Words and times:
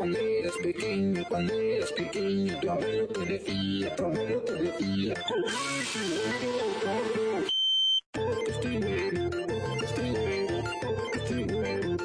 Cuando 0.00 0.18
eras 0.18 0.56
pequeño, 0.62 1.22
cuando 1.28 1.52
eras 1.52 1.92
pequeño, 1.92 2.58
tu 2.60 2.70
abuelo 2.70 3.06
te 3.08 3.20
decía, 3.26 3.94
tu 3.96 4.04
abuelo 4.06 4.40
te 4.44 4.52
decía, 4.54 5.14
estoy 8.48 8.78
bueno, 8.78 9.30
estoy 9.82 10.10
bueno, 10.10 10.60
estoy 11.12 11.44
bueno, 11.44 11.96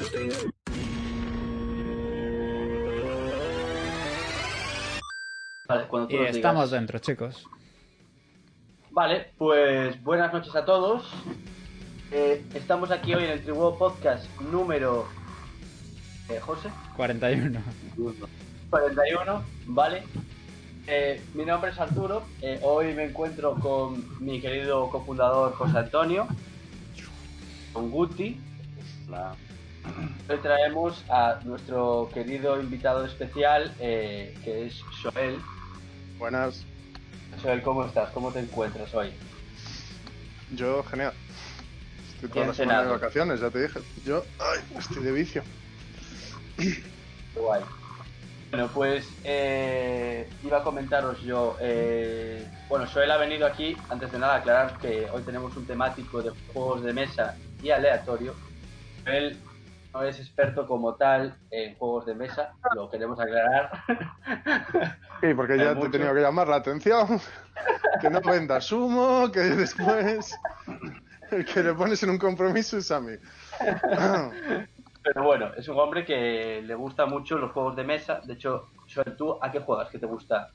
estoy 0.00 0.28
bueno. 0.28 0.52
Vale, 5.68 5.86
cuando 5.88 6.08
tú 6.08 6.16
Y 6.16 6.18
nos 6.18 6.30
estamos 6.30 6.64
digas. 6.64 6.70
dentro, 6.70 6.98
chicos. 6.98 7.46
Vale, 8.90 9.32
pues 9.36 10.02
buenas 10.02 10.32
noches 10.32 10.54
a 10.56 10.64
todos. 10.64 11.04
Eh, 12.10 12.42
estamos 12.54 12.90
aquí 12.90 13.14
hoy 13.14 13.24
en 13.24 13.30
el 13.30 13.42
Tribuo 13.42 13.76
Podcast 13.76 14.26
número. 14.40 15.06
Eh, 16.28 16.40
José. 16.40 16.70
41. 16.96 17.60
41, 18.70 19.44
¿vale? 19.66 20.02
Eh, 20.86 21.22
mi 21.34 21.44
nombre 21.44 21.70
es 21.70 21.78
Arturo. 21.78 22.22
eh, 22.40 22.60
hoy 22.62 22.94
me 22.94 23.04
encuentro 23.04 23.54
con 23.56 24.04
mi 24.24 24.40
querido 24.40 24.88
cofundador 24.90 25.52
José 25.54 25.78
Antonio, 25.78 26.26
con 27.72 27.90
Guti. 27.90 28.40
Hoy 30.28 30.36
traemos 30.42 31.04
a 31.10 31.40
nuestro 31.44 32.10
querido 32.12 32.60
invitado 32.60 33.04
especial, 33.04 33.72
eh, 33.80 34.34
que 34.44 34.66
es 34.66 34.82
Joel. 35.02 35.38
Buenas, 36.18 36.64
Joel, 37.42 37.62
¿cómo 37.62 37.84
estás? 37.84 38.10
¿Cómo 38.10 38.32
te 38.32 38.40
encuentras 38.40 38.94
hoy? 38.94 39.10
yo 40.54 40.82
genial. 40.84 41.12
Estoy 42.18 42.30
toda 42.30 42.40
Bien 42.40 42.48
la 42.48 42.54
semana 42.54 42.82
de 42.82 42.88
vacaciones, 42.88 43.40
ya 43.40 43.48
te 43.48 43.62
dije. 43.62 43.80
Yo, 44.04 44.24
ay, 44.40 44.58
estoy 44.76 45.04
de 45.04 45.12
vicio. 45.12 45.42
Guay. 47.36 47.62
Bueno, 48.50 48.68
pues 48.74 49.08
eh, 49.22 50.28
iba 50.42 50.58
a 50.58 50.62
comentaros 50.64 51.22
yo. 51.22 51.56
eh, 51.60 52.44
bueno, 52.68 52.86
Joel 52.92 53.12
ha 53.12 53.18
venido 53.18 53.46
aquí, 53.46 53.76
antes 53.88 54.10
de 54.10 54.18
nada, 54.18 54.34
aclarar 54.34 54.76
que 54.78 55.06
hoy 55.12 55.22
tenemos 55.22 55.56
un 55.56 55.64
temático 55.64 56.20
de 56.20 56.32
juegos 56.52 56.82
de 56.82 56.92
mesa 56.92 57.36
y 57.62 57.70
aleatorio. 57.70 58.34
Él 59.06 59.38
no 59.94 60.02
es 60.02 60.18
experto 60.18 60.66
como 60.66 60.96
tal 60.96 61.36
en 61.52 61.76
juegos 61.76 62.06
de 62.06 62.16
mesa, 62.16 62.50
lo 62.74 62.90
queremos 62.90 63.20
aclarar. 63.20 63.70
Sí, 65.20 65.34
porque 65.34 65.56
ya 65.56 65.78
te 65.78 65.86
he 65.86 65.90
tenido 65.90 66.14
que 66.14 66.20
llamar 66.20 66.48
la 66.48 66.56
atención. 66.56 67.20
Que 68.00 68.08
no 68.08 68.20
vendas 68.20 68.70
humo, 68.70 69.32
que 69.32 69.40
después. 69.40 70.32
El 71.30 71.44
que 71.44 71.62
le 71.62 71.74
pones 71.74 72.02
en 72.02 72.10
un 72.10 72.18
compromiso 72.18 72.78
es 72.78 72.90
a 72.90 73.00
mí. 73.00 73.12
Pero 75.02 75.22
bueno, 75.22 75.52
es 75.56 75.68
un 75.68 75.78
hombre 75.78 76.04
que 76.04 76.62
le 76.62 76.74
gusta 76.74 77.06
mucho 77.06 77.38
los 77.38 77.52
juegos 77.52 77.76
de 77.76 77.84
mesa. 77.84 78.20
De 78.24 78.34
hecho, 78.34 78.66
Joel, 78.92 79.16
¿tú 79.16 79.38
a 79.40 79.50
qué 79.50 79.60
juegas? 79.60 79.88
¿Qué 79.90 79.98
te 79.98 80.06
gusta? 80.06 80.50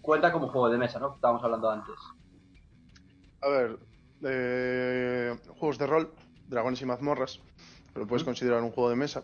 Cuenta 0.00 0.32
como 0.32 0.48
juego 0.48 0.68
de 0.70 0.78
mesa, 0.78 0.98
¿no? 0.98 1.14
Estábamos 1.14 1.44
hablando 1.44 1.70
antes. 1.70 1.94
A 3.40 3.48
ver, 3.48 3.78
eh, 4.24 5.36
juegos 5.58 5.78
de 5.78 5.86
rol, 5.86 6.12
dragones 6.48 6.80
y 6.82 6.86
mazmorras. 6.86 7.40
Lo 7.94 8.06
puedes 8.06 8.24
considerar 8.24 8.62
un 8.62 8.70
juego 8.72 8.90
de 8.90 8.96
mesa. 8.96 9.22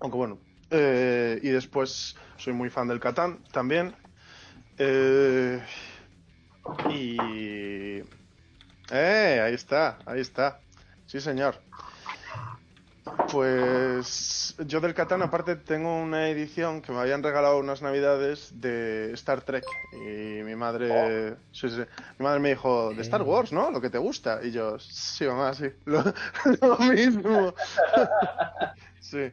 Aunque 0.00 0.16
bueno. 0.16 0.38
eh, 0.70 1.38
y 1.42 1.48
después 1.48 2.16
soy 2.36 2.52
muy 2.52 2.70
fan 2.70 2.88
del 2.88 3.00
Catán 3.00 3.38
también. 3.52 3.94
Eh, 4.78 5.62
y. 6.90 8.00
¡Eh! 8.90 9.40
Ahí 9.44 9.54
está, 9.54 9.98
ahí 10.06 10.20
está. 10.20 10.60
Sí, 11.06 11.20
señor. 11.20 11.56
Pues 13.30 14.54
yo 14.66 14.80
del 14.80 14.94
Catán 14.94 15.22
aparte 15.22 15.56
tengo 15.56 16.00
una 16.00 16.28
edición 16.28 16.80
que 16.82 16.92
me 16.92 16.98
habían 17.00 17.22
regalado 17.22 17.58
unas 17.58 17.82
navidades 17.82 18.60
de 18.60 19.12
Star 19.14 19.42
Trek. 19.42 19.64
Y 19.92 20.42
mi 20.44 20.54
madre 20.54 21.36
sí, 21.50 21.68
sí, 21.68 21.82
mi 22.18 22.24
madre 22.24 22.40
me 22.40 22.50
dijo 22.50 22.94
de 22.94 23.02
Star 23.02 23.22
Wars, 23.22 23.52
¿no? 23.52 23.70
Lo 23.70 23.80
que 23.80 23.90
te 23.90 23.98
gusta 23.98 24.40
y 24.42 24.52
yo 24.52 24.78
sí 24.78 25.24
mamá 25.26 25.52
sí 25.54 25.66
lo, 25.84 26.02
lo 26.60 26.78
mismo. 26.78 27.54
Sí. 29.00 29.30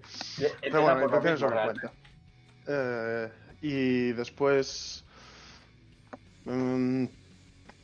Pero 0.60 0.82
bueno 0.82 0.98
mi 0.98 1.04
intención 1.06 1.36
es 1.36 1.42
lo 1.42 1.50
que 1.50 1.64
cuenta 1.64 1.92
Eh, 2.68 3.32
y 3.62 4.12
después 4.12 5.06
mm, 6.44 7.06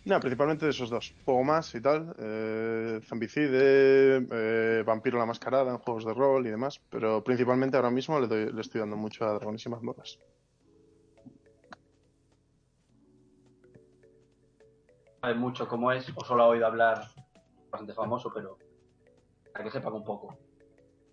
no, 0.05 0.19
principalmente 0.19 0.65
de 0.65 0.71
esos 0.71 0.89
dos. 0.89 1.15
Juego 1.25 1.43
más 1.43 1.73
y 1.75 1.81
tal. 1.81 2.15
Eh, 2.19 2.99
Zombicide, 3.03 4.17
eh, 4.31 4.83
Vampiro 4.85 5.17
la 5.17 5.25
Mascarada 5.25 5.71
en 5.71 5.79
juegos 5.79 6.05
de 6.05 6.13
rol 6.13 6.45
y 6.45 6.51
demás. 6.51 6.79
Pero 6.89 7.23
principalmente 7.23 7.75
ahora 7.77 7.89
mismo 7.89 8.19
le, 8.19 8.27
doy- 8.27 8.51
le 8.53 8.61
estoy 8.61 8.79
dando 8.81 8.97
mucho 8.97 9.25
a 9.25 9.33
Dragones 9.33 9.65
y 9.65 9.69
Mazmorras. 9.69 10.19
sabe 15.21 15.35
mucho 15.35 15.67
cómo 15.67 15.91
es, 15.91 16.05
o 16.15 16.23
solo 16.23 16.43
ha 16.43 16.47
oído 16.47 16.67
hablar 16.67 17.07
bastante 17.71 17.93
famoso, 17.95 18.31
pero 18.31 18.59
para 19.51 19.65
que 19.65 19.71
sepan 19.71 19.93
un 19.93 20.03
poco. 20.05 20.37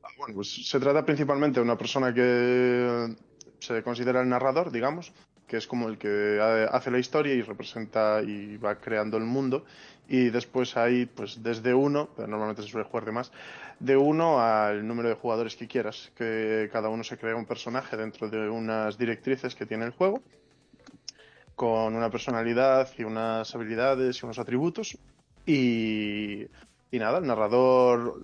Ah, 0.03 0.09
Bueno, 0.19 0.35
pues 0.35 0.69
se 0.69 0.79
trata 0.79 1.03
principalmente 1.05 1.61
de 1.61 1.65
una 1.65 1.79
persona 1.79 2.13
que 2.13 3.17
se 3.59 3.83
considera 3.83 4.21
el 4.21 4.29
narrador, 4.29 4.71
digamos, 4.71 5.13
que 5.53 5.59
es 5.59 5.67
como 5.67 5.87
el 5.91 5.99
que 5.99 6.39
ha- 6.41 6.75
hace 6.75 6.91
la 6.91 6.99
historia 6.99 7.35
y 7.35 7.43
representa 7.43 8.23
y 8.23 8.57
va 8.57 8.77
creando 8.77 9.19
el 9.19 9.25
mundo. 9.25 9.67
Y 10.09 10.31
después 10.31 10.79
hay, 10.79 11.05
pues 11.05 11.43
desde 11.43 11.75
uno, 11.75 12.09
pero 12.17 12.27
normalmente 12.27 12.63
se 12.63 12.69
suele 12.71 12.89
jugar 12.89 13.05
de 13.05 13.13
más, 13.13 13.31
de 13.79 13.95
uno 13.99 14.41
al 14.41 14.87
número 14.87 15.11
de 15.11 15.15
jugadores 15.15 15.55
que 15.55 15.69
quieras, 15.69 16.11
que 16.17 16.71
cada 16.73 16.89
uno 16.89 17.05
se 17.05 17.19
crea 17.19 17.37
un 17.37 17.45
personaje 17.45 17.99
dentro 17.99 18.31
de 18.31 18.49
unas 18.49 18.97
directrices 18.97 19.55
que 19.55 19.67
tiene 19.67 19.85
el 19.85 19.91
juego, 19.91 20.23
con 21.55 21.95
una 21.95 22.09
personalidad 22.09 22.89
y 22.97 23.05
unas 23.05 23.55
habilidades 23.55 24.23
y 24.23 24.25
unos 24.25 24.39
atributos. 24.39 24.97
Y, 25.45 26.47
y 26.91 26.99
nada, 26.99 27.19
el 27.19 27.27
narrador 27.27 28.23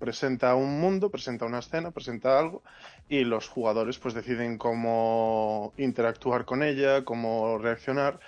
presenta 0.00 0.56
un 0.56 0.80
mundo, 0.80 1.08
presenta 1.08 1.44
una 1.44 1.60
escena, 1.60 1.92
presenta 1.92 2.36
algo 2.36 2.64
y 3.08 3.24
los 3.24 3.48
jugadores 3.48 3.98
pues 3.98 4.14
deciden 4.14 4.58
cómo 4.58 5.72
interactuar 5.76 6.44
con 6.44 6.62
ella, 6.62 7.04
cómo 7.04 7.58
reaccionar 7.58 8.20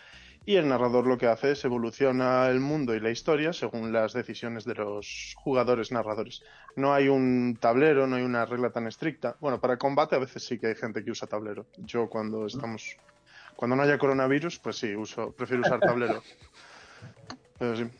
y 0.49 0.55
el 0.55 0.69
narrador 0.69 1.09
lo 1.09 1.19
que 1.19 1.27
hace 1.27 1.51
es 1.51 1.65
evoluciona 1.65 2.49
el 2.49 2.61
mundo 2.61 2.95
y 2.95 3.01
la 3.01 3.11
historia 3.11 3.53
según 3.53 3.93
las 3.93 4.13
decisiones 4.13 4.65
de 4.65 4.77
los 4.77 5.35
jugadores 5.37 5.91
narradores. 5.91 6.45
No 6.77 6.95
hay 6.95 7.09
un 7.09 7.59
tablero, 7.61 8.07
no 8.07 8.15
hay 8.15 8.23
una 8.23 8.47
regla 8.47 8.71
tan 8.71 8.87
estricta. 8.87 9.37
Bueno, 9.41 9.61
para 9.61 9.77
combate 9.77 10.15
a 10.15 10.21
veces 10.21 10.47
sí 10.47 10.57
que 10.59 10.69
hay 10.69 10.77
gente 10.77 11.05
que 11.05 11.11
usa 11.11 11.27
tablero. 11.27 11.67
Yo 11.79 12.09
cuando 12.09 12.47
estamos 12.47 12.97
cuando 13.57 13.75
no 13.75 13.83
haya 13.83 13.99
coronavirus, 13.99 14.61
pues 14.61 14.77
sí, 14.77 14.95
uso 14.95 15.33
prefiero 15.33 15.63
usar 15.63 15.81
tablero. 15.81 16.23
Pero 17.59 17.77
sí. 17.77 17.91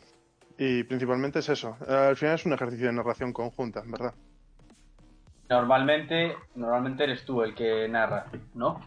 Y 0.59 0.85
principalmente 0.85 1.41
es 1.41 1.49
eso. 1.49 1.77
Al 1.89 2.17
final 2.17 2.37
es 2.37 2.47
un 2.47 2.53
ejercicio 2.53 2.87
de 2.87 2.93
narración 2.93 3.33
conjunta, 3.33 3.83
¿verdad? 3.85 4.15
Normalmente, 5.49 6.37
normalmente 6.55 7.05
eres 7.05 7.25
tú 7.25 7.43
el 7.43 7.55
que 7.55 7.89
narra, 7.89 8.27
¿no? 8.55 8.81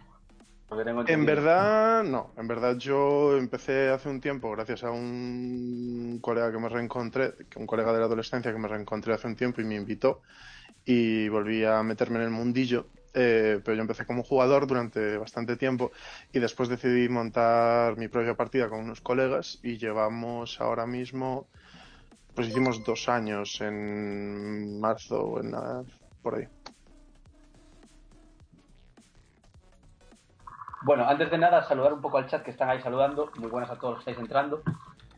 Tengo 0.70 1.04
En 1.08 1.26
verdad, 1.26 2.04
no. 2.04 2.32
En 2.38 2.48
verdad, 2.48 2.78
yo 2.78 3.38
empecé 3.38 3.90
hace 3.90 4.10
un 4.10 4.22
tiempo, 4.22 4.52
gracias 4.52 4.84
a 4.84 4.92
un 4.92 6.20
colega 6.22 6.52
que 6.52 6.60
me 6.60 6.70
reencontré, 6.70 7.34
un 7.56 7.66
colega 7.66 7.92
de 7.92 8.00
la 8.00 8.06
adolescencia 8.06 8.52
que 8.52 8.60
me 8.60 8.68
reencontré 8.68 9.14
hace 9.14 9.28
un 9.28 9.36
tiempo 9.36 9.62
y 9.62 9.64
me 9.66 9.76
invitó, 9.76 10.22
y 10.86 11.28
volví 11.30 11.64
a 11.66 11.82
meterme 11.84 12.18
en 12.18 12.24
el 12.26 12.30
mundillo. 12.32 12.88
eh, 13.14 13.60
pero 13.66 13.76
yo 13.76 13.82
empecé 13.82 14.06
como 14.06 14.24
jugador 14.24 14.68
durante 14.68 15.18
bastante 15.18 15.58
tiempo 15.58 15.92
y 16.32 16.40
después 16.40 16.70
decidí 16.70 17.10
montar 17.10 17.98
mi 17.98 18.08
propia 18.08 18.36
partida 18.36 18.70
con 18.70 18.82
unos 18.82 19.02
colegas 19.02 19.58
y 19.64 19.78
llevamos 19.80 20.62
ahora 20.62 20.86
mismo, 20.86 21.48
pues 22.36 22.48
hicimos 22.50 22.84
dos 22.84 23.10
años 23.10 23.60
en 23.62 24.80
marzo 24.80 25.22
o 25.22 25.42
en 25.42 25.52
por 26.22 26.36
ahí. 26.36 26.48
Bueno, 30.82 31.08
antes 31.08 31.30
de 31.30 31.38
nada, 31.38 31.68
saludar 31.68 31.94
un 31.94 32.02
poco 32.02 32.18
al 32.18 32.28
chat 32.28 32.44
que 32.44 32.52
están 32.52 32.70
ahí 32.70 32.82
saludando. 32.82 33.32
Muy 33.38 33.50
buenas 33.50 33.70
a 33.70 33.76
todos 33.76 33.96
los 33.96 34.04
que 34.04 34.12
estáis 34.12 34.26
entrando. 34.26 34.62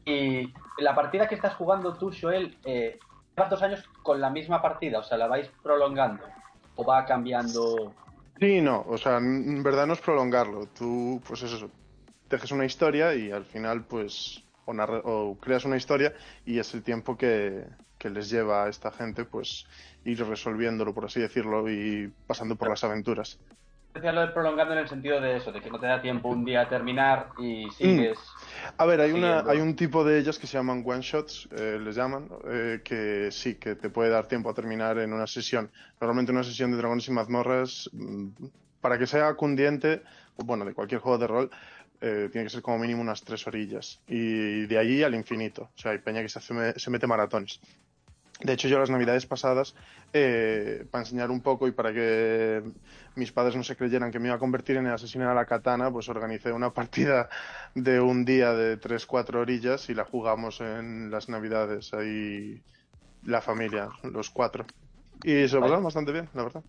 Y 0.06 0.52
la 0.80 0.96
partida 0.96 1.28
que 1.28 1.36
estás 1.36 1.56
jugando 1.56 1.94
tú, 1.94 2.12
Joel, 2.20 2.58
eh, 2.66 3.00
llevas 3.36 3.52
dos 3.52 3.62
años 3.62 3.84
con 4.02 4.20
la 4.20 4.30
misma 4.30 4.62
partida, 4.62 5.00
o 5.00 5.04
sea, 5.04 5.18
la 5.18 5.28
vais 5.28 5.50
prolongando. 5.62 6.24
O 6.76 6.84
va 6.84 7.06
cambiando. 7.06 7.94
Sí, 8.40 8.60
no, 8.60 8.84
o 8.88 8.98
sea, 8.98 9.18
en 9.18 9.62
verdad 9.62 9.86
no 9.86 9.94
es 9.94 10.02
prolongarlo. 10.02 10.66
Tú, 10.68 11.22
pues 11.28 11.44
es 11.44 11.54
eso, 11.54 11.70
tejes 12.28 12.52
una 12.52 12.66
historia 12.66 13.14
y 13.14 13.32
al 13.32 13.46
final, 13.46 13.84
pues, 13.84 14.44
o, 14.66 14.74
narra- 14.74 15.02
o 15.04 15.38
creas 15.40 15.66
una 15.66 15.78
historia 15.78 16.14
y 16.46 16.60
es 16.60 16.74
el 16.74 16.84
tiempo 16.84 17.18
que, 17.18 17.66
que 17.98 18.10
les 18.10 18.30
lleva 18.30 18.66
a 18.66 18.70
esta 18.70 18.92
gente, 18.92 19.26
pues, 19.26 19.66
ir 20.06 20.26
resolviéndolo, 20.26 20.94
por 20.94 21.06
así 21.06 21.20
decirlo, 21.20 21.70
y 21.70 22.12
pasando 22.28 22.56
por 22.56 22.70
las 22.70 22.84
aventuras. 22.84 23.40
Lo 23.94 24.22
de 24.22 24.28
prolongando 24.30 24.74
en 24.74 24.80
el 24.80 24.88
sentido 24.88 25.20
de 25.20 25.36
eso, 25.36 25.52
de 25.52 25.60
que 25.60 25.70
no 25.70 25.78
te 25.78 25.86
da 25.86 26.02
tiempo 26.02 26.30
un 26.30 26.46
día 26.46 26.62
a 26.62 26.70
terminar 26.70 27.32
y 27.38 27.70
sigues. 27.72 28.18
A 28.78 28.86
ver, 28.86 29.02
hay, 29.02 29.12
una, 29.12 29.44
hay 29.46 29.60
un 29.60 29.76
tipo 29.76 30.06
de 30.06 30.18
ellas 30.18 30.40
que 30.40 30.48
se 30.48 30.58
llaman 30.58 30.82
one 30.86 31.02
shots, 31.02 31.50
eh, 31.52 31.78
les 31.78 31.96
llaman, 31.96 32.30
eh, 32.46 32.80
que 32.86 33.30
sí, 33.32 33.56
que 33.56 33.76
te 33.76 33.90
puede 33.90 34.10
dar 34.10 34.28
tiempo 34.28 34.50
a 34.50 34.54
terminar 34.54 34.98
en 34.98 35.12
una 35.12 35.28
sesión. 35.28 35.70
Normalmente 36.00 36.32
una 36.32 36.44
sesión 36.44 36.72
de 36.72 36.78
dragones 36.78 37.08
y 37.10 37.12
mazmorras, 37.12 37.90
mm, 37.92 38.28
para 38.80 38.98
que 38.98 39.08
sea 39.08 39.34
cundiente, 39.36 40.02
bueno, 40.38 40.64
de 40.64 40.74
cualquier 40.74 41.02
juego 41.02 41.18
de 41.18 41.28
rol, 41.28 41.52
eh, 42.02 42.30
tiene 42.32 42.46
que 42.46 42.50
ser 42.52 42.62
como 42.62 42.80
mínimo 42.80 43.02
unas 43.02 43.24
tres 43.24 43.46
orillas. 43.48 44.02
Y 44.08 44.66
de 44.68 44.78
allí 44.78 45.04
al 45.04 45.16
infinito. 45.16 45.64
O 45.76 45.78
sea, 45.80 45.92
hay 45.92 46.00
peña 46.00 46.22
que 46.22 46.30
se, 46.30 46.40
hace- 46.40 46.80
se 46.80 46.90
mete 46.92 47.08
maratones. 47.08 47.60
De 48.44 48.54
hecho, 48.54 48.68
yo 48.68 48.80
las 48.80 48.90
navidades 48.90 49.28
pasadas, 49.28 49.76
eh, 50.14 50.86
para 50.90 51.04
enseñar 51.04 51.30
un 51.30 51.42
poco 51.42 51.68
y 51.68 51.74
para 51.74 51.94
que 51.94 52.64
mis 53.16 53.32
padres 53.32 53.56
no 53.56 53.64
se 53.64 53.76
creyeran 53.76 54.12
que 54.12 54.18
me 54.20 54.30
iba 54.30 54.36
a 54.36 54.40
convertir 54.40 54.78
en 54.78 54.88
el 54.88 54.94
asesino 54.94 55.30
de 55.30 55.36
la 55.36 55.46
katana, 55.46 55.92
pues 55.92 56.10
organicé 56.10 56.52
una 56.52 56.74
partida 56.74 57.30
de 57.76 58.00
un 58.02 58.26
día 58.26 58.54
de 58.54 58.78
3-4 58.78 59.42
orillas 59.42 59.90
y 59.90 59.94
la 59.94 60.06
jugamos 60.06 60.60
en 60.62 61.12
las 61.12 61.30
navidades 61.30 61.94
ahí 61.94 62.64
la 63.24 63.42
familia, 63.42 63.90
los 64.04 64.32
cuatro. 64.32 64.66
Y 65.24 65.48
se 65.48 65.56
lo 65.56 65.62
pasaron 65.62 65.84
bastante 65.84 66.12
bien, 66.12 66.30
la 66.34 66.44
verdad. 66.44 66.64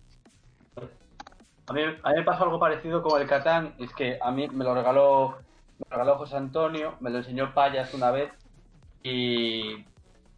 A 1.67 1.73
mí, 1.73 1.81
a 1.81 2.09
mí 2.09 2.15
me 2.17 2.23
pasó 2.23 2.43
algo 2.43 2.59
parecido 2.59 3.01
con 3.01 3.21
el 3.21 3.27
Catán, 3.27 3.73
es 3.79 3.93
que 3.93 4.17
a 4.21 4.31
mí 4.31 4.47
me 4.49 4.65
lo 4.65 4.75
regaló, 4.75 5.37
me 5.79 5.85
lo 5.89 5.97
regaló 5.97 6.17
José 6.17 6.35
Antonio, 6.35 6.95
me 6.99 7.09
lo 7.09 7.19
enseñó 7.19 7.53
Payas 7.53 7.93
una 7.93 8.11
vez 8.11 8.31
y 9.01 9.85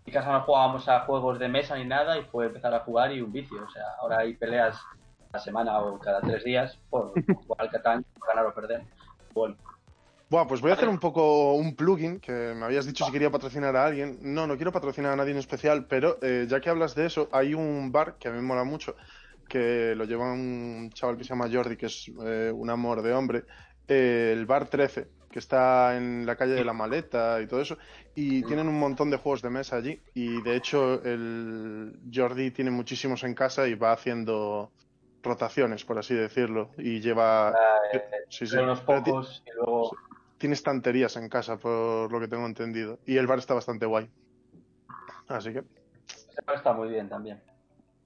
en 0.06 0.14
casa 0.14 0.32
no 0.32 0.42
jugábamos 0.42 0.88
a 0.88 1.02
juegos 1.02 1.40
de 1.40 1.48
mesa 1.48 1.76
ni 1.76 1.86
nada 1.86 2.18
y 2.18 2.24
fue 2.26 2.46
empezar 2.46 2.74
a 2.74 2.82
jugar 2.82 3.12
y 3.12 3.22
un 3.22 3.32
vicio. 3.32 3.64
O 3.64 3.70
sea, 3.70 3.84
ahora 4.00 4.20
hay 4.20 4.36
peleas 4.36 4.76
a 4.76 5.38
la 5.38 5.40
semana 5.40 5.80
o 5.80 6.00
cada 6.00 6.22
tres 6.22 6.44
días 6.44 6.78
por 6.90 7.12
jugar 7.12 7.60
al 7.60 7.72
Catán, 7.72 8.06
ganar 8.28 8.46
o 8.46 8.54
perder. 8.54 8.84
Bueno, 9.34 9.56
Bueno, 10.30 10.48
pues 10.48 10.62
voy 10.62 10.72
a 10.72 10.76
hacer 10.76 10.90
un 10.90 11.00
poco 11.00 11.54
un 11.54 11.76
plugin 11.76 12.20
que 12.20 12.54
me 12.56 12.66
habías 12.66 12.86
dicho 12.86 13.04
si 13.04 13.12
quería 13.12 13.32
patrocinar 13.32 13.76
a 13.76 13.86
alguien. 13.86 14.20
No, 14.22 14.46
no 14.46 14.56
quiero 14.58 14.72
patrocinar 14.72 15.14
a 15.14 15.16
nadie 15.16 15.32
en 15.32 15.40
especial, 15.40 15.86
pero 15.88 16.20
eh, 16.22 16.46
ya 16.48 16.62
que 16.62 16.70
hablas 16.70 16.94
de 16.94 17.08
eso, 17.08 17.30
hay 17.32 17.56
un 17.56 17.92
bar 17.92 18.16
que 18.20 18.28
a 18.28 18.32
mí 18.32 18.38
me 18.38 18.44
mola 18.44 18.64
mucho, 18.64 18.96
que 19.48 19.94
lo 19.96 20.06
lleva 20.06 20.32
un 20.32 20.90
chaval 20.94 21.18
que 21.18 21.24
se 21.24 21.30
llama 21.30 21.50
Jordi, 21.52 21.78
que 21.78 21.88
es 21.88 22.12
eh, 22.26 22.52
un 22.54 22.70
amor 22.70 23.02
de 23.02 23.14
hombre, 23.14 23.44
eh, 23.88 24.32
el 24.34 24.46
bar 24.46 24.68
13, 24.68 25.08
que 25.30 25.40
está 25.40 25.98
en 25.98 26.26
la 26.26 26.36
calle 26.36 26.54
de 26.54 26.66
la 26.66 26.74
Maleta 26.74 27.42
y 27.42 27.48
todo 27.48 27.62
eso, 27.62 27.78
y 28.16 28.44
tienen 28.44 28.68
un 28.68 28.80
montón 28.80 29.10
de 29.10 29.18
juegos 29.18 29.42
de 29.42 29.50
mesa 29.50 29.76
allí, 29.76 30.02
y 30.14 30.42
de 30.42 30.56
hecho 30.56 31.04
el 31.04 32.00
Jordi 32.14 32.52
tiene 32.52 32.72
muchísimos 32.72 33.24
en 33.24 33.34
casa 33.34 33.68
y 33.68 33.76
va 33.76 33.92
haciendo 33.92 34.72
rotaciones, 35.22 35.84
por 35.84 35.98
así 35.98 36.14
decirlo, 36.14 36.72
y 36.78 37.02
lleva... 37.02 37.54
eh, 37.92 38.02
Sí, 38.30 38.46
sí. 38.46 38.54
pero 38.54 38.64
unos 38.66 38.82
pocos 38.82 39.44
y 39.46 39.52
luego... 39.56 39.92
tiene 40.38 40.54
estanterías 40.56 41.16
en 41.18 41.30
casa, 41.30 41.58
por 41.58 42.12
lo 42.12 42.20
que 42.20 42.28
tengo 42.28 42.46
entendido. 42.46 43.00
Y 43.06 43.18
el 43.18 43.28
bar 43.28 43.40
está 43.40 43.54
bastante 43.54 43.86
guay. 43.86 44.10
Así 45.28 45.52
que, 45.52 45.64
bar 46.46 46.56
está 46.56 46.74
muy 46.74 46.90
bien 46.90 47.10
también. 47.10 47.42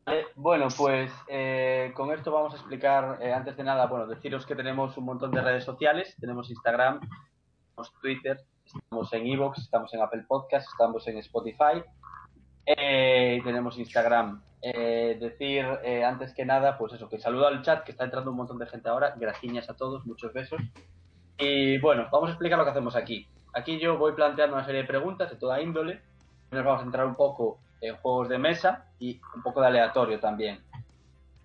Vale, 0.09 0.25
bueno, 0.33 0.69
pues 0.75 1.11
eh, 1.27 1.91
con 1.95 2.11
esto 2.11 2.31
vamos 2.31 2.53
a 2.53 2.56
explicar, 2.56 3.19
eh, 3.21 3.31
antes 3.31 3.56
de 3.56 3.63
nada, 3.63 3.85
bueno, 3.85 4.07
deciros 4.07 4.44
que 4.44 4.56
tenemos 4.56 4.97
un 4.97 5.06
montón 5.06 5.29
de 5.29 5.39
redes 5.39 5.63
sociales. 5.63 6.15
Tenemos 6.19 6.50
Instagram, 6.50 7.00
tenemos 7.00 7.94
Twitter, 8.01 8.39
estamos 8.65 9.13
en 9.13 9.27
Evox, 9.27 9.59
estamos 9.59 9.94
en 9.94 10.01
Apple 10.01 10.25
Podcast, 10.27 10.67
estamos 10.67 11.07
en 11.07 11.17
Spotify. 11.19 11.83
eh, 12.65 13.38
y 13.39 13.44
tenemos 13.44 13.77
Instagram. 13.77 14.41
Eh, 14.63 15.17
decir, 15.21 15.65
eh, 15.83 16.03
antes 16.03 16.33
que 16.33 16.44
nada, 16.44 16.75
pues 16.79 16.94
eso, 16.94 17.07
que 17.07 17.19
saludo 17.19 17.45
al 17.45 17.61
chat, 17.61 17.83
que 17.83 17.91
está 17.91 18.06
entrando 18.06 18.31
un 18.31 18.38
montón 18.38 18.57
de 18.57 18.65
gente 18.65 18.89
ahora. 18.89 19.13
Gracias 19.15 19.69
a 19.69 19.75
todos, 19.75 20.07
muchos 20.07 20.33
besos. 20.33 20.59
Y 21.38 21.77
bueno, 21.79 22.07
vamos 22.11 22.29
a 22.29 22.31
explicar 22.33 22.57
lo 22.57 22.65
que 22.65 22.71
hacemos 22.71 22.95
aquí. 22.95 23.27
Aquí 23.53 23.79
yo 23.79 24.00
voy 24.00 24.13
planteando 24.13 24.56
una 24.56 24.65
serie 24.65 24.81
de 24.81 24.88
preguntas 24.88 25.29
de 25.29 25.35
toda 25.38 25.61
índole. 25.61 26.01
Nos 26.50 26.65
vamos 26.65 26.81
a 26.81 26.85
entrar 26.85 27.06
un 27.06 27.15
poco 27.15 27.59
en 27.81 27.95
juegos 27.97 28.29
de 28.29 28.37
mesa 28.37 28.85
y 28.99 29.19
un 29.35 29.41
poco 29.41 29.61
de 29.61 29.67
aleatorio 29.67 30.19
también. 30.19 30.59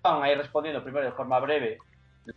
Van 0.02 0.22
a 0.22 0.30
ir 0.30 0.38
respondiendo 0.38 0.82
primero 0.82 1.06
de 1.06 1.12
forma 1.12 1.38
breve 1.40 1.78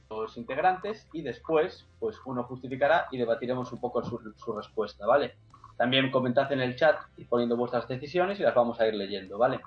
los 0.10 0.38
integrantes 0.38 1.08
y 1.14 1.22
después, 1.22 1.86
pues 2.00 2.18
uno 2.26 2.44
justificará 2.44 3.08
y 3.12 3.18
debatiremos 3.18 3.72
un 3.72 3.80
poco 3.80 4.04
su, 4.04 4.34
su 4.36 4.54
respuesta, 4.54 5.06
¿vale? 5.06 5.36
También 5.78 6.12
comentad 6.12 6.52
en 6.52 6.62
el 6.62 6.76
chat 6.76 7.00
y 7.18 7.26
poniendo 7.26 7.56
vuestras 7.56 7.88
decisiones 7.88 8.40
y 8.40 8.44
las 8.44 8.56
vamos 8.56 8.80
a 8.80 8.88
ir 8.88 8.96
leyendo, 8.96 9.38
¿vale? 9.38 9.60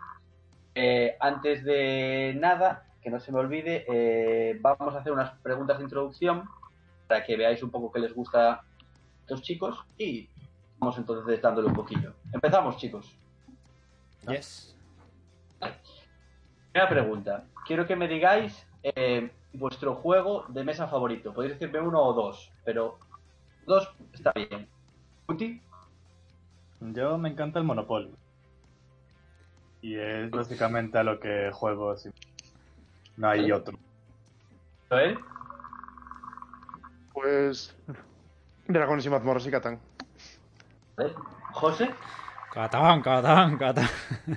Eh, 0.74 1.16
antes 1.20 1.64
de 1.64 2.36
nada, 2.38 2.84
que 3.02 3.10
no 3.10 3.20
se 3.20 3.32
me 3.32 3.38
olvide, 3.38 3.84
eh, 3.88 4.58
vamos 4.60 4.94
a 4.94 4.98
hacer 4.98 5.12
unas 5.12 5.32
preguntas 5.38 5.78
de 5.78 5.84
introducción 5.84 6.44
para 7.06 7.24
que 7.24 7.36
veáis 7.36 7.62
un 7.62 7.70
poco 7.70 7.90
qué 7.90 8.00
les 8.00 8.14
gusta 8.14 8.52
a 8.52 8.64
estos 9.22 9.42
chicos 9.42 9.78
y 9.98 10.28
vamos 10.78 10.96
entonces 10.98 11.40
dándole 11.40 11.68
un 11.68 11.74
poquillo. 11.74 12.14
Empezamos, 12.32 12.76
chicos. 12.76 13.14
Yes. 14.28 14.76
Primera 16.72 16.88
pregunta. 16.88 17.44
Quiero 17.66 17.86
que 17.86 17.96
me 17.96 18.08
digáis 18.08 18.66
eh, 18.82 19.30
vuestro 19.52 19.94
juego 19.96 20.44
de 20.48 20.64
mesa 20.64 20.86
favorito. 20.86 21.32
Podéis 21.32 21.54
decirme 21.54 21.80
uno 21.80 22.02
o 22.02 22.12
dos, 22.12 22.52
pero 22.64 22.98
dos 23.66 23.92
está 24.12 24.32
bien. 24.32 24.68
¿Uti? 25.26 25.60
Yo 26.80 27.18
me 27.18 27.28
encanta 27.28 27.58
el 27.58 27.64
Monopoly. 27.64 28.14
Y 29.82 29.96
es 29.96 30.30
básicamente 30.30 30.98
a 30.98 31.04
lo 31.04 31.18
que 31.20 31.50
juego. 31.52 31.96
sí. 31.96 32.10
No 33.16 33.28
hay 33.28 33.50
otro. 33.52 33.78
¿Joel? 34.88 35.24
pues. 37.12 37.74
Dragones 38.66 39.04
y 39.04 39.10
mazmorras 39.10 39.46
y 39.46 39.50
Catán. 39.50 39.80
¿Vale? 40.96 41.14
¿José? 41.52 41.90
Catán, 42.52 43.02
Catán, 43.02 43.56
Catán. 43.58 43.88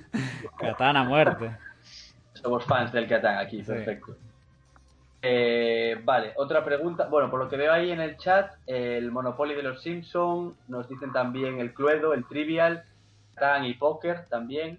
Catán 0.57 0.97
a 0.97 1.03
muerte. 1.03 1.55
Somos 2.33 2.65
fans 2.65 2.91
del 2.91 3.07
Catán 3.07 3.37
aquí, 3.37 3.63
Sí. 3.63 3.71
perfecto. 3.71 4.15
Eh, 5.21 6.01
vale, 6.03 6.33
otra 6.35 6.63
pregunta. 6.65 7.07
Bueno, 7.07 7.29
por 7.31 7.39
lo 7.39 7.49
que 7.49 7.55
veo 7.55 7.71
ahí 7.71 7.91
en 7.91 8.01
el 8.01 8.17
chat, 8.17 8.51
el 8.67 9.09
Monopoly 9.11 9.55
de 9.55 9.63
los 9.63 9.81
Simpson, 9.81 10.55
nos 10.67 10.89
dicen 10.89 11.13
también 11.13 11.59
el 11.59 11.73
Cluedo, 11.73 12.13
el 12.13 12.25
Trivial, 12.27 12.83
Catán 13.33 13.65
y 13.65 13.73
Poker 13.75 14.25
también. 14.29 14.77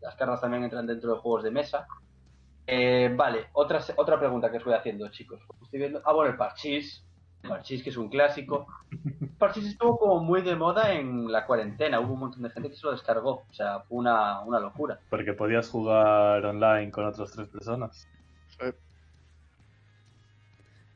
Las 0.00 0.14
cartas 0.16 0.40
también 0.40 0.64
entran 0.64 0.86
dentro 0.86 1.14
de 1.14 1.20
juegos 1.20 1.44
de 1.44 1.50
mesa. 1.52 1.86
Eh, 2.66 3.12
vale, 3.16 3.46
otra, 3.52 3.80
otra 3.96 4.18
pregunta 4.18 4.50
que 4.50 4.56
os 4.58 4.64
voy 4.64 4.74
haciendo, 4.74 5.08
chicos. 5.08 5.40
Estoy 5.62 5.78
viendo... 5.78 6.02
Ah, 6.04 6.12
bueno, 6.12 6.32
el 6.32 6.36
Parchís. 6.36 7.04
El 7.42 7.50
Parchís, 7.50 7.82
que 7.82 7.90
es 7.90 7.96
un 7.96 8.08
clásico. 8.08 8.66
El 8.90 9.28
Parchís 9.38 9.66
estuvo 9.66 9.98
como 9.98 10.22
muy 10.22 10.42
de 10.42 10.56
moda 10.56 10.92
en 10.92 11.30
la 11.30 11.46
cuarentena. 11.46 12.00
Hubo 12.00 12.14
un 12.14 12.20
montón 12.20 12.42
de 12.42 12.50
gente 12.50 12.70
que 12.70 12.76
se 12.76 12.86
lo 12.86 12.92
descargó. 12.92 13.44
O 13.48 13.54
sea, 13.54 13.80
fue 13.80 13.98
una, 13.98 14.40
una 14.40 14.58
locura. 14.58 14.98
Porque 15.10 15.32
podías 15.32 15.68
jugar 15.70 16.44
online 16.44 16.90
con 16.90 17.06
otras 17.06 17.30
tres 17.32 17.48
personas. 17.48 18.08
Eso 18.58 18.74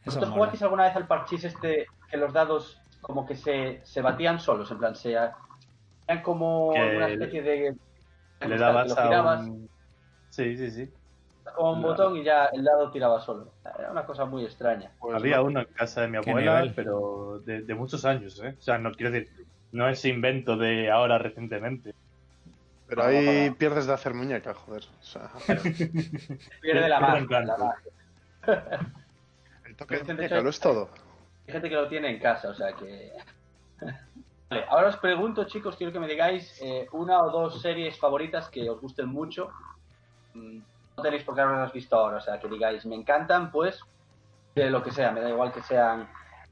¿Vosotros 0.05 0.31
jugasteis 0.31 0.63
alguna 0.63 0.85
vez 0.85 0.97
al 0.97 1.07
parchís 1.07 1.45
este 1.45 1.87
que 2.11 2.17
los 2.17 2.33
dados 2.33 2.81
como 3.01 3.27
que 3.27 3.37
se, 3.37 3.81
se 3.85 4.01
batían 4.01 4.41
solos? 4.41 4.71
En 4.71 4.79
plan, 4.79 4.97
se 4.97 5.13
eran 5.13 5.35
como 6.23 6.73
Que 6.73 6.97
una 6.97 7.09
especie 7.09 7.43
de... 7.43 7.77
Le 8.41 8.59
dabas 8.59 8.97
a 8.97 9.39
un... 9.41 9.69
Sí, 10.31 10.57
sí, 10.57 10.71
sí. 10.71 10.91
Como 11.53 11.73
un 11.73 11.83
botón 11.83 12.17
y 12.17 12.25
ya 12.25 12.47
el 12.47 12.65
dado 12.65 12.91
tiraba 12.91 13.21
solo. 13.21 13.53
Era 13.79 13.91
una 13.91 14.05
cosa 14.07 14.25
muy 14.25 14.45
extraña. 14.45 14.91
pues 14.99 15.15
Había 15.15 15.37
no. 15.37 15.45
uno 15.45 15.61
en 15.61 15.67
casa 15.67 16.03
de 16.03 16.09
mi 16.09 16.19
¿Qué 16.21 16.31
abuela, 16.31 16.73
pero 16.75 17.41
de, 17.45 17.63
de 17.63 17.75
muchos 17.75 18.05
años, 18.05 18.41
¿eh? 18.43 18.57
O 18.59 18.63
sea, 18.63 18.79
no 18.79 18.93
quiero 18.93 19.13
decir, 19.13 19.47
no 19.73 19.89
es 19.89 20.05
invento 20.05 20.57
de 20.57 20.91
ahora 20.91 21.19
recientemente. 21.19 21.95
Pero 22.87 23.05
ahí 23.05 23.51
no. 23.51 23.57
pierdes 23.57 23.87
de 23.87 23.93
hacer 23.93 24.15
muñeca, 24.15 24.53
joder. 24.55 24.85
O 25.01 25.03
sea, 25.05 25.31
Pierde 26.61 26.89
la 26.89 27.01
Pierde 27.01 27.01
magia. 27.01 27.41
la 27.45 27.57
magia. 27.59 27.91
el 29.67 29.77
toque 29.77 29.97
de 29.99 30.05
muñeca 30.05 30.25
hecho, 30.37 30.43
lo 30.43 30.51
es 30.51 30.61
todo. 30.61 30.91
Hay 31.47 31.53
gente 31.53 31.69
que 31.69 31.75
lo 31.77 31.89
tiene 31.89 32.11
en 32.11 32.19
casa, 32.21 32.51
o 32.51 32.55
sea 32.55 32.73
que... 32.75 33.13
Vale, 34.51 34.65
ahora 34.69 34.89
os 34.89 34.97
pregunto, 34.97 35.45
chicos, 35.45 35.77
quiero 35.77 35.93
que 35.93 36.01
me 36.01 36.09
digáis 36.09 36.61
eh, 36.61 36.89
una 36.93 37.23
o 37.23 37.31
dos 37.31 37.63
series 37.63 37.97
favoritas 37.99 38.49
que 38.49 38.69
os 38.69 38.81
gusten 38.81 39.09
mucho. 39.09 39.49
No 41.01 41.05
tenéis 41.05 41.25
por 41.25 41.35
qué 41.35 41.41
haberlas 41.41 41.73
visto 41.73 41.97
ahora, 41.97 42.19
o 42.19 42.21
sea, 42.21 42.39
que 42.39 42.47
digáis, 42.47 42.85
me 42.85 42.95
encantan, 42.95 43.51
pues, 43.51 43.81
de 44.55 44.69
lo 44.69 44.83
que 44.83 44.93
sea, 44.93 45.11
me 45.13 45.23
da 45.23 45.31
igual 45.31 45.51
que 45.51 45.63
sean 45.63 46.07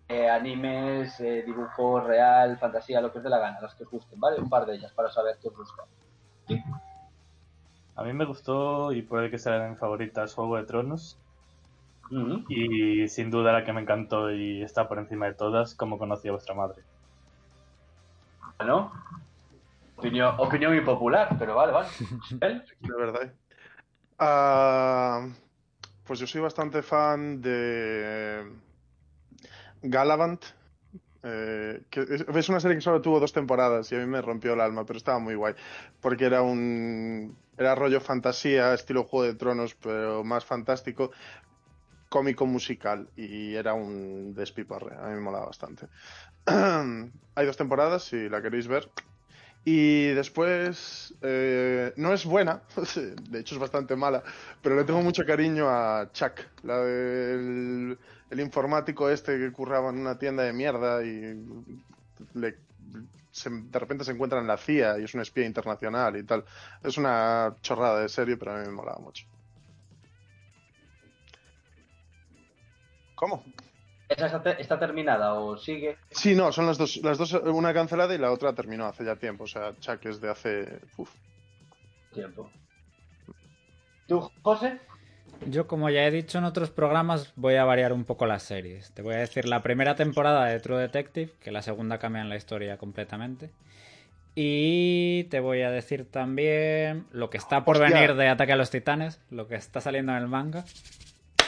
eh, 0.08 0.26
animes, 0.26 1.20
eh, 1.20 1.42
dibujos, 1.44 2.02
real, 2.02 2.56
fantasía, 2.56 3.02
lo 3.02 3.12
que 3.12 3.18
os 3.18 3.24
dé 3.24 3.28
la 3.28 3.40
gana, 3.40 3.60
las 3.60 3.74
que 3.74 3.84
os 3.84 3.90
gusten, 3.90 4.18
¿vale? 4.18 4.40
Un 4.40 4.48
par 4.48 4.64
de 4.64 4.76
ellas 4.76 4.90
para 4.92 5.10
saber 5.10 5.36
qué 5.42 5.48
os 5.48 5.54
gusta. 5.54 5.82
A 7.94 8.02
mí 8.02 8.14
me 8.14 8.24
gustó, 8.24 8.90
y 8.90 9.02
puede 9.02 9.30
que 9.30 9.36
sea 9.36 9.58
de 9.58 9.68
mis 9.68 9.78
favoritas, 9.78 10.34
Juego 10.34 10.56
de 10.56 10.64
Tronos. 10.64 11.18
Y 12.48 13.06
sin 13.08 13.30
duda 13.30 13.52
la 13.52 13.64
que 13.66 13.74
me 13.74 13.82
encantó 13.82 14.32
y 14.32 14.62
está 14.62 14.88
por 14.88 14.98
encima 14.98 15.26
de 15.26 15.34
todas, 15.34 15.74
como 15.74 15.98
conocí 15.98 16.28
a 16.28 16.32
vuestra 16.32 16.54
madre. 16.54 16.82
Bueno, 18.56 18.92
opinión, 19.94 20.34
opinión 20.38 20.74
impopular, 20.74 21.36
pero 21.38 21.54
vale, 21.54 21.72
vale. 21.72 21.88
¿El? 22.40 22.64
De 22.80 22.96
verdad. 22.96 23.30
Ah, 24.18 25.28
pues 26.04 26.18
yo 26.18 26.26
soy 26.26 26.40
bastante 26.40 26.82
fan 26.82 27.40
de 27.40 28.44
Galavant. 29.82 30.44
eh, 31.22 31.82
es, 31.92 32.48
una 32.48 32.60
serie 32.60 32.76
que 32.76 32.80
solo 32.80 33.00
tuvo 33.02 33.20
dos 33.20 33.32
temporadas 33.32 33.90
y 33.92 33.96
a 33.96 33.98
mí 33.98 34.06
me 34.06 34.22
rompió 34.22 34.54
el 34.54 34.60
alma, 34.60 34.84
pero 34.84 34.96
estaba 34.96 35.18
muy 35.18 35.34
guay. 35.34 35.54
Porque 36.00 36.24
era 36.26 36.42
un. 36.42 37.36
Era 37.56 37.74
rollo 37.74 38.00
fantasía, 38.00 38.74
estilo 38.74 39.04
Juego 39.04 39.26
de 39.26 39.34
Tronos, 39.34 39.74
pero 39.74 40.22
más 40.24 40.44
fantástico, 40.44 41.10
cómico 42.08 42.46
musical. 42.46 43.08
Y 43.16 43.54
era 43.54 43.74
un 43.74 44.34
despiporre. 44.34 44.96
A 44.96 45.08
mí 45.08 45.14
me 45.14 45.20
molaba 45.20 45.46
bastante. 45.46 45.88
Hay 46.46 47.46
dos 47.46 47.56
temporadas, 47.56 48.04
si 48.04 48.28
la 48.28 48.42
queréis 48.42 48.68
ver. 48.68 48.90
Y 49.64 50.06
después, 50.14 51.14
eh, 51.20 51.92
no 51.96 52.14
es 52.14 52.24
buena, 52.24 52.62
de 53.30 53.40
hecho 53.40 53.54
es 53.54 53.60
bastante 53.60 53.96
mala, 53.96 54.22
pero 54.62 54.76
le 54.76 54.84
tengo 54.84 55.02
mucho 55.02 55.24
cariño 55.26 55.68
a 55.68 56.10
Chuck, 56.12 56.40
la 56.62 56.82
el 58.30 58.40
informático 58.40 59.10
este 59.10 59.38
que 59.38 59.52
curraba 59.52 59.90
en 59.90 59.98
una 59.98 60.18
tienda 60.18 60.42
de 60.44 60.52
mierda 60.54 61.04
y 61.04 61.34
le- 62.34 62.58
de 63.72 63.78
repente 63.78 64.04
se 64.04 64.12
encuentra 64.12 64.40
en 64.40 64.46
la 64.46 64.56
CIA 64.56 64.98
y 64.98 65.04
es 65.04 65.14
un 65.14 65.20
espía 65.20 65.46
internacional 65.46 66.16
y 66.16 66.24
tal. 66.24 66.44
Es 66.82 66.96
una 66.98 67.56
chorrada 67.62 68.00
de 68.00 68.08
serie, 68.08 68.36
pero 68.36 68.52
a 68.54 68.58
mí 68.60 68.66
me 68.66 68.72
molaba 68.72 68.98
mucho. 69.00 69.24
¿Cómo? 73.14 73.44
¿Esa 74.08 74.26
está, 74.26 74.42
te- 74.42 74.60
está 74.62 74.78
terminada 74.78 75.34
o 75.34 75.56
sigue? 75.58 75.96
Sí, 76.10 76.34
no, 76.34 76.50
son 76.52 76.66
las 76.66 76.78
dos, 76.78 76.96
las 77.02 77.18
dos, 77.18 77.32
una 77.34 77.74
cancelada 77.74 78.14
y 78.14 78.18
la 78.18 78.32
otra 78.32 78.54
terminó 78.54 78.86
hace 78.86 79.04
ya 79.04 79.16
tiempo. 79.16 79.44
O 79.44 79.46
sea, 79.46 79.74
Chuck 79.80 80.04
es 80.06 80.20
de 80.20 80.30
hace. 80.30 80.80
uf. 80.96 81.10
Tiempo. 82.12 82.50
¿Tú, 84.06 84.30
José? 84.42 84.80
Yo, 85.46 85.66
como 85.68 85.90
ya 85.90 86.04
he 86.06 86.10
dicho 86.10 86.38
en 86.38 86.44
otros 86.44 86.70
programas, 86.70 87.32
voy 87.36 87.56
a 87.56 87.64
variar 87.64 87.92
un 87.92 88.04
poco 88.04 88.26
las 88.26 88.42
series. 88.42 88.90
Te 88.92 89.02
voy 89.02 89.14
a 89.14 89.18
decir 89.18 89.46
la 89.46 89.62
primera 89.62 89.94
temporada 89.94 90.46
de 90.46 90.58
True 90.58 90.80
Detective, 90.80 91.32
que 91.40 91.50
la 91.52 91.62
segunda 91.62 91.98
cambia 91.98 92.24
la 92.24 92.36
historia 92.36 92.78
completamente. 92.78 93.50
Y 94.34 95.24
te 95.24 95.40
voy 95.40 95.62
a 95.62 95.70
decir 95.70 96.10
también 96.10 97.06
lo 97.10 97.28
que 97.28 97.36
está 97.38 97.64
por 97.64 97.76
Hostia. 97.76 97.94
venir 97.94 98.14
de 98.16 98.28
Ataque 98.28 98.52
a 98.52 98.56
los 98.56 98.70
Titanes, 98.70 99.20
lo 99.30 99.46
que 99.48 99.56
está 99.56 99.80
saliendo 99.80 100.12
en 100.12 100.18
el 100.18 100.28
manga. 100.28 100.64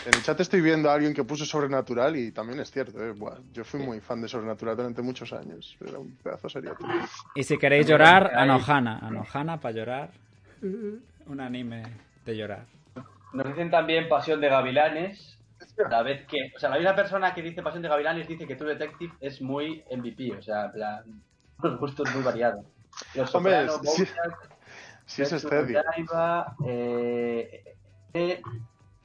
En 0.07 0.15
el 0.15 0.23
chat 0.23 0.41
estoy 0.41 0.63
viendo 0.63 0.91
a 0.91 0.95
alguien 0.95 1.13
que 1.13 1.25
puso 1.25 1.45
Sobrenatural 1.45 2.17
y 2.17 2.33
también 2.33 2.59
es 2.61 2.71
cierto. 2.71 3.03
eh, 3.05 3.13
buah, 3.13 3.39
yo 3.53 3.65
fui 3.65 3.81
muy 3.81 4.01
fan 4.01 4.21
de 4.23 4.29
Sobrenatural 4.29 4.77
durante 4.77 5.03
muchos 5.03 5.33
años. 5.33 5.77
Era 5.87 5.99
un 5.99 6.17
pedazo 6.17 6.49
serio. 6.49 6.75
tío. 6.79 6.89
Y 7.35 7.43
si 7.43 7.59
queréis 7.59 7.87
llorar. 7.87 8.33
Anohana. 8.35 8.99
Anohana 8.99 9.61
para 9.61 9.75
llorar. 9.75 10.11
Un 10.63 11.41
anime 11.41 11.83
de 12.25 12.37
llorar. 12.37 12.65
Nos 13.33 13.47
dicen 13.47 13.71
también 13.71 14.09
Pasión 14.09 14.41
de 14.41 14.49
Gavilanes. 14.49 15.39
La 15.91 16.03
vez 16.03 16.27
que, 16.27 16.51
o 16.57 16.59
sea, 16.59 16.71
la 16.71 16.77
misma 16.77 16.95
persona 16.95 17.35
que 17.35 17.43
dice 17.43 17.63
Pasión 17.63 17.83
de 17.83 17.89
Gavilanes 17.89 18.27
dice 18.27 18.47
que 18.47 18.57
True 18.57 18.75
Detective 18.75 19.13
es 19.21 19.43
muy 19.43 19.85
MVP, 19.95 20.33
o 20.37 20.43
sea, 20.43 20.73
plan, 20.73 21.23
los 21.63 21.79
gustos 21.79 22.13
muy 22.15 22.23
variados. 22.23 22.65
Los 23.15 23.35
Hombre, 23.35 23.69
Soprano, 23.69 24.35
sí. 25.07 25.23
Es 25.23 25.43
Yaiba, 25.43 26.57
eh, 26.65 27.77
eh, 28.15 28.43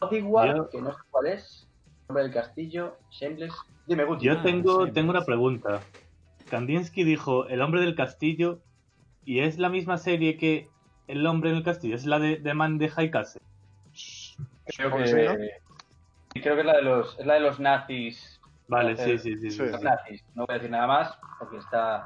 Yo- 0.02 0.70
que 0.70 0.82
no 0.82 0.92
sé 0.92 1.00
cuál 1.10 1.28
es, 1.28 1.68
Hombre 2.08 2.24
del 2.24 2.34
Castillo, 2.34 2.98
Shameless. 3.10 3.54
Dime, 3.88 4.04
Guti. 4.04 4.26
Yo 4.26 4.34
Ah, 4.34 4.44
tengo, 4.44 4.92
tengo 4.92 5.10
una 5.12 5.24
pregunta. 5.26 5.82
Kandinsky 6.50 7.04
dijo 7.04 7.48
El 7.48 7.62
hombre 7.62 7.82
del 7.82 7.96
castillo 7.96 8.60
y 9.24 9.40
es 9.40 9.58
la 9.58 9.70
misma 9.70 9.98
serie 9.98 10.38
que 10.38 10.70
El 11.08 11.26
hombre 11.26 11.50
en 11.52 11.58
el 11.58 11.64
castillo, 11.64 11.96
es 11.96 12.06
la 12.06 12.20
de, 12.20 12.38
de 12.38 12.54
Man 12.54 12.78
de 12.78 12.90
High 12.90 13.10
Castle. 13.12 13.42
creo 14.66 14.92
que, 14.96 15.04
que 15.04 15.08
sí, 16.34 16.42
creo 16.42 16.56
que 16.56 16.62
es 16.62 16.66
la 16.66 16.76
de 16.78 16.82
los, 16.82 17.20
es 17.20 17.26
la 17.26 17.34
de 17.36 17.40
los 17.40 17.60
nazis. 17.60 18.40
Vale, 18.68 18.92
Eh, 18.94 18.98
sí, 18.98 19.18
sí, 19.20 19.38
sí. 19.38 19.52
sí. 19.52 19.58
sí. 19.58 19.72
Los 19.72 19.82
nazis. 19.82 20.24
No 20.36 20.46
voy 20.46 20.54
a 20.54 20.58
decir 20.58 20.72
nada 20.72 20.88
más 20.88 21.18
porque 21.40 21.58
está. 21.58 22.06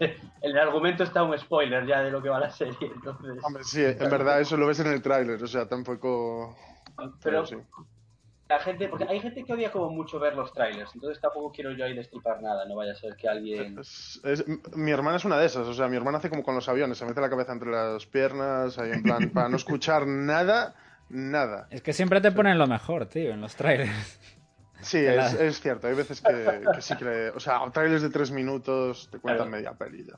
El 0.42 0.58
argumento 0.58 1.02
está 1.04 1.22
un 1.22 1.36
spoiler 1.38 1.86
ya 1.86 2.00
de 2.02 2.10
lo 2.10 2.22
que 2.22 2.28
va 2.28 2.40
la 2.40 2.50
serie. 2.50 2.76
Entonces... 2.94 3.42
Hombre, 3.44 3.64
sí, 3.64 3.82
en 3.84 3.98
verdad 3.98 4.40
eso 4.40 4.56
lo 4.56 4.66
ves 4.66 4.80
en 4.80 4.88
el 4.88 5.02
tráiler, 5.02 5.42
o 5.42 5.46
sea, 5.46 5.68
tampoco... 5.68 6.56
Pero 7.22 7.46
sí. 7.46 7.56
la 8.48 8.60
gente, 8.60 8.88
porque 8.88 9.04
hay 9.08 9.20
gente 9.20 9.44
que 9.44 9.52
odia 9.52 9.72
como 9.72 9.90
mucho 9.90 10.18
ver 10.18 10.34
los 10.36 10.52
trailers, 10.52 10.94
entonces 10.94 11.20
tampoco 11.20 11.50
quiero 11.52 11.72
yo 11.72 11.84
ahí 11.84 11.94
destripar 11.94 12.42
nada, 12.42 12.64
no 12.66 12.76
vaya 12.76 12.92
a 12.92 12.96
ser 12.96 13.16
que 13.16 13.28
alguien... 13.28 13.78
Es- 13.78 14.20
es- 14.24 14.44
mi 14.76 14.90
hermana 14.90 15.16
es 15.16 15.24
una 15.24 15.38
de 15.38 15.46
esas, 15.46 15.66
o 15.66 15.74
sea, 15.74 15.88
mi 15.88 15.96
hermana 15.96 16.18
hace 16.18 16.30
como 16.30 16.42
con 16.42 16.54
los 16.54 16.68
aviones, 16.68 16.98
se 16.98 17.06
mete 17.06 17.20
la 17.20 17.30
cabeza 17.30 17.52
entre 17.52 17.70
las 17.70 18.06
piernas, 18.06 18.78
ahí 18.78 18.92
en 18.92 19.02
plan, 19.02 19.30
para 19.34 19.48
no 19.48 19.56
escuchar 19.56 20.06
nada, 20.06 20.74
nada. 21.08 21.66
Es 21.70 21.82
que 21.82 21.92
siempre 21.92 22.20
te 22.20 22.32
ponen 22.32 22.58
lo 22.58 22.66
mejor, 22.66 23.06
tío, 23.06 23.30
en 23.32 23.40
los 23.40 23.56
trailers. 23.56 24.20
Sí, 24.82 24.98
es, 25.06 25.32
es 25.34 25.60
cierto, 25.60 25.86
hay 25.88 25.94
veces 25.94 26.20
que, 26.20 26.68
que 26.74 26.82
sí 26.82 26.96
que... 26.96 27.04
le- 27.06 27.30
O 27.30 27.40
sea, 27.40 27.60
trailers 27.72 28.02
de 28.02 28.10
tres 28.10 28.30
minutos 28.30 29.08
te 29.10 29.18
cuentan 29.18 29.48
Claro. 29.48 29.50
media 29.50 29.72
peli 29.72 30.04
ya. 30.04 30.14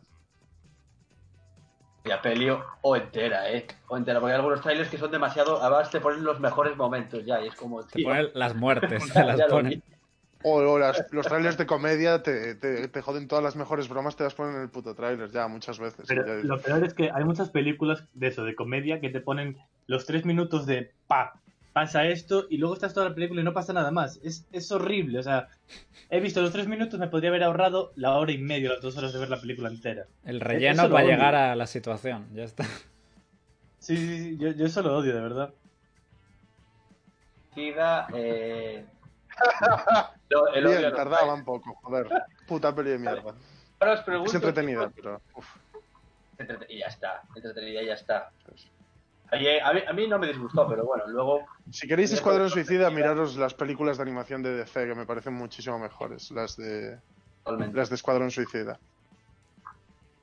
Y 2.07 2.11
a 2.11 2.23
peli 2.23 2.49
o- 2.51 2.97
entera, 2.97 3.51
¿eh? 3.51 3.67
O 3.89 3.97
entera, 3.97 4.21
porque 4.21 4.33
hay 4.33 4.39
algunos 4.39 4.61
trailers 4.61 4.89
que 4.89 4.97
son 4.99 5.11
demasiado... 5.11 5.61
Además 5.61 5.91
te 5.91 6.01
ponen 6.01 6.23
los 6.23 6.39
mejores 6.39 6.77
momentos 6.77 7.25
ya, 7.25 7.43
y 7.43 7.49
es 7.49 7.55
como... 7.57 7.85
Te 7.85 8.03
ponen 8.03 8.29
las 8.35 8.55
muertes, 8.55 9.03
te 9.13 9.25
las 9.25 9.43
ponen. 9.43 9.83
O, 10.43 10.59
o 10.59 10.79
las- 10.79 11.05
los 11.11 11.27
trailers 11.27 11.57
de 11.57 11.67
comedia 11.67 12.23
te, 12.23 12.55
te, 12.55 12.87
te 12.87 13.03
joden 13.03 13.27
todas 13.27 13.43
las 13.43 13.57
mejores 13.57 13.89
bromas, 13.89 14.15
te 14.15 14.23
las 14.23 14.35
ponen 14.35 14.55
en 14.57 14.63
el 14.63 14.71
puto 14.71 14.95
trailer 14.95 15.31
ya 15.31 15.49
muchas 15.49 15.81
veces. 15.81 16.07
Pero 16.07 16.25
Ya- 16.25 16.45
lo 16.45 16.63
peor 16.63 16.85
es 16.85 16.95
que 16.95 17.11
hay 17.13 17.25
muchas 17.25 17.51
películas 17.51 18.05
de 18.13 18.29
eso, 18.29 18.45
de 18.45 18.55
comedia, 18.55 19.01
que 19.01 19.09
te 19.11 19.21
ponen 19.21 19.57
los 19.89 20.07
tres 20.07 20.25
minutos 20.25 20.65
de 20.67 20.93
pa, 21.09 21.43
pasa 21.77 22.07
esto, 22.07 22.47
y 22.49 22.57
luego 22.57 22.73
estás 22.73 22.95
toda 22.95 23.11
la 23.11 23.15
película 23.15 23.43
y 23.43 23.45
no 23.45 23.53
pasa 23.53 23.75
nada 23.75 23.91
más. 23.91 24.19
Es, 24.25 24.47
es 24.51 24.73
horrible, 24.73 25.19
o 25.19 25.23
sea, 25.23 25.49
he 26.09 26.21
visto 26.21 26.41
los 26.41 26.51
tres 26.51 26.67
minutos, 26.67 26.99
me 26.99 27.09
podría 27.09 27.29
haber 27.29 27.43
ahorrado 27.43 27.93
la 27.97 28.15
hora 28.15 28.33
y 28.33 28.39
media, 28.39 28.71
las 28.71 28.81
dos 28.81 28.97
horas 28.97 29.13
de 29.13 29.19
ver 29.19 29.29
la 29.29 29.39
película 29.39 29.69
entera. 29.69 30.07
El 30.25 30.41
relleno 30.41 30.85
lo 30.85 30.95
para 30.95 31.05
odio. 31.05 31.15
llegar 31.15 31.35
a 31.35 31.55
la 31.55 31.67
situación, 31.67 32.29
ya 32.33 32.45
está. 32.45 32.65
Sí, 33.79 33.95
sí, 33.99 34.19
sí, 34.23 34.37
yo, 34.39 34.53
yo 34.53 34.65
eso 34.65 34.81
lo 34.81 34.97
odio, 34.97 35.15
de 35.15 35.21
verdad. 35.21 35.53
Sida, 37.55 38.09
eh... 38.15 38.87
el 40.55 40.65
Bien, 40.67 40.95
tardaba 40.95 41.35
un 41.35 41.45
poco, 41.45 41.75
joder. 41.83 42.09
Puta 42.49 42.75
peli 42.75 42.93
de 42.93 42.99
mierda. 42.99 43.35
Ahora 43.81 43.93
os 43.93 44.01
pregunto, 44.01 44.31
Es 44.31 44.35
entretenida, 44.35 44.91
pero... 44.97 45.21
uf. 45.35 45.47
Y 46.71 46.79
ya 46.79 46.87
está, 46.87 47.21
entretenida 47.35 47.83
y 47.83 47.87
ya 47.87 47.95
está. 47.95 48.31
Oye, 48.51 48.71
a 49.31 49.73
mí, 49.73 49.81
a 49.87 49.93
mí 49.93 50.07
no 50.07 50.19
me 50.19 50.29
disgustó, 50.29 50.67
pero 50.69 50.85
bueno, 50.85 51.05
luego 51.09 51.47
Si 51.71 51.89
queréis 51.89 52.13
Escuadrón 52.13 52.51
Suicida, 52.51 52.91
miraros 52.91 53.37
las 53.37 53.55
películas 53.55 53.97
de 53.97 54.03
animación 54.05 54.43
de 54.43 54.55
DC, 54.55 54.87
que 54.87 54.95
me 54.95 55.07
parecen 55.07 55.35
muchísimo 55.35 55.79
mejores, 55.79 56.31
las 56.31 56.57
de, 56.57 56.99
totalmente. 57.45 57.77
las 57.77 57.89
de 57.89 57.97
Escuadrón 57.97 58.31
Suicida. 58.31 58.79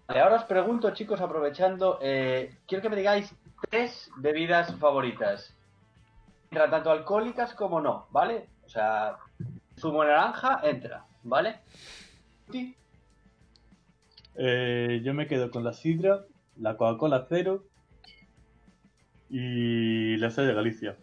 Vale, 0.08 0.20
ahora 0.20 0.36
os 0.38 0.44
pregunto, 0.46 0.92
chicos, 0.92 1.22
aprovechando, 1.22 2.00
eh, 2.02 2.58
quiero 2.68 2.82
que 2.82 2.90
me 2.90 2.96
digáis 2.96 3.34
tres 3.70 4.10
bebidas 4.18 4.76
favoritas. 4.76 5.54
Entra 6.52 6.70
tanto 6.70 6.92
alcohólicas 6.92 7.54
como 7.56 7.82
no, 7.82 8.08
¿vale? 8.12 8.48
O 8.66 8.70
sea, 8.70 9.18
zumo 9.78 10.04
de 10.04 10.10
naranja 10.10 10.60
entra, 10.64 11.06
¿vale? 11.24 11.60
Sí. 12.52 12.76
Eh, 14.36 15.02
yo 15.04 15.14
me 15.14 15.28
quedo 15.28 15.52
con 15.52 15.64
la 15.64 15.74
sidra, 15.74 16.26
la 16.58 16.78
Coca-Cola 16.78 17.26
cero 17.28 17.64
y 19.34 20.16
la 20.18 20.30
sal 20.30 20.46
de 20.46 20.54
Galicia. 20.54 20.96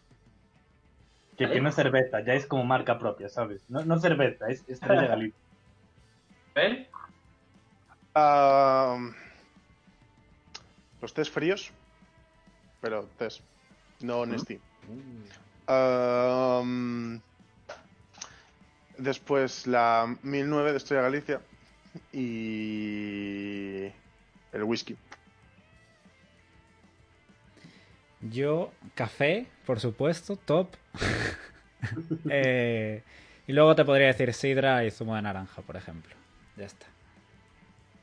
Que, 1.36 1.50
que 1.50 1.60
no 1.60 1.68
es 1.68 1.74
cerveza, 1.74 2.20
ya 2.20 2.34
es 2.34 2.46
como 2.46 2.64
marca 2.64 2.96
propia, 2.96 3.28
¿sabes? 3.28 3.64
No, 3.68 3.84
no 3.84 3.98
cerveza, 3.98 4.48
es 4.48 4.62
Estrella 4.68 5.06
Galicia. 5.08 5.40
¿Ven? 6.54 6.86
Ah, 8.14 8.96
los 11.02 11.12
test 11.12 11.34
fríos, 11.34 11.72
pero 12.80 13.08
test, 13.18 13.40
no. 14.00 14.24
Ah, 15.66 16.62
después 18.96 19.66
la 19.66 20.14
1009 20.22 20.70
de 20.70 20.76
Estrella 20.76 21.02
Galicia 21.02 21.40
y 22.12 23.86
el 24.52 24.62
whisky. 24.62 24.96
Yo, 28.20 28.70
café, 28.94 29.46
por 29.66 29.80
supuesto, 29.80 30.36
top. 30.36 30.68
Eh, 32.28 33.02
y 33.46 33.52
luego 33.54 33.74
te 33.74 33.86
podría 33.86 34.08
decir 34.08 34.34
sidra 34.34 34.84
y 34.84 34.90
zumo 34.90 35.16
de 35.16 35.22
naranja, 35.22 35.62
por 35.62 35.76
ejemplo. 35.76 36.14
Ya 36.54 36.66
está. 36.66 36.84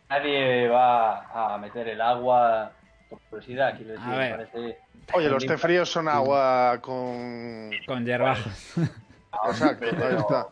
Nadie 0.10 0.68
va 0.68 1.54
a 1.54 1.58
meter 1.60 1.88
el 1.90 2.02
agua 2.02 2.72
por 3.08 3.20
curiosidad, 3.30 3.76
quiero 3.78 3.92
decir, 3.92 4.08
A 4.08 4.10
me 4.10 4.18
ver. 4.18 4.32
parece... 4.32 4.80
Oye, 5.14 5.30
los 5.30 5.46
té 5.46 5.60
fríos 5.60 5.90
son 5.92 6.08
agua 6.10 6.80
con... 6.82 7.70
Con 7.86 8.04
hierbajos. 8.04 8.74
Exacto, 9.48 9.86
ahí 9.86 10.16
está. 10.16 10.48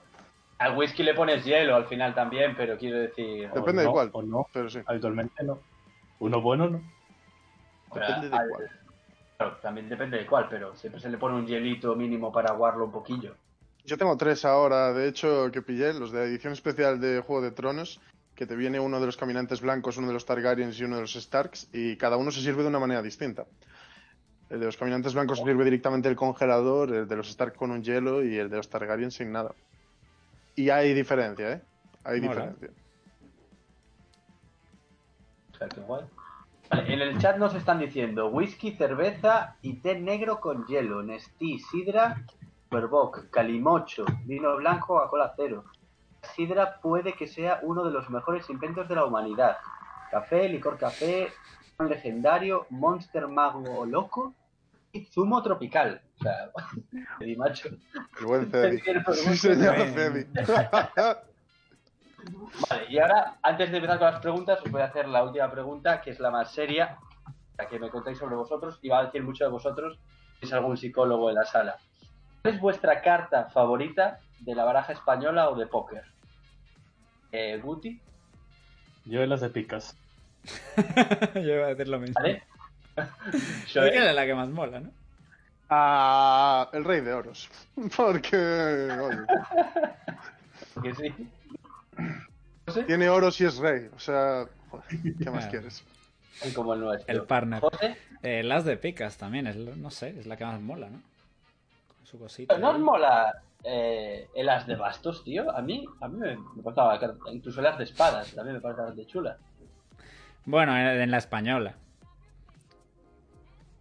Al 0.60 0.77
whisky 0.77 1.01
le 1.01 1.15
pones 1.15 1.43
hielo 1.43 1.75
al 1.75 1.88
final 1.88 2.13
también, 2.13 2.55
pero 2.55 2.77
quiero 2.77 3.00
decir... 3.00 3.50
O 3.51 3.55
Depende 3.55 3.81
de 3.81 3.89
cuál. 3.89 4.10
O 4.13 4.22
no, 4.22 4.48
Pero 4.53 4.69
sí. 4.69 4.79
habitualmente 4.86 5.43
no. 5.43 5.60
Uno 6.19 6.41
bueno 6.41 6.69
no. 6.69 6.81
Depende 7.93 8.29
de 8.29 8.38
al, 8.38 8.50
cuál. 8.50 8.69
Claro, 9.38 9.58
también 9.62 9.89
depende 9.89 10.18
de 10.18 10.25
cuál, 10.25 10.48
pero 10.50 10.75
siempre 10.75 11.01
se 11.01 11.10
le 11.10 11.18
pone 11.18 11.36
un 11.36 11.46
hielito 11.46 11.96
mínimo 11.96 12.32
para 12.32 12.51
aguarlo 12.51 12.86
un 12.86 12.92
poquillo. 12.92 13.36
Yo 13.84 13.98
tengo 13.98 14.15
tres 14.18 14.46
ahora, 14.46 14.94
de 14.94 15.08
hecho, 15.08 15.51
que 15.51 15.62
pillé, 15.62 15.94
los 15.94 16.12
de 16.12 16.24
edición 16.24 16.54
especial 16.54 17.00
de 17.00 17.20
Juego 17.20 17.42
de 17.42 17.51
Tronos, 17.51 18.00
que 18.34 18.46
te 18.46 18.56
viene 18.56 18.80
uno 18.80 19.00
de 19.00 19.06
los 19.06 19.18
caminantes 19.18 19.62
blancos, 19.62 19.98
uno 19.98 20.08
de 20.08 20.13
los 20.13 20.25
Targaryens 20.25 20.80
y 20.80 20.84
uno 20.86 20.96
de 20.96 21.01
los 21.01 21.13
Starks, 21.13 21.70
y 21.74 21.96
cada 21.98 22.18
uno 22.18 22.32
se 22.32 22.42
sirve 22.42 22.63
de 22.63 22.70
una 22.70 22.80
manera 22.80 23.01
distinta. 23.01 23.46
El 24.50 24.60
de 24.60 24.65
los 24.68 24.77
caminantes 24.77 25.13
blancos 25.13 25.39
sirve 25.39 25.63
directamente 25.63 26.08
el 26.08 26.15
congelador, 26.15 26.94
el 26.94 27.08
de 27.08 27.15
los 27.15 27.30
Stark 27.30 27.56
con 27.56 27.72
un 27.72 27.84
hielo 27.84 28.24
y 28.24 28.38
el 28.38 28.50
de 28.50 28.58
los 28.58 28.70
Targaryen 28.70 29.12
sin 29.12 29.32
nada. 29.32 29.54
Y 30.56 30.70
hay 30.70 30.94
diferencia, 30.94 31.54
¿eh? 31.54 31.62
Hay 32.04 32.22
Mola. 32.22 32.48
diferencia. 32.54 32.70
O 35.54 35.58
sea, 35.58 35.68
qué 35.68 35.82
guay. 35.82 36.04
Vale, 36.69 36.93
en 36.93 37.01
el 37.01 37.17
chat 37.19 37.38
nos 37.38 37.53
están 37.53 37.79
diciendo 37.79 38.27
whisky, 38.27 38.72
cerveza 38.72 39.55
y 39.62 39.75
té 39.75 40.00
negro 40.00 40.39
con 40.39 40.65
hielo, 40.65 41.03
Nestí, 41.03 41.60
sidra, 41.60 42.24
Superboc, 42.63 43.29
calimocho, 43.29 44.05
vino 44.25 44.55
blanco, 44.57 44.88
Coca-Cola 44.88 45.34
cero. 45.36 45.65
Sidra 46.34 46.79
puede 46.81 47.13
que 47.13 47.27
sea 47.27 47.60
uno 47.62 47.86
de 47.86 47.91
los 47.91 48.10
mejores 48.10 48.50
inventos 48.50 48.88
de 48.88 48.95
la 48.95 49.05
humanidad. 49.05 49.57
Café, 50.10 50.50
licor 50.50 50.77
café, 50.77 51.27
un 51.77 51.89
legendario, 51.89 52.65
monster 52.72 53.27
mago 53.27 53.86
loco 53.86 54.34
y 54.91 55.05
zumo 55.05 55.43
tropical. 55.43 56.01
O 56.19 56.24
sea, 56.24 56.50
macho. 57.38 57.69
El 58.19 58.25
buen 58.25 58.50
el 58.53 58.81
Sí, 59.13 59.38
señor 59.38 59.75
Bien. 60.13 60.31
Vale, 62.86 62.94
y 62.94 63.00
ahora, 63.00 63.38
antes 63.42 63.72
de 63.72 63.77
empezar 63.77 63.98
con 63.98 64.12
las 64.12 64.22
preguntas, 64.22 64.60
os 64.63 64.72
voy 64.72 64.82
a 64.82 64.86
hacer 64.86 65.08
la 65.08 65.24
última 65.24 65.50
pregunta, 65.50 66.01
que 66.01 66.12
es 66.12 66.20
la 66.20 66.32
más 66.32 66.51
seria, 66.51 66.98
la 67.58 67.68
que 67.68 67.80
me 67.80 67.89
contáis 67.89 68.18
sobre 68.18 68.36
vosotros, 68.36 68.80
y 68.82 68.89
va 68.89 69.00
a 69.00 69.06
decir 69.06 69.24
mucho 69.24 69.44
de 69.44 69.50
vosotros, 69.50 70.00
si 70.39 70.46
es 70.46 70.54
algún 70.54 70.77
psicólogo 70.77 71.30
en 71.30 71.36
la 71.36 71.46
sala. 71.46 71.77
¿Cuál 72.42 72.54
es 72.54 72.62
vuestra 72.62 73.01
carta 73.01 73.46
favorita 73.46 74.20
de 74.39 74.56
la 74.56 74.65
baraja 74.65 74.94
española 74.94 75.50
o 75.50 75.56
de 75.56 75.68
póker? 75.68 76.04
Eh, 77.32 77.60
Guti, 77.62 78.00
Yo 79.06 79.22
en 79.22 79.30
las 79.30 79.42
de 79.42 79.50
picas. 79.50 79.98
Yo 81.34 81.42
iba 81.42 81.65
a 81.65 81.70
decir 81.70 81.88
lo 81.88 82.00
mismo. 82.00 82.15
¿vale? 82.15 82.44
Es 82.96 83.74
Joel, 83.74 83.92
que 83.92 84.10
es 84.10 84.15
la 84.15 84.25
que 84.25 84.36
más 84.36 84.50
mola, 84.50 84.80
¿no? 84.80 84.92
Ah, 85.70 86.70
el 86.74 86.84
rey 86.84 87.01
de 87.01 87.13
oros. 87.13 87.50
Porque, 87.98 88.38
oye, 88.38 89.25
que 90.84 90.96
sí. 90.96 91.13
José, 92.65 92.84
tiene 92.84 93.10
oros 93.10 93.39
y 93.41 93.45
es 93.45 93.57
rey. 93.57 93.89
O 93.95 94.00
sea, 94.00 94.45
¿qué 95.22 95.29
más 95.29 95.45
quieres? 95.51 95.84
como 96.53 96.74
el 96.74 96.81
nuestro. 96.81 97.13
El 97.13 97.24
partner. 97.24 97.62
José, 97.62 97.98
Eh, 98.24 98.43
las 98.43 98.65
de 98.65 98.77
picas 98.77 99.17
también, 99.17 99.48
es, 99.48 99.55
no 99.55 99.89
sé, 99.91 100.10
es 100.19 100.25
la 100.25 100.36
que 100.38 100.45
más 100.45 100.60
mola, 100.60 100.89
¿no? 100.89 101.01
Con 101.98 102.05
su 102.05 102.19
cosita. 102.19 102.57
¿no 102.57 102.69
os 102.69 102.75
ahí. 102.75 102.81
mola 102.81 103.41
eh, 103.63 104.27
el 104.36 104.50
as 104.50 104.67
de 104.67 104.75
bastos, 104.75 105.24
tío? 105.24 105.50
A 105.55 105.62
mí, 105.62 105.86
a 106.01 106.07
mí 106.07 106.17
me, 106.17 106.36
me 106.38 106.63
carta- 106.63 107.15
incluso 107.31 107.60
el 107.62 107.67
as 107.67 107.77
de 107.77 107.84
espadas, 107.86 108.34
también 108.34 108.55
me 108.57 108.62
parece 108.62 108.81
bastante 108.81 109.05
chula. 109.07 109.38
Bueno, 110.45 110.75
en, 110.77 111.01
en 111.01 111.12
la 111.12 111.17
española. 111.17 111.75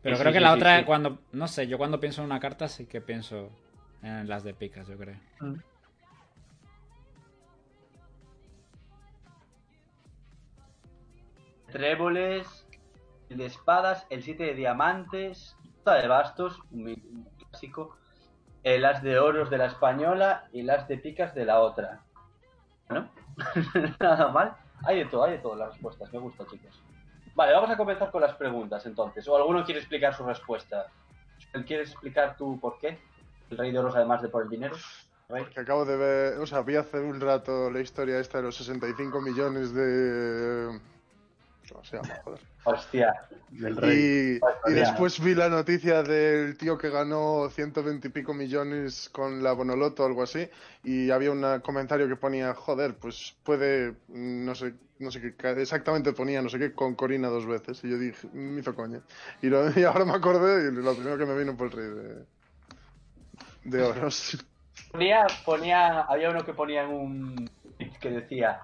Pero 0.03 0.17
Sí, 0.17 0.23
creo 0.23 0.33
sí, 0.33 0.35
que 0.35 0.41
la 0.41 0.51
sí, 0.53 0.57
otra, 0.57 0.79
sí. 0.81 0.85
cuando, 0.85 1.19
no 1.33 1.49
sé, 1.49 1.67
yo 1.67 1.79
cuando 1.79 2.01
pienso 2.01 2.21
en 2.21 2.27
una 2.27 2.41
carta 2.41 2.69
sí 2.69 2.87
que 2.87 3.01
pienso 3.01 3.51
en 4.03 4.29
las 4.29 4.45
de 4.45 4.55
picas, 4.55 4.87
yo 4.87 4.97
creo. 4.99 5.17
Tréboles, 11.75 12.47
el 13.29 13.39
de 13.39 13.47
espadas, 13.47 14.07
el 14.09 14.23
7 14.23 14.45
de 14.45 14.55
diamantes, 14.55 15.57
la 15.85 15.95
de 15.95 16.07
bastos, 16.07 16.61
un, 16.71 17.27
clásico, 17.51 17.97
el 18.63 18.85
as 18.85 19.03
de 19.03 19.19
oros 19.19 19.51
de 19.51 19.59
la 19.59 19.67
española 19.67 20.47
y 20.53 20.61
el 20.61 20.71
as 20.71 20.87
de 20.87 20.99
picas 20.99 21.35
de 21.35 21.45
la 21.45 21.59
otra. 21.59 22.01
¿No? 22.89 23.11
Nada 24.01 24.29
mal. 24.29 24.57
Hay 24.85 24.99
de 24.99 25.07
todo, 25.07 25.25
hay 25.25 25.33
de 25.33 25.39
todo 25.39 25.57
las 25.57 25.73
respuestas. 25.73 26.13
Me 26.13 26.21
gusta, 26.21 26.47
chicos. 26.47 26.81
Vale, 27.35 27.53
vamos 27.53 27.71
a 27.71 27.77
comenzar 27.77 28.13
con 28.13 28.21
las 28.21 28.37
preguntas 28.37 28.87
entonces. 28.87 29.27
¿O 29.27 29.37
alguno 29.37 29.65
quiere 29.65 29.81
explicar 29.81 30.15
su 30.15 30.25
respuesta? 30.25 30.87
¿Quieres 31.67 31.91
explicar 31.91 32.37
tú 32.37 32.61
por 32.61 32.79
qué? 32.79 33.01
El 33.51 33.59
rey 33.59 33.73
de 33.73 33.81
oros 33.81 33.97
además 33.97 34.23
de 34.23 34.29
por 34.29 34.45
el 34.45 34.49
dinero. 34.49 34.77
Rey. 35.29 35.45
Que 35.47 35.61
acabo 35.61 35.85
de 35.85 35.97
ver, 35.97 36.39
o 36.39 36.47
sea, 36.47 36.63
vi 36.63 36.77
hace 36.77 37.01
un 37.01 37.21
rato 37.21 37.69
la 37.69 37.81
historia 37.81 38.21
esta 38.21 38.39
de 38.39 38.45
los 38.45 38.57
65 38.57 39.21
millones 39.21 39.75
de... 39.75 40.94
¿Cómo 41.71 41.85
se 41.85 41.97
llama? 41.97 42.15
Joder. 42.25 42.41
Hostia. 42.65 43.15
Del 43.51 43.77
rey. 43.77 44.41
Y, 44.67 44.73
después 44.75 45.21
vi 45.21 45.35
la 45.35 45.49
noticia 45.49 46.03
del 46.03 46.57
tío 46.57 46.77
que 46.77 46.91
ganó 46.91 47.49
120 47.51 48.09
y 48.09 48.11
pico 48.11 48.35
millones 48.35 49.09
con 49.11 49.43
la 49.43 49.53
Bonoloto 49.53 50.03
o 50.03 50.07
algo 50.07 50.23
así. 50.23 50.49
Y 50.83 51.11
había 51.11 51.31
un 51.31 51.61
comentario 51.61 52.09
que 52.09 52.17
ponía, 52.17 52.55
joder, 52.55 52.97
pues 52.97 53.37
puede, 53.45 53.95
no 54.09 54.55
sé, 54.55 54.75
no 54.99 55.11
sé 55.11 55.21
qué, 55.37 55.51
exactamente 55.61 56.13
ponía, 56.13 56.43
no 56.43 56.49
sé 56.49 56.59
qué, 56.59 56.73
con 56.73 56.95
Corina 56.95 57.29
dos 57.29 57.47
veces. 57.47 57.83
Y 57.85 57.91
yo 57.91 57.99
dije, 57.99 58.29
me 58.33 58.61
hizo 58.61 58.75
coña. 58.75 59.01
Y, 59.43 59.49
lo- 59.49 59.71
y 59.79 59.85
ahora 59.85 60.05
me 60.05 60.13
acordé 60.13 60.69
y 60.69 60.73
lo 60.73 60.95
primero 60.95 61.19
que 61.19 61.27
me 61.27 61.39
vino 61.39 61.57
fue 61.57 61.67
el 61.67 61.73
rey 61.73 61.89
de, 61.89 62.27
de 63.65 63.83
oros. 63.83 64.45
Ponía, 64.91 65.27
ponía, 65.45 66.01
había 66.03 66.31
uno 66.31 66.45
que 66.45 66.55
ponía 66.55 66.83
en 66.85 66.91
un 66.91 67.51
que 68.01 68.11
decía, 68.11 68.61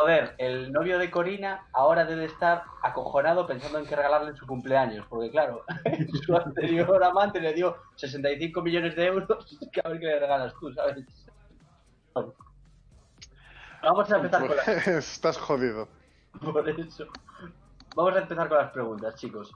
joder, 0.00 0.34
el 0.38 0.72
novio 0.72 0.98
de 0.98 1.10
Corina 1.10 1.66
ahora 1.72 2.04
debe 2.04 2.24
estar 2.24 2.64
acojonado 2.82 3.46
pensando 3.46 3.78
en 3.78 3.86
qué 3.86 3.96
regalarle 3.96 4.30
en 4.30 4.36
su 4.36 4.46
cumpleaños, 4.46 5.06
porque 5.08 5.30
claro, 5.30 5.64
su 6.24 6.36
anterior 6.36 7.02
amante 7.04 7.40
le 7.40 7.52
dio 7.52 7.76
65 7.96 8.62
millones 8.62 8.96
de 8.96 9.06
euros, 9.06 9.58
que 9.72 9.80
a 9.84 9.88
ver 9.88 10.00
qué 10.00 10.06
le 10.06 10.20
regalas 10.20 10.54
tú, 10.58 10.72
¿sabes? 10.72 11.04
Vamos 13.82 14.10
a 14.12 14.16
empezar 14.16 14.46
con 14.46 14.56
las 14.56 14.64
Pues, 14.64 14.86
estás 14.88 15.38
jodido. 15.38 15.88
por 16.40 16.68
eso. 16.68 17.06
Vamos 17.96 18.14
a 18.14 18.18
empezar 18.20 18.48
con 18.48 18.58
las 18.58 18.70
preguntas, 18.72 19.14
chicos. 19.16 19.52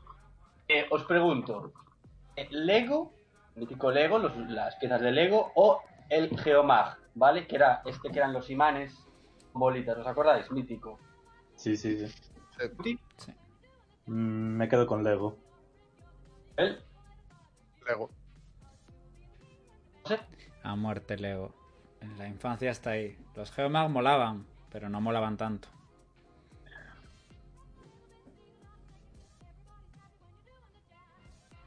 Eh, 0.68 0.86
os 0.90 1.04
pregunto, 1.04 1.72
eh, 2.36 2.48
¿Lego, 2.50 3.12
mítico 3.54 3.90
Lego, 3.90 4.18
los- 4.18 4.36
las 4.48 4.74
piezas 4.76 5.00
de 5.00 5.12
Lego, 5.12 5.52
o 5.54 5.82
el 6.08 6.36
Geomag, 6.38 6.96
¿vale? 7.14 7.46
Que 7.46 7.56
era 7.56 7.82
este 7.84 8.10
que 8.10 8.18
eran 8.18 8.32
los 8.32 8.48
imanes, 8.50 9.03
bolitas, 9.54 9.96
¿os 9.98 10.06
acordáis? 10.06 10.50
Mítico. 10.50 10.98
Sí, 11.56 11.76
sí, 11.76 11.96
sí. 12.06 12.14
¿Sí? 12.84 12.98
Mm, 14.06 14.56
me 14.56 14.68
quedo 14.68 14.86
con 14.86 15.02
Lego. 15.02 15.36
¿Él? 16.56 16.82
Lego. 17.86 18.10
José. 20.02 20.20
A 20.62 20.76
muerte, 20.76 21.16
Lego. 21.16 21.52
En 22.00 22.18
la 22.18 22.28
infancia 22.28 22.70
está 22.70 22.90
ahí. 22.90 23.16
Los 23.34 23.50
Geomag 23.52 23.88
molaban, 23.90 24.46
pero 24.70 24.88
no 24.88 25.00
molaban 25.00 25.36
tanto. 25.36 25.68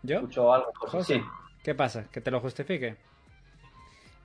¿Yo? 0.04 0.18
¿Escucho 0.18 0.54
algo? 0.54 0.72
José? 0.76 0.98
José, 0.98 1.14
Sí. 1.16 1.24
¿qué 1.64 1.76
pasa? 1.76 2.06
¿Que 2.12 2.22
te 2.22 2.32
lo 2.32 2.40
justifique? 2.40 2.98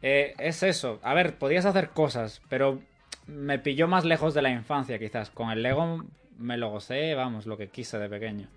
Eh, 0.03 0.35
es 0.38 0.62
eso. 0.62 1.01
A 1.03 1.14
ver, 1.14 1.38
podías 1.38 1.64
hacer 1.64 1.90
cosas, 1.90 2.42
pero 2.48 2.81
me 3.26 3.58
pilló 3.58 3.88
más 3.88 4.04
lejos 4.04 4.35
de 4.35 4.42
la 4.42 4.50
infancia, 4.50 4.98
quizás. 4.98 5.30
Con 5.30 5.50
el 5.50 5.62
Lego 5.62 6.04
me 6.38 6.56
lo 6.56 6.70
gocé, 6.70 7.14
vamos, 7.14 7.46
lo 7.46 7.56
que 7.56 7.68
quise 7.68 7.98
de 7.98 8.08
pequeño. 8.08 8.48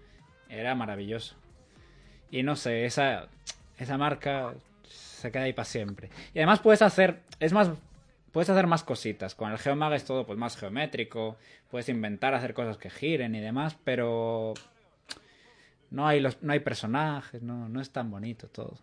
Era 0.49 0.75
maravilloso. 0.75 1.35
Y 2.31 2.43
no 2.43 2.55
sé, 2.55 2.85
esa, 2.85 3.27
esa 3.77 3.97
marca 3.97 4.53
se 4.87 5.31
queda 5.31 5.43
ahí 5.43 5.53
para 5.53 5.65
siempre. 5.65 6.09
Y 6.33 6.39
además 6.39 6.59
puedes 6.59 6.81
hacer, 6.81 7.21
es 7.39 7.53
más, 7.53 7.71
puedes 8.31 8.49
hacer 8.49 8.67
más 8.67 8.83
cositas. 8.83 9.35
Con 9.35 9.51
el 9.51 9.57
Geomag 9.57 9.93
es 9.93 10.05
todo 10.05 10.25
pues 10.25 10.37
más 10.37 10.57
geométrico, 10.57 11.37
puedes 11.69 11.89
inventar 11.89 12.33
hacer 12.33 12.53
cosas 12.53 12.77
que 12.77 12.89
giren 12.89 13.35
y 13.35 13.39
demás, 13.39 13.77
pero 13.83 14.53
no 15.91 16.07
hay 16.07 16.19
los, 16.19 16.41
no 16.43 16.53
hay 16.53 16.59
personajes, 16.59 17.41
no, 17.41 17.69
no 17.69 17.81
es 17.81 17.91
tan 17.91 18.11
bonito 18.11 18.47
todo. 18.47 18.77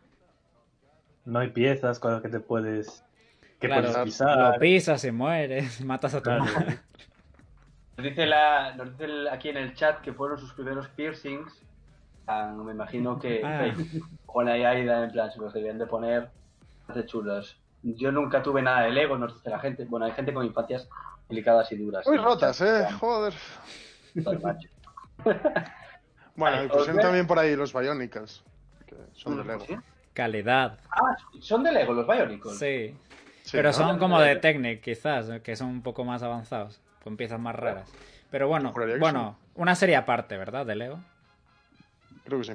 No 1.24 1.38
hay 1.38 1.48
piezas 1.48 1.98
con 1.98 2.12
las 2.12 2.22
que 2.22 2.28
te 2.28 2.40
puedes. 2.40 3.04
Que 3.62 3.68
Claro, 3.68 3.92
puedes 3.92 4.20
Lo 4.20 4.58
pisas 4.58 5.04
y 5.04 5.12
mueres, 5.12 5.80
matas 5.84 6.14
a 6.14 6.18
tu 6.18 6.24
Claro. 6.24 6.44
madre. 6.44 6.78
Nos 7.96 8.04
dice, 8.04 8.26
la, 8.26 8.74
nos 8.74 8.90
dice 8.90 9.04
el- 9.04 9.28
aquí 9.28 9.48
en 9.50 9.56
el 9.56 9.74
chat 9.74 10.00
que 10.00 10.12
fueron 10.12 10.38
sus 10.38 10.52
primeros 10.54 10.88
piercings. 10.88 11.62
Ah, 12.26 12.52
me 12.56 12.72
imagino 12.72 13.18
que 13.18 13.40
Ah. 13.44 13.72
con 14.26 14.46
la 14.46 14.52
Aida 14.52 15.04
en 15.04 15.12
plan 15.12 15.30
se 15.30 15.38
los 15.38 15.52
debían 15.54 15.78
de 15.78 15.86
poner 15.86 16.28
de 16.92 17.06
chulos. 17.06 17.56
Yo 17.84 18.10
nunca 18.12 18.42
tuve 18.42 18.62
nada 18.62 18.82
de 18.82 18.90
Lego, 18.90 19.16
nos 19.18 19.34
dice 19.34 19.50
la 19.50 19.58
gente. 19.60 19.84
Bueno, 19.84 20.06
hay 20.06 20.12
gente 20.12 20.32
con 20.34 20.44
infancias 20.44 20.88
delicadas 21.28 21.70
y 21.72 21.76
duras. 21.76 22.06
Muy 22.06 22.16
rotas, 22.18 22.60
eh, 22.60 22.86
joder. 23.00 23.32
Bueno, 26.34 26.56
Vale, 26.68 26.92
y 26.94 26.96
también 26.98 27.26
por 27.26 27.38
ahí 27.38 27.54
los 27.54 27.72
Bionicas, 27.74 28.42
que 28.86 28.96
son 29.12 29.36
de 29.36 29.44
Lego. 29.44 29.64
¿Sí? 29.66 29.76
Calidad. 30.14 30.78
Ah, 30.90 31.14
son 31.40 31.62
de 31.62 31.72
Lego 31.72 31.92
los 31.92 32.06
Bionicles. 32.06 32.58
Sí. 32.58 32.96
Sí, 33.42 33.50
Pero 33.52 33.68
¿no? 33.68 33.72
son 33.72 33.98
como 33.98 34.20
de 34.20 34.36
Technic, 34.36 34.80
quizás, 34.80 35.28
que 35.42 35.56
son 35.56 35.68
un 35.68 35.82
poco 35.82 36.04
más 36.04 36.22
avanzados, 36.22 36.80
con 37.02 37.16
piezas 37.16 37.40
más 37.40 37.54
raras. 37.56 37.92
Pero 38.30 38.48
bueno, 38.48 38.72
bueno, 38.98 39.36
una 39.56 39.74
serie 39.74 39.96
aparte, 39.96 40.36
¿verdad? 40.38 40.64
De 40.64 40.76
Lego. 40.76 41.00
creo 42.24 42.38
que 42.38 42.44
sí. 42.44 42.52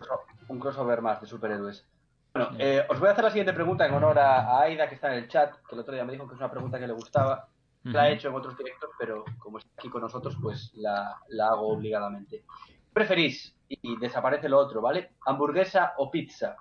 un 0.47 0.59
crossover 0.59 1.01
más 1.01 1.21
de 1.21 1.27
superhéroes. 1.27 1.85
Bueno, 2.33 2.51
eh, 2.59 2.83
os 2.89 2.99
voy 2.99 3.09
a 3.09 3.11
hacer 3.11 3.23
la 3.23 3.29
siguiente 3.31 3.53
pregunta 3.53 3.85
en 3.85 3.93
honor 3.93 4.17
a, 4.19 4.41
a 4.41 4.61
Aida, 4.61 4.87
que 4.87 4.95
está 4.95 5.11
en 5.11 5.23
el 5.23 5.27
chat, 5.27 5.55
que 5.67 5.75
el 5.75 5.79
otro 5.81 5.93
día 5.93 6.05
me 6.05 6.13
dijo 6.13 6.27
que 6.27 6.33
es 6.33 6.39
una 6.39 6.51
pregunta 6.51 6.79
que 6.79 6.87
le 6.87 6.93
gustaba. 6.93 7.47
La 7.83 8.09
he 8.09 8.13
hecho 8.13 8.27
en 8.27 8.35
otros 8.35 8.57
directos, 8.57 8.89
pero 8.99 9.23
como 9.39 9.59
está 9.59 9.69
aquí 9.77 9.89
con 9.89 10.01
nosotros, 10.01 10.35
pues 10.41 10.73
la, 10.75 11.21
la 11.29 11.47
hago 11.47 11.69
obligadamente. 11.69 12.39
¿Qué 12.39 12.91
preferís? 12.91 13.55
Y 13.69 13.97
desaparece 13.97 14.49
lo 14.49 14.57
otro, 14.57 14.81
¿vale? 14.81 15.11
¿Hamburguesa 15.25 15.93
o 15.97 16.11
pizza? 16.11 16.57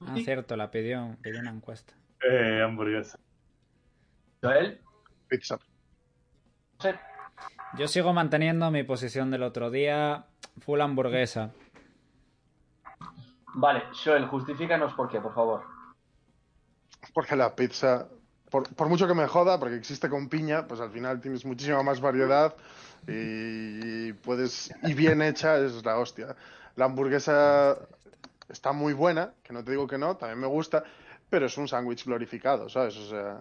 Ah, 0.00 0.14
cierto, 0.16 0.56
la 0.56 0.70
pidió, 0.70 1.16
pidió 1.22 1.38
una 1.40 1.50
encuesta. 1.50 1.94
Eh, 2.28 2.62
hamburguesa. 2.64 3.18
Joel, 4.42 4.80
Pizza. 5.28 5.58
Yo 7.76 7.86
sigo 7.86 8.12
manteniendo 8.12 8.70
mi 8.70 8.82
posición 8.82 9.30
del 9.30 9.42
otro 9.42 9.70
día, 9.70 10.26
full 10.60 10.80
hamburguesa. 10.80 11.52
Vale, 13.54 13.84
Joel, 13.92 14.26
justifícanos 14.26 14.94
por 14.94 15.08
qué, 15.08 15.20
por 15.20 15.34
favor. 15.34 15.62
Porque 17.12 17.36
la 17.36 17.54
pizza, 17.54 18.08
por, 18.50 18.68
por 18.74 18.88
mucho 18.88 19.06
que 19.06 19.14
me 19.14 19.26
joda, 19.26 19.58
porque 19.58 19.76
existe 19.76 20.08
con 20.08 20.28
piña, 20.28 20.66
pues 20.66 20.80
al 20.80 20.90
final 20.90 21.20
tienes 21.20 21.44
muchísima 21.44 21.82
más 21.82 22.00
variedad 22.00 22.54
y 23.06 24.12
puedes, 24.14 24.72
y 24.82 24.94
bien 24.94 25.22
hecha 25.22 25.58
es 25.58 25.84
la 25.84 25.98
hostia. 25.98 26.36
La 26.76 26.86
hamburguesa 26.86 27.76
está 28.48 28.72
muy 28.72 28.92
buena, 28.92 29.32
que 29.42 29.52
no 29.52 29.64
te 29.64 29.72
digo 29.72 29.86
que 29.86 29.98
no, 29.98 30.16
también 30.16 30.40
me 30.40 30.46
gusta, 30.46 30.84
pero 31.28 31.46
es 31.46 31.56
un 31.56 31.68
sándwich 31.68 32.04
glorificado, 32.04 32.68
¿sabes? 32.68 32.96
O 32.96 33.08
sea, 33.08 33.38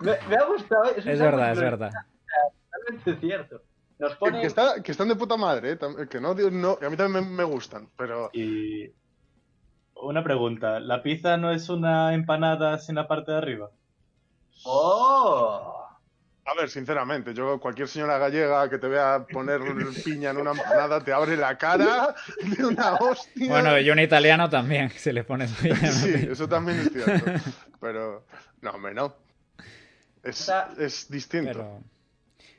me, 0.00 0.18
me 0.28 0.36
ha 0.36 0.44
gustado. 0.46 0.84
Es 0.96 1.04
verdad, 1.04 1.52
es 1.52 1.60
verdad. 1.60 1.90
Totalmente 2.70 3.20
cierto. 3.26 3.62
Nos 3.98 4.16
que, 4.16 4.46
está, 4.46 4.82
que 4.82 4.92
están 4.92 5.08
de 5.08 5.16
puta 5.16 5.36
madre, 5.36 5.72
¿eh? 5.72 5.78
Que 6.10 6.20
no, 6.20 6.30
a 6.30 6.34
mí 6.34 6.96
también 6.96 7.12
me, 7.12 7.20
me 7.22 7.44
gustan, 7.44 7.88
pero 7.96 8.30
Y 8.32 8.90
una 9.94 10.24
pregunta, 10.24 10.80
¿la 10.80 11.02
pizza 11.02 11.36
no 11.36 11.52
es 11.52 11.68
una 11.68 12.12
empanada 12.14 12.78
sin 12.78 12.96
la 12.96 13.06
parte 13.06 13.32
de 13.32 13.38
arriba? 13.38 13.70
¡Oh! 14.64 15.83
A 16.46 16.54
ver, 16.54 16.68
sinceramente, 16.68 17.32
yo 17.32 17.58
cualquier 17.58 17.88
señora 17.88 18.18
gallega 18.18 18.68
que 18.68 18.78
te 18.78 18.86
vea 18.86 19.26
poner 19.32 19.60
piña 20.04 20.30
en 20.30 20.36
una 20.36 20.50
empanada 20.50 21.00
te 21.02 21.12
abre 21.12 21.36
la 21.38 21.56
cara 21.56 22.14
de 22.42 22.64
una 22.66 22.94
hostia. 22.96 23.48
Bueno, 23.48 23.78
y 23.78 23.90
un 23.90 23.98
italiano 23.98 24.50
también, 24.50 24.90
si 24.90 25.10
le 25.12 25.24
pones 25.24 25.50
piña. 25.52 25.90
Sí, 25.90 26.28
eso 26.30 26.46
también 26.48 26.80
es 26.80 26.92
cierto. 26.92 27.30
Pero, 27.80 28.26
no, 28.60 28.70
hombre, 28.72 28.92
no. 28.92 29.14
Es, 30.22 30.50
es 30.78 31.10
distinto. 31.10 31.50
Pero 31.52 31.80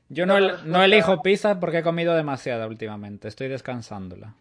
yo 0.10 0.26
no, 0.26 0.38
el- 0.38 0.70
no 0.72 0.84
elijo 0.84 1.22
pizza 1.22 1.60
porque 1.60 1.80
he 1.80 1.84
comido 1.84 2.16
demasiada 2.16 2.68
últimamente. 2.68 3.28
Estoy 3.28 3.48
descansándola. 3.50 4.34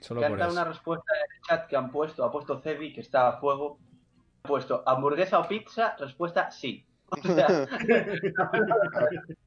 Solo 0.00 0.20
por 0.20 0.30
encanta 0.32 0.52
una 0.52 0.62
eso. 0.62 0.70
respuesta 0.70 1.12
en 1.14 1.32
el 1.36 1.42
chat 1.42 1.68
que 1.68 1.76
han 1.76 1.90
puesto. 1.90 2.24
Ha 2.24 2.30
puesto 2.32 2.60
Cebi, 2.60 2.92
que 2.92 3.00
está 3.00 3.28
a 3.28 3.32
fuego. 3.38 3.78
Ha 4.44 4.48
puesto 4.48 4.82
hamburguesa 4.86 5.38
o 5.38 5.46
pizza. 5.48 5.94
Respuesta 5.98 6.50
sí. 6.50 6.84
O 7.12 7.34
sea, 7.34 7.46
respuesta 9.06 9.38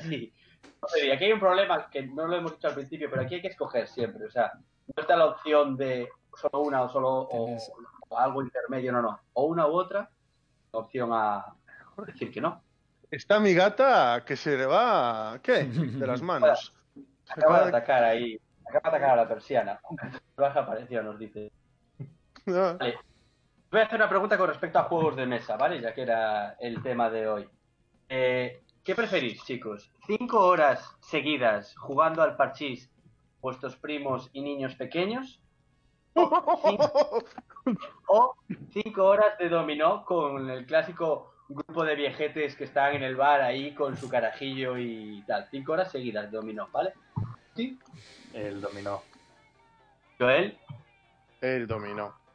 sí. 0.00 0.32
Cebi, 0.88 1.10
aquí 1.10 1.24
hay 1.24 1.32
un 1.32 1.40
problema 1.40 1.90
que 1.90 2.06
no 2.06 2.26
lo 2.26 2.36
hemos 2.36 2.52
dicho 2.52 2.68
al 2.68 2.74
principio, 2.74 3.08
pero 3.10 3.22
aquí 3.22 3.36
hay 3.36 3.42
que 3.42 3.48
escoger 3.48 3.88
siempre. 3.88 4.26
O 4.26 4.30
sea, 4.30 4.52
no 4.54 5.02
está 5.02 5.16
la 5.16 5.26
opción 5.26 5.76
de 5.76 6.08
solo 6.34 6.62
una 6.62 6.82
o 6.82 6.88
solo 6.88 7.08
o, 7.08 7.56
o 8.08 8.18
algo 8.18 8.42
intermedio, 8.42 8.92
no, 8.92 9.02
no. 9.02 9.20
O 9.34 9.46
una 9.46 9.66
u 9.66 9.72
otra. 9.72 10.10
Opción 10.72 11.10
a 11.12 11.44
decir 12.06 12.30
que 12.30 12.40
no. 12.40 12.62
Está 13.10 13.40
mi 13.40 13.54
gata 13.54 14.24
que 14.26 14.36
se 14.36 14.56
le 14.56 14.66
va, 14.66 15.38
¿qué? 15.42 15.64
De 15.64 16.06
las 16.06 16.22
manos. 16.22 16.74
Acaba 17.28 17.62
de 17.62 17.68
atacar 17.68 18.04
ahí. 18.04 18.38
Acaba 18.68 18.90
de 18.90 18.96
atacar 18.96 19.10
a 19.10 19.22
la 19.22 19.28
persiana. 19.28 19.80
Baja 20.36 20.60
apareció, 20.60 21.02
nos 21.02 21.18
dice. 21.18 21.50
No. 22.46 22.76
Vale. 22.78 22.98
Voy 23.76 23.82
a 23.82 23.84
hacer 23.88 24.00
una 24.00 24.08
pregunta 24.08 24.38
con 24.38 24.48
respecto 24.48 24.78
a 24.78 24.84
juegos 24.84 25.16
de 25.16 25.26
mesa, 25.26 25.58
¿vale? 25.58 25.78
Ya 25.82 25.92
que 25.92 26.00
era 26.00 26.56
el 26.60 26.82
tema 26.82 27.10
de 27.10 27.28
hoy. 27.28 27.46
Eh, 28.08 28.62
¿Qué 28.82 28.94
preferís, 28.94 29.44
chicos? 29.44 29.92
¿Cinco 30.06 30.46
horas 30.46 30.96
seguidas 31.00 31.76
jugando 31.76 32.22
al 32.22 32.36
parchís 32.36 32.90
vuestros 33.42 33.76
primos 33.76 34.30
y 34.32 34.40
niños 34.40 34.74
pequeños? 34.76 35.42
¿O 38.06 38.34
cinco 38.70 39.04
horas 39.04 39.36
de 39.36 39.50
dominó 39.50 40.06
con 40.06 40.48
el 40.48 40.64
clásico 40.64 41.34
grupo 41.46 41.84
de 41.84 41.96
viejetes 41.96 42.56
que 42.56 42.64
están 42.64 42.94
en 42.94 43.02
el 43.02 43.14
bar 43.14 43.42
ahí 43.42 43.74
con 43.74 43.94
su 43.98 44.08
carajillo 44.08 44.78
y 44.78 45.22
tal? 45.26 45.48
Cinco 45.50 45.72
horas 45.72 45.92
seguidas 45.92 46.30
de 46.30 46.38
dominó, 46.38 46.66
¿vale? 46.72 46.94
Sí. 47.54 47.78
El 48.32 48.58
dominó. 48.62 49.02
Joel, 50.18 50.56
El 51.42 51.66
dominó. 51.66 52.25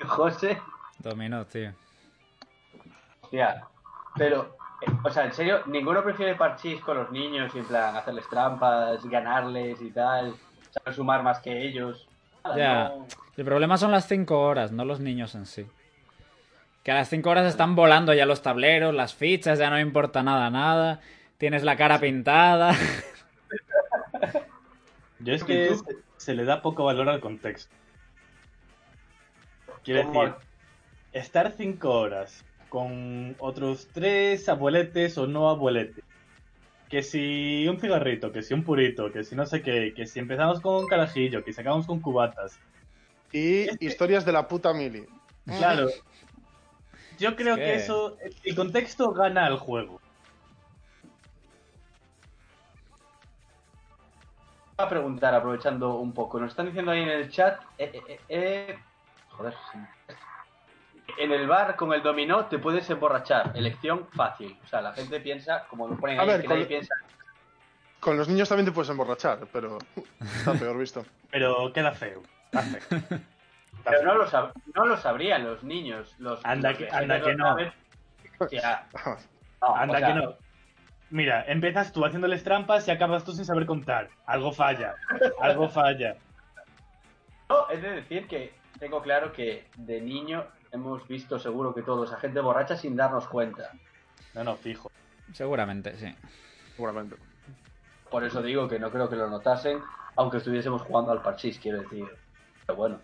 José. 0.06 0.60
Dominó, 0.98 1.44
tío. 1.46 1.72
Hostia, 3.22 3.64
pero, 4.16 4.56
eh, 4.82 4.90
o 5.04 5.10
sea, 5.10 5.24
en 5.26 5.32
serio, 5.32 5.60
ninguno 5.66 6.02
prefiere 6.02 6.34
parchís 6.34 6.80
con 6.80 6.96
los 6.96 7.10
niños 7.10 7.52
y 7.54 7.58
en 7.58 7.64
plan 7.66 7.96
hacerles 7.96 8.28
trampas, 8.28 9.04
ganarles 9.06 9.80
y 9.82 9.90
tal, 9.90 10.34
saber 10.70 10.94
sumar 10.94 11.22
más 11.22 11.40
que 11.40 11.66
ellos. 11.66 12.08
Nada, 12.44 12.56
Ya. 12.56 12.88
no- 12.88 13.06
El 13.36 13.44
problema 13.44 13.76
son 13.76 13.92
las 13.92 14.08
5 14.08 14.40
horas, 14.40 14.72
no 14.72 14.84
los 14.84 14.98
niños 15.00 15.34
en 15.36 15.46
sí. 15.46 15.66
Que 16.82 16.90
a 16.92 16.94
las 16.94 17.08
5 17.08 17.30
horas 17.30 17.46
están 17.46 17.76
volando 17.76 18.14
ya 18.14 18.26
los 18.26 18.42
tableros, 18.42 18.94
las 18.94 19.14
fichas, 19.14 19.58
ya 19.58 19.70
no 19.70 19.78
importa 19.78 20.22
nada, 20.22 20.48
nada. 20.50 21.00
Tienes 21.36 21.62
la 21.62 21.76
cara 21.76 22.00
pintada. 22.00 22.72
Yo 25.20 25.34
es 25.34 25.42
¿Y 25.42 25.46
que 25.46 25.76
se 26.16 26.34
le 26.34 26.44
da 26.44 26.62
poco 26.62 26.84
valor 26.84 27.08
al 27.08 27.20
contexto. 27.20 27.74
Quiero 29.84 30.00
decir, 30.10 30.34
estar 31.12 31.52
cinco 31.56 31.90
horas 31.90 32.44
con 32.68 33.34
otros 33.38 33.88
tres 33.92 34.48
abueletes 34.48 35.16
o 35.18 35.26
no 35.26 35.48
abueletes. 35.48 36.04
Que 36.88 37.02
si 37.02 37.66
un 37.68 37.78
cigarrito, 37.78 38.32
que 38.32 38.42
si 38.42 38.54
un 38.54 38.64
purito, 38.64 39.12
que 39.12 39.22
si 39.24 39.34
no 39.36 39.44
sé 39.46 39.62
qué, 39.62 39.92
que 39.94 40.06
si 40.06 40.18
empezamos 40.20 40.60
con 40.60 40.76
un 40.76 40.86
carajillo, 40.88 41.44
que 41.44 41.52
si 41.52 41.60
acabamos 41.60 41.86
con 41.86 42.00
cubatas. 42.00 42.58
Y 43.32 43.66
historias 43.84 44.24
de 44.24 44.32
la 44.32 44.48
puta 44.48 44.72
mili. 44.72 45.06
Claro. 45.44 45.88
Yo 47.18 47.34
creo 47.36 47.56
que- 47.56 47.62
que 47.62 47.74
eso, 47.74 48.16
el 48.44 48.54
contexto 48.54 49.10
gana 49.12 49.46
al 49.46 49.58
juego. 49.58 50.00
Voy 54.76 54.86
a 54.86 54.88
preguntar, 54.88 55.34
aprovechando 55.34 55.96
un 55.98 56.12
poco. 56.12 56.38
Nos 56.38 56.50
están 56.50 56.66
diciendo 56.66 56.92
ahí 56.92 57.02
en 57.02 57.08
el 57.08 57.30
chat. 57.30 57.60
eh, 57.78 57.90
eh, 58.08 58.20
eh, 58.28 58.78
joder. 59.38 59.54
sí. 59.72 59.78
En 61.16 61.32
el 61.32 61.48
bar 61.48 61.74
con 61.76 61.92
el 61.94 62.02
dominó 62.02 62.44
te 62.46 62.58
puedes 62.58 62.88
emborrachar. 62.90 63.52
Elección 63.56 64.06
fácil. 64.14 64.56
O 64.62 64.66
sea, 64.68 64.82
la 64.82 64.92
gente 64.92 65.18
piensa, 65.20 65.64
como 65.68 65.88
lo 65.88 65.96
ponen 65.96 66.18
A 66.18 66.22
ahí, 66.22 66.28
ver, 66.28 66.40
que 66.42 66.46
con- 66.46 66.56
nadie 66.56 66.66
piensa. 66.66 66.94
Con 67.98 68.16
los 68.16 68.28
niños 68.28 68.48
también 68.48 68.66
te 68.66 68.72
puedes 68.72 68.90
emborrachar, 68.90 69.40
pero 69.52 69.78
está 70.20 70.52
peor 70.52 70.76
visto. 70.78 71.04
Pero 71.30 71.72
queda 71.72 71.92
feo. 71.92 72.22
Está 72.52 72.62
feo. 72.62 72.98
Está 73.00 73.90
Pero 73.90 74.02
no 74.04 74.14
lo, 74.14 74.26
sab- 74.28 74.52
no 74.74 74.86
lo 74.86 74.96
sabrían 74.98 75.44
los 75.44 75.64
niños. 75.64 76.14
Los, 76.18 76.44
Anda 76.44 76.74
que- 76.74 76.88
anda 76.90 77.20
que 77.20 77.34
no. 77.34 77.44
saben. 77.46 77.72
O 78.40 78.46
sea, 78.48 78.86
no, 79.60 79.74
Anda 79.76 79.96
o 79.96 79.98
sea, 79.98 80.08
que 80.08 80.14
no. 80.14 80.34
Mira, 81.10 81.44
empiezas 81.48 81.92
tú 81.92 82.04
haciéndoles 82.04 82.44
trampas 82.44 82.86
y 82.86 82.92
acabas 82.92 83.24
tú 83.24 83.32
sin 83.32 83.44
saber 83.44 83.66
contar. 83.66 84.10
Algo 84.26 84.52
falla. 84.52 84.94
Algo 85.40 85.68
falla. 85.68 86.14
No, 87.48 87.68
es 87.70 87.82
de 87.82 87.90
decir 87.90 88.28
que 88.28 88.54
tengo 88.78 89.02
claro 89.02 89.32
que 89.32 89.66
de 89.76 90.00
niño 90.00 90.46
hemos 90.72 91.06
visto 91.08 91.38
seguro 91.38 91.74
que 91.74 91.82
todos 91.82 92.12
a 92.12 92.18
gente 92.18 92.40
borracha 92.40 92.76
sin 92.76 92.96
darnos 92.96 93.26
cuenta. 93.28 93.72
No, 94.34 94.44
no, 94.44 94.56
fijo. 94.56 94.90
Seguramente, 95.32 95.96
sí. 95.96 96.14
Seguramente. 96.76 97.16
Por 98.10 98.24
eso 98.24 98.42
digo 98.42 98.68
que 98.68 98.78
no 98.78 98.90
creo 98.90 99.08
que 99.08 99.16
lo 99.16 99.28
notasen, 99.28 99.80
aunque 100.16 100.38
estuviésemos 100.38 100.82
jugando 100.82 101.12
al 101.12 101.22
parchís, 101.22 101.58
quiero 101.58 101.80
decir. 101.82 102.06
Pero 102.66 102.76
bueno. 102.76 103.00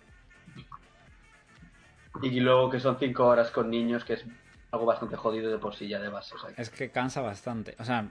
Y 2.23 2.41
luego 2.41 2.71
que 2.71 2.81
son 2.81 2.99
cinco 2.99 3.27
horas 3.27 3.51
con 3.51 3.71
niños, 3.71 4.05
que 4.05 4.15
es 4.15 4.25
algo 4.71 4.87
bastante 4.87 5.17
jodido 5.17 5.51
de 5.51 5.59
por 5.59 5.75
sí 5.75 5.89
ya 5.89 6.01
de 6.01 6.09
base. 6.09 6.35
o 6.35 6.39
sea 6.39 6.55
que- 6.55 6.63
Es 6.63 6.71
que 6.71 6.91
cansa 6.91 7.21
bastante. 7.21 7.75
O 7.79 7.85
sea, 7.85 8.09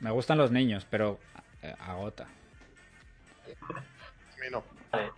me 0.00 0.10
gustan 0.10 0.38
los 0.38 0.50
niños, 0.50 0.86
pero 0.88 1.18
eh, 1.62 1.74
agota. 1.80 2.24
A 2.24 4.40
mí 4.40 4.46
no. 4.50 4.62
Vale. 4.92 5.10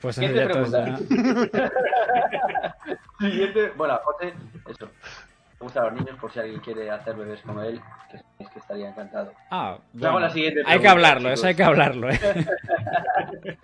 Pues 0.00 0.16
Siguiente 0.16 0.40
ya 0.40 0.48
todos 0.48 0.70
pregunta. 0.70 1.70
Siguiente, 3.20 3.72
bueno, 3.76 4.00
José, 4.04 4.34
eso. 4.68 4.86
Me 4.86 5.64
gustan 5.64 5.84
los 5.84 5.92
niños 5.94 6.18
por 6.20 6.30
si 6.32 6.38
alguien 6.40 6.60
quiere 6.60 6.90
hacer 6.90 7.14
bebés 7.16 7.40
con 7.42 7.58
él, 7.64 7.80
que 8.10 8.16
es 8.44 8.50
que 8.50 8.58
estaría 8.58 8.90
encantado. 8.90 9.32
Ah, 9.50 9.70
hago 9.70 9.80
bueno. 9.94 10.20
la 10.20 10.30
siguiente 10.30 10.60
Hay 10.60 10.64
que 10.64 10.70
pregunta, 10.80 10.90
hablarlo, 10.90 11.20
chicos. 11.28 11.38
eso 11.38 11.46
hay 11.46 11.54
que 11.54 11.62
hablarlo, 11.64 12.10
¿eh? 12.10 12.20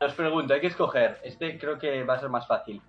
Os 0.00 0.14
pregunto, 0.14 0.54
hay 0.54 0.60
que 0.60 0.66
escoger. 0.68 1.20
Este 1.22 1.58
creo 1.58 1.78
que 1.78 2.02
va 2.04 2.14
a 2.14 2.20
ser 2.20 2.28
más 2.30 2.46
fácil. 2.46 2.80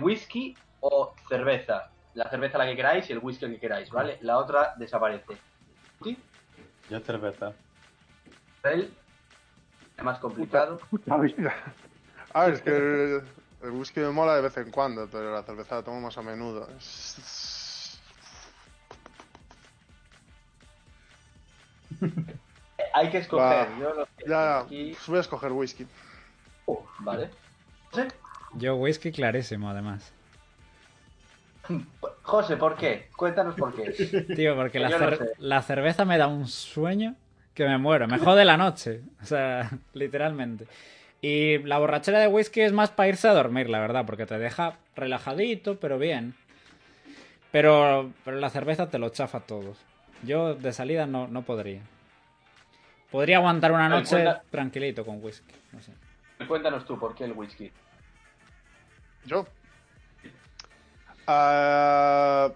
¿Whisky 0.00 0.56
o 0.80 1.14
cerveza? 1.28 1.90
La 2.14 2.28
cerveza 2.30 2.58
la 2.58 2.66
que 2.66 2.76
queráis 2.76 3.08
y 3.10 3.12
el 3.12 3.18
whisky 3.20 3.44
el 3.44 3.52
que 3.52 3.60
queráis, 3.60 3.90
¿vale? 3.90 4.18
La 4.22 4.38
otra 4.38 4.74
desaparece. 4.76 5.36
Sí, 6.02 6.18
Yo 6.90 6.98
cerveza. 7.00 7.52
él. 8.64 8.90
Es 9.98 10.04
más 10.04 10.18
complicado. 10.18 10.78
Puta 10.90 11.16
vida. 11.18 11.52
A 12.32 12.44
ver, 12.46 12.54
es 12.54 12.62
que 12.62 12.70
el, 12.70 13.22
el 13.62 13.70
whisky 13.70 14.00
me 14.00 14.10
mola 14.10 14.34
de 14.36 14.42
vez 14.42 14.56
en 14.56 14.70
cuando, 14.70 15.06
pero 15.10 15.32
la 15.32 15.42
cerveza 15.42 15.76
la 15.76 15.82
tomo 15.82 16.00
más 16.00 16.16
a 16.18 16.22
menudo. 16.22 16.66
Hay 22.94 23.10
que 23.10 23.18
escoger. 23.18 23.68
Va. 23.68 23.78
Yo 23.78 23.94
lo 23.94 24.06
que 24.16 24.28
Ya, 24.28 24.60
aquí- 24.60 24.92
pues 24.94 25.06
voy 25.08 25.18
a 25.18 25.20
escoger 25.20 25.52
whisky. 25.52 25.86
Vale. 27.00 27.30
José, 27.90 28.08
Yo 28.54 28.76
whisky 28.76 29.12
clarísimo, 29.12 29.68
además. 29.70 30.12
José, 32.22 32.56
¿por 32.56 32.76
qué? 32.76 33.08
Cuéntanos 33.16 33.54
por 33.56 33.74
qué. 33.74 33.90
Tío, 34.36 34.54
porque 34.56 34.78
la, 34.78 34.88
no 34.90 35.16
sé. 35.16 35.30
la 35.38 35.62
cerveza 35.62 36.04
me 36.04 36.18
da 36.18 36.26
un 36.28 36.46
sueño 36.48 37.14
que 37.54 37.66
me 37.66 37.78
muero. 37.78 38.06
Me 38.08 38.18
jode 38.18 38.44
la 38.44 38.56
noche. 38.56 39.00
O 39.22 39.26
sea, 39.26 39.70
literalmente. 39.94 40.66
Y 41.20 41.58
la 41.58 41.78
borrachera 41.78 42.18
de 42.18 42.26
whisky 42.26 42.60
es 42.62 42.72
más 42.72 42.90
para 42.90 43.08
irse 43.10 43.28
a 43.28 43.32
dormir, 43.34 43.68
la 43.70 43.78
verdad, 43.80 44.04
porque 44.06 44.26
te 44.26 44.38
deja 44.38 44.76
relajadito, 44.96 45.78
pero 45.78 45.98
bien. 45.98 46.34
Pero, 47.52 48.12
pero 48.24 48.38
la 48.38 48.50
cerveza 48.50 48.88
te 48.90 48.98
lo 48.98 49.10
chafa 49.10 49.40
todo. 49.40 49.74
Yo 50.24 50.54
de 50.54 50.72
salida 50.72 51.06
no, 51.06 51.28
no 51.28 51.42
podría. 51.42 51.80
Podría 53.10 53.36
aguantar 53.36 53.72
una 53.72 53.88
noche 53.88 54.10
cuenta- 54.16 54.42
tranquilito 54.50 55.04
con 55.04 55.22
whisky. 55.22 55.52
No 55.72 55.80
sé. 55.82 55.92
Cuéntanos 56.48 56.84
tú 56.86 56.98
por 56.98 57.14
qué 57.14 57.24
el 57.24 57.32
whisky. 57.32 57.70
¿Yo? 59.26 59.46
Ah, 61.26 62.50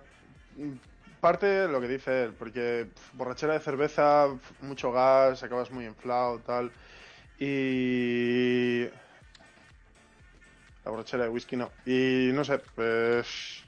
parte 1.26 1.66
lo 1.66 1.80
que 1.80 1.88
dice 1.88 2.22
él, 2.22 2.34
porque 2.38 2.86
borrachera 3.14 3.54
de 3.54 3.58
cerveza, 3.58 4.28
mucho 4.60 4.92
gas, 4.92 5.42
acabas 5.42 5.72
muy 5.72 5.84
inflado, 5.84 6.38
tal. 6.38 6.70
Y. 7.40 8.84
La 10.84 10.92
borrachera 10.92 11.24
de 11.24 11.30
whisky 11.30 11.56
no. 11.56 11.72
Y 11.84 12.30
no 12.32 12.44
sé, 12.44 12.60
pues. 12.76 13.64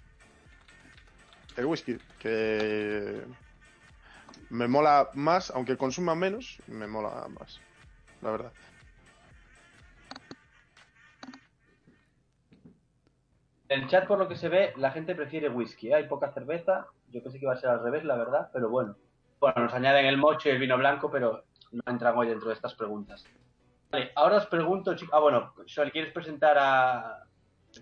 El 1.57 1.66
whisky, 1.66 1.99
que. 2.21 3.25
Me 4.51 4.68
mola 4.68 5.11
más, 5.14 5.51
aunque 5.51 5.77
consuma 5.77 6.14
menos, 6.14 6.62
me 6.68 6.87
mola 6.87 7.27
más. 7.29 7.61
La 8.23 8.31
verdad. 8.31 8.53
El 13.68 13.88
chat, 13.88 14.07
por 14.07 14.21
lo 14.21 14.29
que 14.29 14.37
se 14.37 14.49
ve, 14.49 14.73
la 14.77 14.92
gente 14.92 15.16
prefiere 15.16 15.49
whisky. 15.49 15.92
Hay 15.92 16.07
poca 16.07 16.33
cerveza. 16.33 16.87
Yo 17.12 17.23
pensé 17.23 17.38
que 17.38 17.44
iba 17.44 17.55
a 17.55 17.57
ser 17.57 17.71
al 17.71 17.83
revés, 17.83 18.05
la 18.05 18.16
verdad, 18.16 18.51
pero 18.53 18.68
bueno. 18.68 18.97
Bueno, 19.40 19.62
nos 19.62 19.73
añaden 19.73 20.07
el 20.07 20.16
mocho 20.16 20.49
y 20.49 20.53
el 20.53 20.59
vino 20.59 20.77
blanco, 20.77 21.11
pero 21.11 21.44
no 21.71 21.83
entran 21.87 22.16
hoy 22.16 22.29
dentro 22.29 22.49
de 22.49 22.55
estas 22.55 22.75
preguntas. 22.75 23.25
Vale, 23.90 24.12
ahora 24.16 24.37
os 24.37 24.47
pregunto, 24.47 24.94
chicos. 24.94 25.14
Ah, 25.14 25.21
bueno, 25.21 25.55
Sol, 25.66 25.90
¿quieres 25.90 26.12
presentar 26.12 26.59
a. 26.59 27.25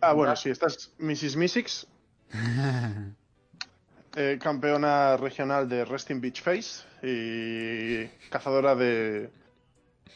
Ah, 0.01 0.13
bueno, 0.13 0.37
sí, 0.37 0.51
esta 0.51 0.67
es 0.67 0.95
Mrs. 0.99 1.37
Mystics, 1.37 1.87
eh, 4.17 4.39
campeona 4.41 5.17
regional 5.17 5.69
de 5.69 5.85
Resting 5.85 6.21
Beach 6.21 6.43
Face 6.43 6.85
y 7.03 8.07
cazadora 8.31 8.75
de 8.75 9.31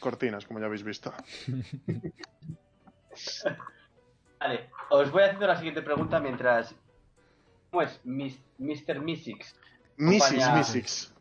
cortinas, 0.00 0.44
como 0.44 0.60
ya 0.60 0.66
habéis 0.66 0.82
visto. 0.82 1.12
Vale, 4.40 4.70
os 4.90 5.10
voy 5.10 5.22
haciendo 5.22 5.46
la 5.46 5.56
siguiente 5.56 5.82
pregunta 5.82 6.20
mientras. 6.20 6.74
¿Cómo 7.70 7.82
es? 7.82 8.00
Mis- 8.04 8.40
Mr. 8.58 9.00
Mystics. 9.00 9.54
Mrs. 9.96 10.54
Mystics. 10.54 11.14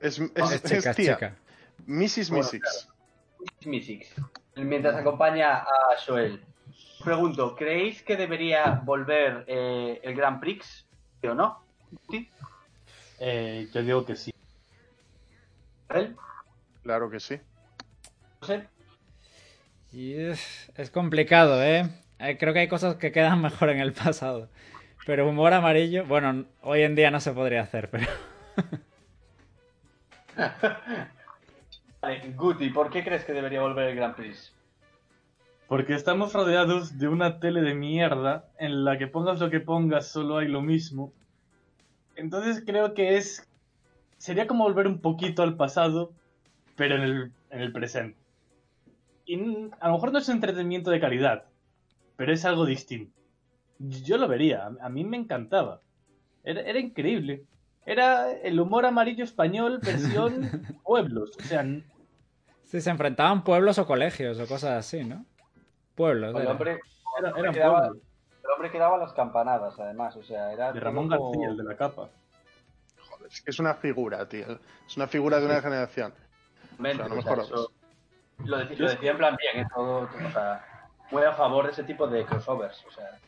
Es, 0.00 0.18
es, 0.18 0.30
Es 0.34 0.52
es 0.52 0.62
chica, 0.64 0.90
es 0.90 0.96
tía. 0.96 1.36
Mrs. 1.86 2.30
Bueno, 2.30 2.42
Mystics. 2.44 2.88
Mystics. 3.64 4.14
Mientras 4.56 4.96
acompaña 4.96 5.58
a 5.58 5.66
Joel. 6.06 6.42
Pregunto, 7.04 7.56
¿creéis 7.56 8.02
que 8.02 8.16
debería 8.16 8.80
volver 8.84 9.44
eh, 9.48 10.00
el 10.02 10.14
Grand 10.14 10.40
Prix? 10.40 10.86
¿Sí 11.20 11.26
o 11.26 11.34
no? 11.34 11.62
¿Sí? 12.10 12.28
Eh, 13.18 13.68
yo 13.72 13.82
digo 13.82 14.04
que 14.04 14.16
sí. 14.16 14.32
¿Joel? 15.88 16.16
Claro 16.82 17.10
que 17.10 17.20
sí. 17.20 17.40
No 18.40 18.46
sé. 18.46 18.68
Y 19.92 20.14
es, 20.14 20.70
es 20.76 20.90
complicado, 20.90 21.62
¿eh? 21.62 21.88
Eh, 22.18 22.38
Creo 22.38 22.52
que 22.52 22.60
hay 22.60 22.68
cosas 22.68 22.96
que 22.96 23.12
quedan 23.12 23.40
mejor 23.42 23.70
en 23.70 23.78
el 23.80 23.92
pasado. 23.92 24.48
Pero 25.04 25.28
humor 25.28 25.52
amarillo, 25.52 26.04
bueno, 26.06 26.44
hoy 26.62 26.82
en 26.82 26.94
día 26.94 27.10
no 27.10 27.18
se 27.20 27.32
podría 27.32 27.62
hacer, 27.62 27.90
pero... 27.90 28.06
Vale, 32.00 32.32
Guti, 32.36 32.70
¿por 32.70 32.90
qué 32.90 33.02
crees 33.02 33.24
que 33.24 33.32
debería 33.32 33.60
volver 33.60 33.88
el 33.88 33.96
Grand 33.96 34.14
Prix? 34.14 34.54
Porque 35.66 35.94
estamos 35.94 36.32
rodeados 36.32 36.98
de 36.98 37.08
una 37.08 37.40
tele 37.40 37.62
de 37.62 37.74
mierda 37.74 38.48
en 38.58 38.84
la 38.84 38.98
que 38.98 39.06
pongas 39.08 39.40
lo 39.40 39.50
que 39.50 39.60
pongas 39.60 40.08
solo 40.08 40.38
hay 40.38 40.48
lo 40.48 40.62
mismo. 40.62 41.12
Entonces 42.14 42.62
creo 42.64 42.94
que 42.94 43.16
es... 43.16 43.48
Sería 44.18 44.46
como 44.46 44.64
volver 44.64 44.86
un 44.86 45.00
poquito 45.00 45.42
al 45.42 45.56
pasado, 45.56 46.12
pero 46.76 46.94
en 46.94 47.02
el, 47.02 47.32
en 47.50 47.60
el 47.60 47.72
presente. 47.72 48.18
Y 49.24 49.36
a 49.80 49.88
lo 49.88 49.94
mejor 49.94 50.12
no 50.12 50.18
es 50.18 50.28
entretenimiento 50.28 50.90
de 50.90 51.00
calidad, 51.00 51.46
pero 52.16 52.32
es 52.32 52.44
algo 52.44 52.66
distinto. 52.66 53.21
Yo 53.88 54.16
lo 54.16 54.28
vería, 54.28 54.70
a- 54.80 54.88
mí 54.88 55.04
me 55.04 55.16
encantaba. 55.16 55.80
Era, 56.44 56.60
era 56.62 56.78
increíble. 56.78 57.44
Era 57.84 58.30
el 58.32 58.60
humor 58.60 58.86
amarillo 58.86 59.24
español 59.24 59.78
versión 59.82 60.50
pueblos. 60.84 61.32
O 61.38 61.42
sea, 61.42 61.64
Sí, 62.64 62.80
se 62.80 62.88
enfrentaban 62.90 63.44
pueblos 63.44 63.78
o 63.78 63.86
colegios 63.86 64.38
o 64.40 64.46
cosas 64.46 64.70
así, 64.78 65.04
¿no? 65.04 65.26
Pueblos, 65.94 66.34
El 66.34 66.46
hombre, 66.46 66.80
era, 67.18 67.28
el 67.28 67.34
hombre 67.34 67.52
que 67.52 67.58
daba- 67.60 67.80
pueblos. 67.88 68.02
el 68.44 68.50
hombre 68.50 68.70
que 68.70 68.78
daba 68.78 68.96
las 68.98 69.12
campanadas, 69.12 69.78
además. 69.78 70.16
O 70.16 70.22
sea, 70.22 70.52
era. 70.52 70.72
De 70.72 70.80
Ramón 70.80 71.08
como- 71.08 71.30
García, 71.32 71.48
el 71.50 71.56
de 71.58 71.64
la 71.64 71.76
capa. 71.76 72.08
Joder, 73.10 73.26
es 73.30 73.42
que 73.42 73.50
es 73.50 73.58
una 73.58 73.74
figura, 73.74 74.26
tío. 74.28 74.46
Es 74.86 74.96
una 74.96 75.06
figura 75.06 75.38
de 75.38 75.46
una 75.46 75.60
generación. 75.60 76.14
Mente, 76.78 77.02
O 77.02 77.20
sea, 77.22 77.36
no 77.36 77.42
eso- 77.42 77.72
lo, 78.44 78.56
decía, 78.58 78.76
lo 78.78 78.88
decía 78.90 79.10
en 79.10 79.16
plan 79.18 79.36
bien, 79.36 79.64
¿eh? 79.66 79.68
todo, 79.74 80.06
todo, 80.06 80.26
o 80.26 80.30
sea, 80.30 80.64
muy 81.10 81.22
a 81.24 81.32
favor 81.32 81.66
de 81.66 81.72
ese 81.72 81.84
tipo 81.84 82.06
de 82.06 82.24
crossovers. 82.24 82.82
O 82.86 82.90
sea, 82.90 83.18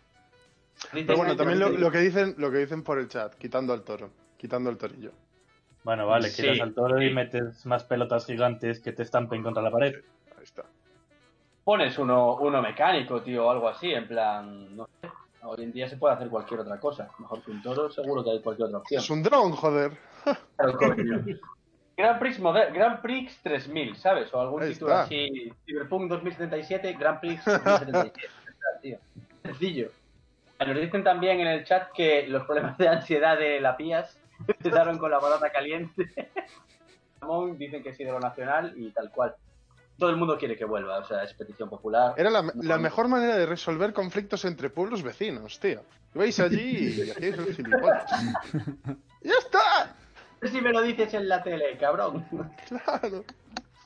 Pero 0.93 1.17
bueno, 1.17 1.37
también 1.37 1.59
lo, 1.59 1.69
lo 1.71 1.91
que 1.91 1.99
dicen, 1.99 2.35
lo 2.39 2.51
que 2.51 2.59
dicen 2.59 2.83
por 2.83 2.99
el 2.99 3.09
chat, 3.09 3.35
quitando 3.37 3.73
al 3.73 3.83
toro, 3.83 4.11
quitando 4.37 4.71
el 4.71 4.77
torillo. 4.77 5.13
Bueno, 5.85 6.07
vale, 6.07 6.29
Sí. 6.31 6.43
quitas 6.43 6.61
al 6.61 6.75
toro 6.75 7.01
y 7.03 7.13
metes 7.13 7.65
más 7.67 7.85
pelotas 7.85 8.27
gigantes 8.27 8.81
que 8.81 8.93
te 8.93 9.03
estampen 9.03 9.43
contra 9.43 9.63
la 9.63 9.71
pared. 9.71 9.95
Ahí 10.37 10.43
está. 10.45 10.65
pones 11.65 11.99
uno, 11.99 12.37
uno 12.37 12.61
mecánico, 12.61 13.23
tío, 13.23 13.47
o 13.47 13.51
algo 13.51 13.69
así, 13.69 13.91
en 13.93 14.07
plan, 14.07 14.77
no 14.77 14.87
sé. 15.01 15.09
Hoy 15.47 15.63
en 15.65 15.73
día 15.73 15.89
se 15.89 15.97
puede 15.99 16.15
hacer 16.15 16.29
cualquier 16.29 16.61
otra 16.61 16.79
cosa. 16.81 17.11
Mejor 17.19 17.43
que 17.43 17.51
un 17.51 17.63
toro, 17.63 17.91
seguro 17.91 18.23
que 18.25 18.31
hay 18.31 18.41
cualquier 18.41 18.67
otra 18.69 18.79
opción. 18.79 19.01
Es 19.03 19.11
un 19.11 19.23
dron, 19.23 19.53
joder. 19.53 19.93
Grand 21.97 22.19
Prix, 22.19 22.41
moder- 22.41 22.73
Grand 22.73 23.01
Prix 23.01 23.39
3000, 23.43 23.97
¿sabes? 23.97 24.33
O 24.35 24.41
algún 24.41 24.63
Ahí 24.63 24.73
título 24.73 24.91
está. 24.93 25.03
así. 25.05 25.53
Cyberpunk 25.65 26.09
2077, 26.11 26.93
Grand 26.95 27.21
Prix 27.21 27.45
2077. 27.45 28.21
Está, 28.49 28.81
tío. 28.83 28.99
Sencillo. 29.45 29.89
Nos 30.67 30.81
dicen 30.81 31.05
también 31.05 31.41
en 31.41 31.47
el 31.47 31.65
chat 31.65 31.91
que 31.93 32.27
los 32.29 32.45
problemas 32.45 32.79
de 32.79 32.89
ansiedad 32.89 33.39
de 33.39 33.61
la 33.61 33.77
Pías 33.77 34.19
empezaron 34.47 34.99
con 34.99 35.11
la 35.11 35.19
barata 35.19 35.51
caliente. 35.51 36.11
Ramón 37.21 37.57
dicen 37.59 37.83
que 37.83 37.91
es 37.91 38.01
ídolo 38.01 38.21
nacional 38.21 38.73
y 38.77 38.91
tal 38.91 39.11
cual. 39.11 39.35
Todo 39.99 40.11
el 40.11 40.17
mundo 40.17 40.37
quiere 40.37 40.57
que 40.57 40.65
vuelva, 40.65 40.99
o 40.99 41.05
sea, 41.05 41.23
es 41.23 41.33
petición 41.35 41.71
popular. 41.71 42.15
Era 42.17 42.29
la, 42.29 42.45
la 42.57 42.79
mejor 42.79 43.07
manera 43.07 43.37
de 43.37 43.47
resolver 43.47 43.93
conflictos 43.93 44.45
entre 44.45 44.69
pueblos 44.69 45.05
vecinos, 45.05 45.61
tío. 45.61 45.83
Vais 46.15 46.39
allí 46.41 47.05
y 47.07 47.11
hacéis 47.11 47.39
el 47.39 47.55
gilipollas. 47.55 48.11
¡Ya 49.23 49.35
está! 49.39 49.95
Si 50.51 50.61
me 50.61 50.73
lo 50.73 50.83
dices 50.83 51.15
en 51.15 51.29
la 51.29 51.43
tele, 51.43 51.77
cabrón. 51.79 52.27
Claro. 52.69 53.25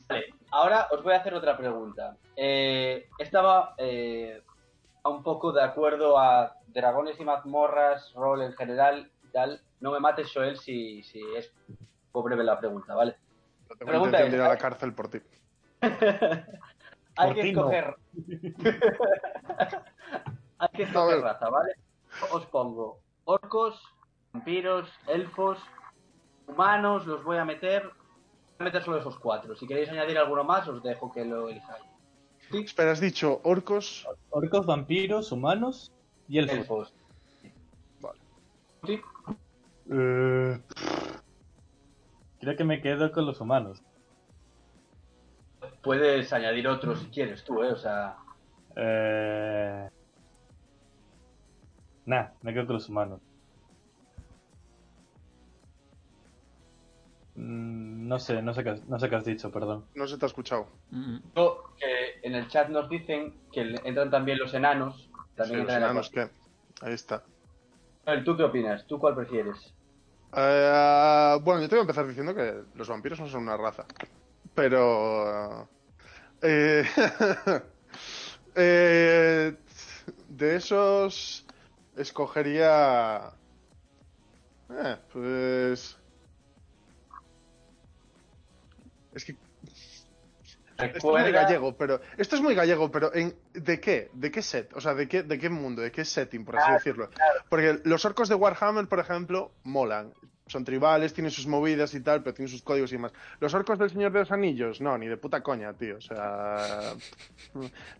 Vale, 0.09 0.27
ahora 0.51 0.89
os 0.91 1.03
voy 1.03 1.13
a 1.13 1.19
hacer 1.19 1.35
otra 1.35 1.57
pregunta. 1.57 2.17
Eh, 2.35 3.09
estaba 3.19 3.75
eh, 3.79 4.43
un 5.05 5.23
poco 5.23 5.53
de 5.53 5.63
acuerdo 5.63 6.19
a 6.19 6.55
dragones 6.69 7.19
y 7.21 7.25
mazmorras, 7.25 8.13
rol 8.15 8.43
en 8.43 8.53
general 8.55 9.11
y 9.25 9.29
tal. 9.29 9.61
No 9.81 9.93
me 9.93 10.01
mates, 10.01 10.31
Joel, 10.33 10.59
si, 10.59 11.03
si 11.03 11.21
es 11.37 11.53
poco 12.13 12.27
breve 12.29 12.45
la 12.45 12.59
pregunta, 12.59 12.95
¿vale? 12.95 13.17
No 13.69 13.77
tengo 13.77 13.89
Pregunta 13.91 14.19
de 14.19 14.29
ir 14.29 14.35
a 14.41 14.45
es- 14.45 14.49
la 14.51 14.57
cárcel 14.59 14.95
por 14.95 15.09
ti. 15.09 15.21
Hay 17.17 17.35
que 17.35 17.49
escoger. 17.51 17.97
Hay 20.59 20.69
que 20.75 20.83
escoger 20.85 21.21
raza, 21.21 21.49
¿vale? 21.49 21.73
Os 22.33 22.47
pongo 22.47 23.01
orcos, 23.25 23.81
vampiros, 24.33 24.91
elfos, 25.07 25.59
humanos, 26.47 27.07
los 27.07 27.23
voy 27.25 27.37
a 27.39 27.45
meter. 27.45 27.83
Voy 27.85 27.93
a 28.61 28.65
meter 28.65 28.83
solo 28.83 28.99
esos 28.99 29.19
cuatro. 29.19 29.55
Si 29.55 29.67
queréis 29.67 29.89
añadir 29.91 30.19
alguno 30.19 30.43
más, 30.45 30.67
os 30.69 30.83
dejo 30.83 31.13
que 31.13 31.25
lo 31.25 31.49
elijáis. 31.49 31.85
Sí, 32.51 32.59
Espera, 32.59 32.93
has 32.93 33.01
dicho 33.01 33.41
orcos. 33.45 34.07
Orcos, 34.31 34.65
vampiros, 34.67 35.33
humanos 35.33 35.93
y 36.29 36.39
elfos. 36.39 36.59
elfos. 36.59 36.95
Vale. 38.01 38.19
Sí, 38.87 39.01
Eh, 39.91 40.61
Creo 42.41 42.57
que 42.57 42.65
me 42.65 42.81
quedo 42.81 43.11
con 43.13 43.27
los 43.27 43.41
humanos. 43.41 43.83
Puedes 45.83 46.33
añadir 46.33 46.69
otros 46.69 47.01
si 47.01 47.07
quieres 47.07 47.45
tú, 47.45 47.63
¿eh? 47.63 47.73
O 47.73 47.77
sea, 47.77 48.17
Eh... 48.77 49.89
Nah, 52.07 52.29
me 52.43 52.55
quedo 52.55 52.67
con 52.67 52.75
los 52.75 52.89
humanos. 52.89 53.21
No 57.39 58.19
sé, 58.19 58.43
no 58.43 58.53
sé, 58.53 58.65
qué, 58.65 58.71
has- 58.71 58.85
no 58.89 58.99
sé 58.99 59.09
qué 59.09 59.17
has 59.17 59.25
dicho, 59.25 59.51
perdón. 59.53 59.85
No 59.95 60.07
se 60.09 60.19
te 60.19 60.25
ha 60.25 60.29
escuchado. 60.29 60.67
Mm, 60.91 61.15
mm. 61.17 61.23
Que 61.79 62.27
en 62.27 62.35
el 62.35 62.49
chat 62.49 62.69
nos 62.69 62.89
dicen 62.89 63.33
que 63.53 63.61
entran 63.85 64.11
también 64.11 64.39
los 64.39 64.53
enanos. 64.55 64.97
Sí, 65.03 65.11
También 65.37 65.65
los 65.65 65.75
enanos, 65.75 66.11
¿qué? 66.11 66.29
Ahí 66.81 66.95
está. 66.95 67.23
¿Tú 68.25 68.37
qué 68.37 68.43
opinas? 68.43 68.87
¿Tú 68.87 68.99
cuál 68.99 69.15
prefieres? 69.15 69.73
Eh, 70.35 71.37
bueno, 71.43 71.61
yo 71.61 71.69
te 71.69 71.75
voy 71.77 71.81
a 71.81 71.83
empezar 71.83 72.07
diciendo 72.09 72.35
que 72.35 72.55
los 72.75 72.89
vampiros 72.89 73.21
no 73.21 73.29
son 73.29 73.43
una 73.43 73.57
raza. 73.57 73.85
Pero... 74.55 75.69
eh, 76.43 76.85
eh, 78.57 79.57
de 80.29 80.57
esos 80.57 81.45
escogería... 81.97 83.31
eh, 84.71 84.97
pues... 85.13 85.98
Es 89.15 89.25
que 89.25 89.37
esto 90.79 90.97
es 90.99 91.05
muy 91.05 91.33
gallego, 91.33 91.77
pero 91.77 92.01
esto 92.17 92.37
es 92.37 92.43
muy 92.43 92.55
gallego, 92.55 92.91
pero 92.91 93.13
en 93.13 93.35
¿de 93.53 93.81
qué? 93.81 94.11
¿De 94.13 94.31
qué 94.31 94.43
set? 94.43 94.73
O 94.77 94.81
sea, 94.81 94.95
¿de 94.95 95.09
qué 95.09 95.25
de 95.25 95.37
qué 95.39 95.49
mundo? 95.51 95.83
¿De 95.83 95.91
qué 95.91 96.05
setting, 96.05 96.45
por 96.45 96.55
así 96.57 96.65
Claro, 96.67 96.79
decirlo? 96.79 97.11
Porque 97.49 97.81
los 97.85 98.05
orcos 98.05 98.29
de 98.29 98.37
Warhammer, 98.37 98.87
por 98.87 99.01
ejemplo, 99.01 99.51
molan. 99.65 100.13
Son 100.47 100.65
tribales, 100.65 101.13
tienen 101.13 101.31
sus 101.31 101.47
movidas 101.47 101.93
y 101.95 102.01
tal, 102.01 102.23
pero 102.23 102.33
tienen 102.33 102.49
sus 102.51 102.63
códigos 102.63 102.91
y 102.93 102.95
demás. 102.95 103.13
Los 103.41 103.53
orcos 103.55 103.79
del 103.79 103.91
Señor 103.91 104.13
de 104.13 104.21
los 104.21 104.31
Anillos, 104.31 104.81
no, 104.81 104.97
ni 104.97 105.07
de 105.07 105.17
puta 105.19 105.43
coña, 105.43 105.75
tío. 105.75 105.97
O 105.97 106.01
sea, 106.01 106.95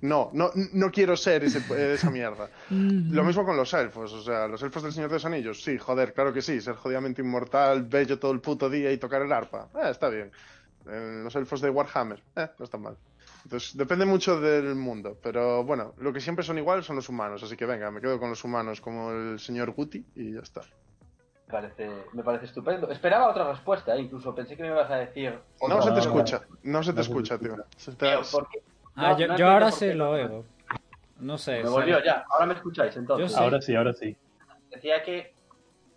no, 0.01 0.31
no, 0.33 0.51
no 0.73 0.91
quiero 0.91 1.17
ser 1.17 1.45
ese- 1.45 1.93
esa 1.93 2.11
mierda. 2.11 2.49
Lo 3.11 3.25
mismo 3.25 3.45
con 3.45 3.57
los 3.57 3.73
elfos, 3.75 4.13
o 4.13 4.23
sea, 4.23 4.47
los 4.47 4.63
elfos 4.63 4.83
del 4.83 4.93
Señor 4.93 5.11
de 5.11 5.17
los 5.17 5.25
Anillos, 5.25 5.63
sí, 5.63 5.77
joder, 5.79 6.15
claro 6.15 6.33
que 6.33 6.41
sí, 6.43 6.61
ser 6.61 6.77
jodidamente 6.77 7.23
inmortal, 7.23 7.83
bello 7.83 8.19
todo 8.19 8.33
el 8.33 8.41
puto 8.41 8.71
día 8.71 8.93
y 8.93 8.99
tocar 8.99 9.23
el 9.23 9.33
arpa, 9.33 9.69
eh, 9.75 9.91
está 9.91 10.09
bien. 10.09 10.31
Los 10.89 11.35
elfos 11.37 11.61
de 11.61 11.71
Warhammer, 11.71 12.23
eh, 12.37 12.49
no 12.59 12.65
está 12.65 12.79
mal. 12.79 12.97
Entonces, 13.45 13.77
depende 13.77 14.05
mucho 14.05 14.41
del 14.41 14.75
mundo, 14.75 15.17
pero 15.23 15.63
bueno, 15.65 15.95
lo 15.99 16.13
que 16.13 16.21
siempre 16.21 16.45
son 16.45 16.59
igual 16.59 16.83
son 16.83 16.97
los 16.97 17.09
humanos, 17.09 17.43
así 17.43 17.57
que 17.57 17.67
venga, 17.67 17.91
me 17.91 18.01
quedo 18.01 18.19
con 18.19 18.31
los 18.31 18.43
humanos 18.45 18.81
como 18.81 19.11
el 19.13 19.39
señor 19.39 19.71
Guti 19.73 20.05
y 20.17 20.35
ya 20.35 20.41
está. 20.41 20.63
Me 21.47 21.53
parece, 21.53 21.91
me 22.13 22.23
parece 22.23 22.45
estupendo. 22.47 22.91
Esperaba 22.91 23.29
otra 23.29 23.49
respuesta, 23.51 23.95
¿eh? 23.97 24.01
incluso 24.01 24.35
pensé 24.35 24.55
que 24.57 24.63
me 24.63 24.69
ibas 24.69 24.91
a 24.91 24.97
decir. 24.97 25.39
No 25.67 25.81
se 25.81 25.93
te 25.93 26.01
escucha, 26.01 26.43
no 26.63 26.83
se 26.83 26.93
te 26.93 27.01
escucha, 27.01 27.39
tío. 27.39 27.53
escucha. 27.53 27.69
Se 27.77 27.93
te- 27.93 28.07
Tío, 28.07 28.21
porque- 28.33 28.63
Ah, 28.97 29.13
no, 29.13 29.13
yo, 29.13 29.13
no 29.13 29.17
yo 29.19 29.25
entiendo 29.31 29.53
ahora 29.53 29.71
sí 29.71 29.93
lo 29.95 30.11
oigo. 30.11 30.45
No 31.21 31.39
sé. 31.39 31.53
Me 31.53 31.57
¿sabes? 31.59 31.71
volvió 31.73 32.05
ya. 32.05 32.25
Ahora 32.31 32.47
me 32.47 32.55
escucháis 32.55 32.97
entonces. 32.97 33.33
Sí. 33.33 33.39
Ahora 33.39 33.61
sí, 33.63 33.75
ahora 33.77 33.93
sí. 33.93 34.17
Decía 34.71 35.03
que 35.05 35.33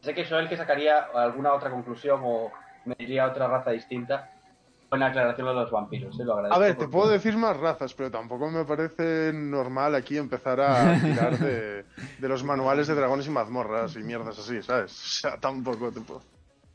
sé 0.01 0.13
que 0.13 0.23
soy 0.25 0.43
el 0.43 0.49
que 0.49 0.55
sacaría 0.57 0.99
alguna 1.13 1.53
otra 1.53 1.69
conclusión 1.71 2.21
o 2.23 2.51
me 2.85 2.95
diría 2.97 3.25
otra 3.27 3.47
raza 3.47 3.71
distinta. 3.71 4.31
Buena 4.91 5.05
aclaración 5.07 5.47
de 5.47 5.53
los 5.53 5.71
vampiros, 5.71 6.19
¿eh? 6.19 6.25
lo 6.25 6.33
agradezco. 6.33 6.55
A 6.55 6.59
ver, 6.59 6.75
te 6.75 6.87
puedo 6.89 7.09
decir 7.09 7.37
más 7.37 7.55
razas, 7.55 7.93
pero 7.93 8.11
tampoco 8.11 8.49
me 8.51 8.65
parece 8.65 9.31
normal 9.33 9.95
aquí 9.95 10.17
empezar 10.17 10.59
a 10.59 10.99
tirar 10.99 11.39
de, 11.39 11.85
de 12.19 12.27
los 12.27 12.43
manuales 12.43 12.87
de 12.87 12.95
dragones 12.95 13.25
y 13.25 13.29
mazmorras 13.29 13.95
y 13.95 13.99
mierdas 13.99 14.37
así, 14.37 14.61
¿sabes? 14.61 14.91
O 14.91 14.95
sea, 15.21 15.37
tampoco 15.37 15.93
te 15.93 16.01
puedo. 16.01 16.21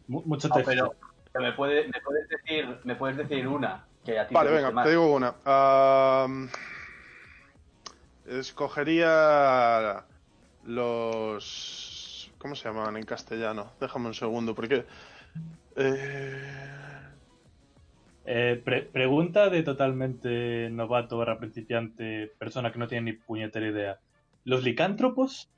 Mu- 0.08 0.22
mucho 0.24 0.48
No, 0.48 0.54
texto. 0.54 0.70
pero, 0.70 0.94
pero 1.30 1.44
me, 1.44 1.52
puede- 1.52 1.88
me 1.88 2.00
puedes 2.02 2.26
decir, 2.30 2.78
me 2.84 2.96
puedes 2.96 3.18
decir 3.18 3.46
una 3.46 3.84
que 4.02 4.18
a 4.18 4.26
ti 4.26 4.34
Vale, 4.34 4.48
te 4.48 4.56
venga, 4.56 4.70
más. 4.70 4.84
te 4.84 4.90
digo 4.92 5.14
una. 5.14 5.34
Escogería 8.26 10.04
los... 10.64 12.32
¿Cómo 12.38 12.54
se 12.56 12.66
llaman 12.68 12.96
en 12.96 13.04
castellano? 13.04 13.72
Déjame 13.78 14.06
un 14.06 14.14
segundo, 14.14 14.54
porque... 14.54 14.86
Eh... 15.76 16.72
Eh, 18.26 18.60
pre- 18.64 18.82
pregunta 18.82 19.48
de 19.50 19.62
totalmente 19.62 20.68
novato 20.70 21.16
barra 21.18 21.38
principiante, 21.38 22.32
persona 22.38 22.72
que 22.72 22.78
no 22.78 22.88
tiene 22.88 23.12
ni 23.12 23.16
puñetera 23.16 23.66
idea. 23.68 23.98
¿Los 24.44 24.62
licántropos? 24.64 25.48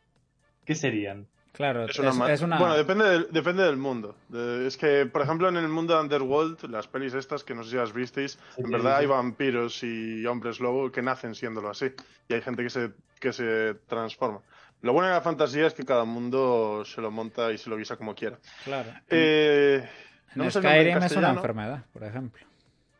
¿Qué 0.64 0.74
serían? 0.74 1.26
Claro, 1.52 1.87
Es 1.87 1.98
una 1.98 2.33
es 2.33 2.42
una- 2.42 2.59
Bueno, 2.59 2.76
depende 2.76 3.04
del, 3.09 3.26
depende 3.33 3.64
del 3.64 3.78
mundo. 3.78 4.14
De- 4.28 4.66
es 4.66 4.76
que, 4.76 5.07
por 5.07 5.22
ejemplo, 5.22 5.48
en 5.48 5.57
el 5.57 5.68
mundo 5.68 5.94
de 5.94 6.00
Underworld, 6.02 6.70
las 6.70 6.87
pelis 6.87 7.14
estas, 7.14 7.42
que 7.42 7.54
no 7.54 7.64
sé 7.64 7.70
si 7.70 7.76
las 7.76 7.92
visteis, 7.92 8.33
Sí, 8.54 8.61
en 8.61 8.66
sí, 8.66 8.72
verdad 8.72 8.96
sí. 8.96 9.00
hay 9.00 9.07
vampiros 9.07 9.83
y 9.83 10.24
hombres 10.26 10.61
lobo 10.61 10.92
que 10.92 11.02
nacen 11.02 11.35
siéndolo 11.35 11.70
así. 11.70 11.87
Y 12.28 12.35
hay 12.35 12.42
gente 12.42 12.62
que 12.62 12.70
se, 12.70 12.90
que 13.18 13.33
se 13.33 13.74
transforma. 13.88 14.40
Lo 14.83 14.92
bueno 14.92 15.09
de 15.09 15.14
la 15.14 15.20
fantasía 15.22 15.66
es 15.66 15.74
que 15.74 15.85
cada 15.85 16.04
mundo 16.04 16.85
se 16.85 17.00
lo 17.00 17.11
monta 17.11 17.50
y 17.50 17.59
se 17.59 17.68
lo 17.70 17.76
guisa 17.76 17.96
como 17.96 18.14
quiera. 18.14 18.38
claro. 18.64 18.90
Eh, 19.09 19.88
no 20.37 20.44
en 20.44 20.50
Skyrim 20.52 20.98
es 21.02 21.16
una 21.16 21.31
enfermedad, 21.31 21.85
por 21.92 22.04
ejemplo. 22.04 22.46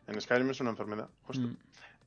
En 0.09 0.21
Skyrim 0.21 0.49
es 0.49 0.59
una 0.59 0.71
enfermedad, 0.71 1.09
justo. 1.23 1.47
Mm. 1.47 1.57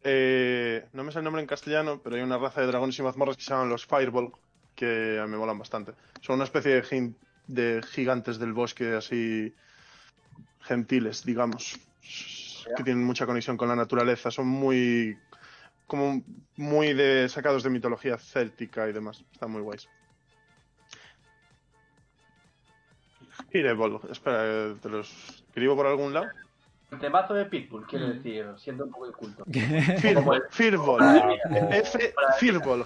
Eh, 0.05 0.87
no 0.93 1.05
me 1.05 1.13
sé 1.13 1.19
el 1.19 1.25
nombre 1.25 1.43
en 1.43 1.47
castellano, 1.47 2.01
pero 2.03 2.17
hay 2.17 2.23
una 2.23 2.39
raza 2.39 2.61
de 2.61 2.67
dragones 2.67 2.99
y 2.99 3.03
mazmorras 3.03 3.37
que 3.37 3.45
se 3.45 3.51
llaman 3.51 3.69
los 3.69 3.87
Fireball, 3.87 4.33
que 4.75 5.19
a 5.21 5.25
mí 5.27 5.31
me 5.31 5.39
molan 5.39 5.59
bastante. 5.59 5.93
Son 6.21 6.35
una 6.35 6.45
especie 6.45 6.83
de 7.47 7.83
gigantes 7.83 8.39
del 8.39 8.53
bosque 8.53 8.95
así 8.95 9.55
gentiles, 10.63 11.25
digamos, 11.25 11.79
que 12.77 12.83
tienen 12.83 13.05
mucha 13.05 13.27
conexión 13.27 13.57
con 13.57 13.69
la 13.69 13.77
naturaleza. 13.77 14.31
Son 14.31 14.47
muy 14.47 15.17
como 15.87 16.23
muy 16.57 16.95
de 16.95 17.29
sacados 17.29 17.63
de 17.63 17.71
mitología 17.71 18.17
céltica 18.19 18.89
y 18.89 18.93
demás. 18.93 19.25
Están 19.33 19.51
muy 19.51 19.63
guays. 19.63 19.89
Fireball, 23.51 24.01
espera, 24.11 24.41
eh, 24.45 24.77
te 24.81 24.89
los 24.89 25.45
escribo 25.47 25.77
por 25.77 25.87
algún 25.87 26.15
lado. 26.15 26.29
El 26.93 26.99
temazo 26.99 27.33
de 27.35 27.47
Pitbull, 27.47 27.87
quiero 27.87 28.07
Mm. 28.07 28.11
decir, 28.13 28.47
siendo 28.59 28.85
un 28.85 28.91
poco 28.91 29.07
inculto. 29.09 29.45
Fireball, 30.01 30.43
Fireball. 30.51 31.01
Madre 31.01 31.27
mía. 31.27 31.41
F 31.79 32.15
Firbol, 32.39 32.85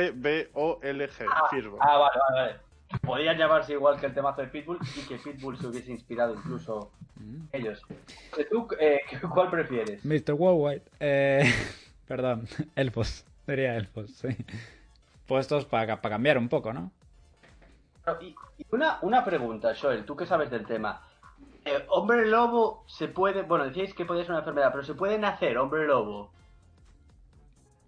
F-I-R-B-O-L-G. 0.00 1.24
Firbol. 1.50 1.78
Ah, 1.80 1.96
vale, 1.98 2.18
vale, 2.28 2.40
vale. 2.40 2.56
Podían 3.02 3.38
llamarse 3.38 3.72
igual 3.74 4.00
que 4.00 4.06
el 4.06 4.14
temazo 4.14 4.40
de 4.42 4.48
Pitbull 4.48 4.78
y 4.96 5.02
que 5.06 5.16
Pitbull 5.18 5.56
se 5.58 5.68
hubiese 5.68 5.92
inspirado 5.92 6.34
incluso 6.34 6.90
Mm. 7.16 7.44
ellos. 7.52 7.80
Eh, 8.36 8.46
¿Tú 8.50 8.66
eh, 8.80 9.00
cuál 9.32 9.50
prefieres? 9.50 10.04
Mr. 10.04 10.32
Worldwide. 10.32 10.82
Eh, 10.98 11.42
perdón, 12.08 12.48
elfos. 12.74 13.24
Sería 13.46 13.76
elfos, 13.76 14.10
sí. 14.14 14.28
Puestos 15.28 15.64
para 15.64 16.00
cambiar 16.00 16.38
un 16.38 16.48
poco, 16.48 16.72
¿no? 16.72 16.90
Y, 18.20 18.34
y 18.58 18.66
una, 18.72 18.98
una 19.02 19.24
pregunta, 19.24 19.72
Joel, 19.80 20.04
tú 20.04 20.16
que 20.16 20.26
sabes 20.26 20.50
del 20.50 20.66
tema. 20.66 21.00
Eh, 21.64 21.84
hombre 21.88 22.26
lobo 22.26 22.84
se 22.86 23.08
puede, 23.08 23.42
bueno, 23.42 23.64
decíais 23.66 23.94
que 23.94 24.04
podía 24.04 24.22
ser 24.22 24.30
una 24.30 24.40
enfermedad, 24.40 24.70
pero 24.72 24.84
se 24.84 24.94
puede 24.94 25.18
nacer 25.18 25.58
hombre 25.58 25.86
lobo. 25.86 26.30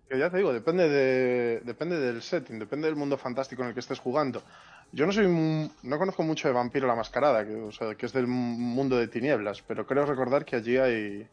Que 0.09 0.19
ya 0.19 0.31
te 0.31 0.37
digo, 0.37 0.53
depende, 0.53 0.89
de, 0.89 1.61
depende 1.65 1.99
del 1.99 2.21
setting, 2.23 2.59
depende 2.59 2.87
del 2.87 2.97
mundo 2.97 3.17
fantástico 3.17 3.63
en 3.63 3.69
el 3.69 3.75
que 3.75 3.81
estés 3.81 3.99
jugando. 3.99 4.43
Yo 4.93 5.07
no 5.07 5.13
soy 5.13 5.25
un- 5.25 5.73
no 5.85 5.99
conozco 5.99 6.23
mucho 6.23 6.49
de 6.49 6.55
Vampiro 6.55 6.87
la 6.87 6.95
Mascarada, 6.95 7.47
que, 7.47 7.55
o 7.55 7.73
sea, 7.73 7.95
que 7.95 8.05
es 8.05 8.13
del 8.13 8.27
mundo 8.27 8.99
de 8.99 9.09
tinieblas, 9.09 9.63
pero 9.63 9.87
creo 9.87 10.05
recordar 10.05 10.45
que 10.45 10.57
allí 10.57 10.77
hay, 10.77 11.27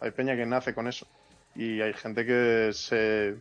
hay 0.00 0.10
peña 0.12 0.34
que 0.34 0.46
nace 0.46 0.74
con 0.74 0.88
eso. 0.88 1.06
Y 1.54 1.82
hay 1.82 1.92
gente 1.92 2.24
que 2.24 2.70
se 2.72 3.36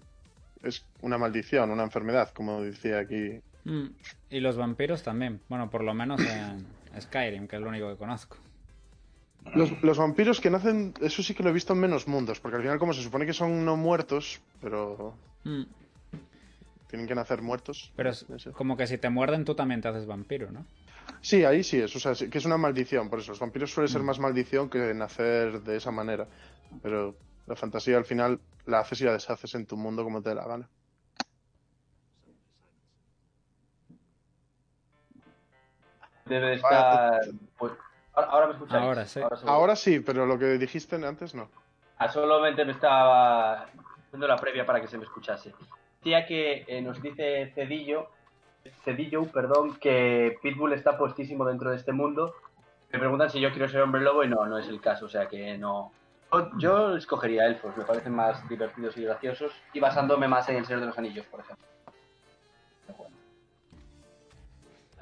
es 0.64 0.84
una 1.02 1.18
maldición, 1.18 1.70
una 1.70 1.84
enfermedad, 1.84 2.32
como 2.34 2.62
decía 2.62 3.00
aquí. 3.00 3.40
Mm. 3.64 3.88
Y 4.30 4.40
los 4.42 4.58
vampiros 4.58 5.04
también. 5.04 5.40
Bueno, 5.48 5.70
por 5.70 5.84
lo 5.84 5.94
menos 5.94 6.20
en 6.20 6.66
Skyrim, 7.00 7.48
que 7.48 7.56
es 7.58 7.62
lo 7.62 7.70
único 7.70 7.90
que 7.90 7.98
conozco. 7.98 8.38
Los, 9.54 9.72
los 9.84 9.98
vampiros 9.98 10.42
que 10.42 10.50
nacen, 10.50 10.94
eso 11.02 11.22
sí 11.24 11.34
que 11.34 11.44
lo 11.44 11.50
he 11.50 11.54
visto 11.54 11.74
en 11.74 11.80
menos 11.80 12.08
mundos, 12.08 12.40
porque 12.40 12.58
al 12.58 12.64
final 12.64 12.80
como 12.80 12.94
se 12.94 13.02
supone 13.04 13.26
que 13.26 13.34
son 13.34 13.64
no 13.66 13.78
muertos, 13.78 14.42
pero 14.62 15.14
Mm. 15.44 15.64
tienen 16.88 17.08
que 17.08 17.14
nacer 17.16 17.42
muertos. 17.42 17.92
Pero 17.96 18.10
es 18.10 18.26
como 18.54 18.76
que 18.76 18.88
si 18.88 18.98
te 18.98 19.10
muerden 19.10 19.46
tú 19.46 19.54
también 19.54 19.82
te 19.82 19.88
haces 19.88 20.08
vampiro, 20.08 20.52
¿no? 20.52 20.66
Sí, 21.22 21.44
ahí 21.44 21.64
sí 21.64 21.80
es, 21.80 21.96
o 21.96 22.00
sea, 22.00 22.14
que 22.30 22.38
es 22.38 22.46
una 22.46 22.58
maldición, 22.58 23.10
por 23.10 23.20
eso 23.20 23.32
los 23.32 23.40
vampiros 23.40 23.72
suele 23.72 23.88
ser 23.88 24.02
más 24.02 24.20
maldición 24.20 24.70
que 24.70 24.94
nacer 24.94 25.62
de 25.62 25.78
esa 25.78 25.92
manera, 25.92 26.28
pero 26.82 27.16
la 27.46 27.56
fantasía 27.56 27.98
al 27.98 28.06
final 28.06 28.40
la 28.66 28.80
haces 28.80 29.02
y 29.02 29.04
la 29.06 29.14
deshaces 29.14 29.54
en 29.56 29.66
tu 29.68 29.78
mundo 29.78 30.04
como 30.04 30.22
te 30.22 30.30
dé 30.30 30.36
la 30.36 30.48
gana. 30.48 30.70
Debe 36.26 36.48
de 36.48 36.54
estar. 36.56 37.22
Pues, 37.58 37.74
ahora, 38.14 38.28
ahora 38.32 38.48
me 38.48 38.54
escucháis. 38.54 38.84
Ahora 38.84 39.06
sí. 39.06 39.14
seguro. 39.20 39.38
Ahora 39.46 39.76
sí, 39.76 40.00
pero 40.00 40.26
lo 40.26 40.38
que 40.40 40.58
dijiste 40.58 40.96
antes 41.06 41.36
no. 41.36 41.50
Ah, 41.98 42.10
solamente 42.10 42.66
me 42.66 42.72
estaba 42.72 43.68
haciendo 44.08 44.28
la 44.28 44.36
previa 44.38 44.66
para 44.66 44.82
que 44.82 44.88
se 44.88 44.98
me 44.98 45.04
escuchase. 45.06 45.54
Decía 46.00 46.26
que 46.26 46.66
eh, 46.68 46.82
nos 46.82 47.02
dice 47.02 47.52
Cedillo, 47.56 48.10
Cedillo, 48.84 49.24
perdón, 49.32 49.76
que 49.78 50.38
Pitbull 50.42 50.74
está 50.74 50.98
puestísimo 50.98 51.46
dentro 51.46 51.70
de 51.70 51.78
este 51.78 51.92
mundo, 51.94 52.36
Me 52.92 53.00
preguntan 53.00 53.30
si 53.30 53.40
yo 53.42 53.50
quiero 53.52 53.68
ser 53.68 53.82
hombre 53.82 54.02
lobo 54.02 54.24
y 54.24 54.30
no, 54.30 54.46
no 54.46 54.58
es 54.58 54.68
el 54.70 54.80
caso, 54.80 55.06
o 55.06 55.10
sea 55.10 55.28
que 55.28 55.58
no. 55.58 55.92
Yo- 56.32 56.50
Yo 56.58 56.96
escogería 56.96 57.46
elfos, 57.46 57.76
me 57.78 57.84
parecen 57.84 58.14
más 58.14 58.48
divertidos 58.48 58.96
y 58.98 59.04
graciosos 59.04 59.52
y 59.74 59.80
basándome 59.80 60.28
más 60.28 60.48
en 60.50 60.58
el 60.58 60.66
Señor 60.66 60.80
de 60.82 60.88
los 60.88 60.98
Anillos, 60.98 61.26
por 61.26 61.40
ejemplo. 61.42 61.66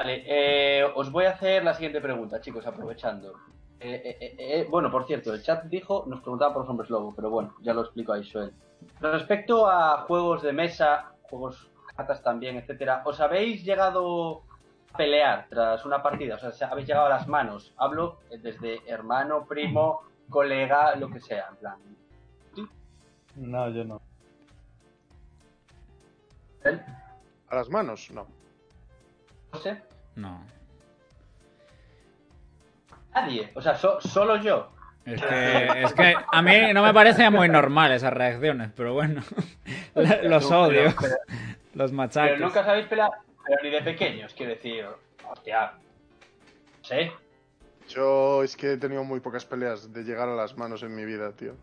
Vale, 0.03 0.21
eh, 0.27 0.83
os 0.95 1.09
voy 1.13 1.23
a 1.23 1.29
hacer 1.29 1.63
la 1.63 1.73
siguiente 1.73 2.01
pregunta, 2.01 2.41
chicos, 2.41 2.67
aprovechando. 2.67 3.35
Eh, 3.79 4.17
eh, 4.37 4.67
bueno, 4.69 4.91
por 4.91 5.05
cierto, 5.07 5.33
el 5.33 5.41
chat 5.41 5.63
dijo, 5.67 6.03
nos 6.07 6.19
preguntaba 6.19 6.51
por 6.53 6.63
los 6.63 6.69
hombres 6.69 6.89
lobo, 6.89 7.13
pero 7.15 7.29
bueno, 7.29 7.55
ya 7.61 7.73
lo 7.73 7.83
explico 7.83 8.11
ahí, 8.11 8.29
Joel. 8.29 8.51
Respecto 8.99 9.65
a 9.65 9.99
juegos 9.99 10.41
de 10.43 10.51
mesa, 10.51 11.13
juegos 11.21 11.71
cartas 11.95 12.21
también, 12.21 12.57
etcétera, 12.57 13.01
¿os 13.05 13.21
habéis 13.21 13.63
llegado 13.63 14.43
a 14.93 14.97
pelear 14.97 15.47
tras 15.49 15.85
una 15.85 16.03
partida? 16.03 16.35
O 16.35 16.39
sea, 16.39 16.51
¿se- 16.51 16.65
¿habéis 16.65 16.85
llegado 16.85 17.05
a 17.05 17.09
las 17.09 17.29
manos? 17.29 17.73
Hablo 17.77 18.19
desde 18.41 18.81
hermano, 18.91 19.45
primo, 19.45 20.01
colega, 20.29 20.97
lo 20.97 21.09
que 21.09 21.21
sea, 21.21 21.47
en 21.49 21.55
plan. 21.55 21.77
No, 23.37 23.69
yo 23.69 23.85
no. 23.85 24.01
A 27.49 27.55
las 27.55 27.69
manos, 27.69 28.11
no. 28.11 28.27
José? 29.53 29.81
No. 30.15 30.43
Nadie. 33.13 33.51
O 33.55 33.61
sea, 33.61 33.75
so- 33.75 33.99
solo 34.01 34.37
yo. 34.37 34.71
Es 35.05 35.21
que, 35.21 35.81
es 35.83 35.93
que 35.93 36.15
a 36.31 36.41
mí 36.41 36.73
no 36.73 36.81
me 36.81 36.93
parecen 36.93 37.33
muy 37.33 37.49
normal 37.49 37.91
esas 37.91 38.13
reacciones, 38.13 38.71
pero 38.75 38.93
bueno. 38.93 39.21
Los 39.95 40.45
Pero- 40.47 40.61
odio. 40.61 40.93
pero- 40.99 41.15
Los 41.73 41.91
Pero 41.91 41.97
machaques. 41.97 42.39
nunca 42.39 42.61
os 42.61 42.67
habéis 42.67 42.87
peleado, 42.87 43.11
pero 43.45 43.61
ni 43.63 43.69
de 43.69 43.81
pequeños, 43.81 44.33
quiero 44.33 44.53
decir. 44.53 44.85
Hostia. 45.29 45.73
Sí. 46.83 47.11
Yo 47.89 48.43
es 48.43 48.55
que 48.55 48.73
he 48.73 48.77
tenido 48.77 49.03
muy 49.03 49.19
pocas 49.19 49.45
peleas 49.45 49.91
de 49.91 50.03
llegar 50.03 50.29
a 50.29 50.35
las 50.35 50.57
manos 50.57 50.83
en 50.83 50.95
mi 50.95 51.03
vida, 51.05 51.31
tío. 51.33 51.55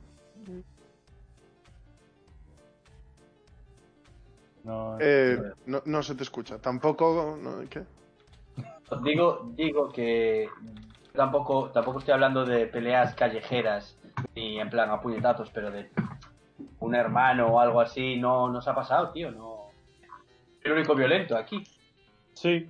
No, 4.65 4.99
Eh, 5.01 5.39
no, 5.67 5.83
no 5.87 6.03
se 6.03 6.15
te 6.15 6.23
escucha. 6.23 6.59
Tampoco. 6.59 7.39
no, 7.41 7.67
¿Qué? 7.69 7.83
Digo, 9.03 9.53
digo 9.55 9.89
que 9.91 10.49
tampoco, 11.15 11.71
tampoco 11.71 12.01
estoy 12.01 12.15
hablando 12.15 12.45
de 12.45 12.67
peleas 12.67 13.15
callejeras 13.15 13.97
ni 14.35 14.61
en 14.61 14.71
plan 14.71 14.91
a 14.91 15.01
puñetazos, 15.01 15.51
pero 15.51 15.71
de 15.71 15.91
un 16.81 16.95
hermano 16.95 17.49
o 17.49 17.61
algo 17.61 17.81
así 17.81 18.17
no 18.17 18.49
nos 18.51 18.67
ha 18.69 18.75
pasado, 18.75 19.11
tío. 19.13 19.31
No. 19.31 19.71
El 20.63 20.73
único 20.73 20.95
violento 20.95 21.37
aquí. 21.37 21.65
Sí. 22.35 22.69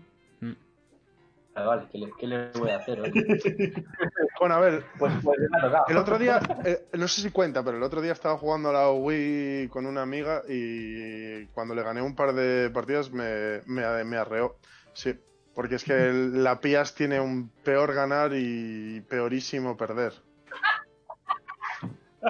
Vale, 1.52 1.66
vale, 1.66 1.88
¿qué 1.90 1.98
le, 1.98 2.12
qué 2.16 2.26
le 2.28 2.50
voy 2.52 2.70
a 2.70 2.76
hacer? 2.76 3.00
oye? 3.00 3.12
Bueno, 4.38 4.54
a 4.54 4.60
ver, 4.60 4.84
Pues, 4.98 5.12
pues 5.22 5.38
me 5.38 5.58
ha 5.58 5.60
tocado. 5.60 5.84
El 5.88 5.96
otro 5.98 6.18
día, 6.18 6.40
eh, 6.64 6.86
no 6.94 7.06
sé 7.08 7.20
si 7.20 7.30
cuenta, 7.30 7.62
pero 7.62 7.76
el 7.76 7.82
otro 7.82 8.00
día 8.00 8.12
estaba 8.12 8.38
jugando 8.38 8.70
a 8.70 8.72
la 8.72 8.90
Wii 8.90 9.68
con 9.68 9.84
una 9.84 10.00
amiga 10.00 10.42
y 10.48 11.44
cuando 11.46 11.74
le 11.74 11.82
gané 11.82 12.00
un 12.00 12.14
par 12.14 12.32
de 12.32 12.70
partidas 12.70 13.10
me, 13.10 13.60
me, 13.66 14.04
me 14.04 14.16
arreó. 14.16 14.56
Sí, 14.94 15.12
porque 15.54 15.74
es 15.76 15.84
que 15.84 16.08
el- 16.08 16.42
la 16.44 16.60
Pias 16.60 16.94
tiene 16.94 17.20
un 17.20 17.50
peor 17.64 17.94
ganar 17.94 18.32
y 18.34 19.00
peorísimo 19.02 19.76
perder. 19.76 20.12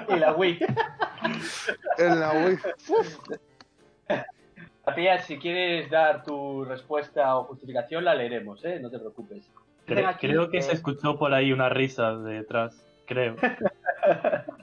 Y 0.07 0.15
la 0.15 0.33
Wii. 0.33 0.59
En 1.97 2.19
la 2.19 2.31
Wii, 2.31 2.57
uf, 2.87 3.17
Matías, 4.85 5.25
si 5.25 5.37
quieres 5.37 5.89
dar 5.89 6.23
tu 6.23 6.65
respuesta 6.65 7.35
o 7.37 7.43
justificación, 7.43 8.03
la 8.05 8.15
leeremos, 8.15 8.63
¿eh? 8.65 8.79
No 8.81 8.89
te 8.89 8.97
preocupes. 8.99 9.45
Aquí, 10.07 10.27
creo 10.27 10.49
que 10.49 10.59
eh, 10.59 10.61
se 10.61 10.73
escuchó 10.73 11.17
por 11.19 11.33
ahí 11.33 11.51
una 11.51 11.69
risa 11.69 12.15
detrás. 12.17 12.85
Creo. 13.05 13.35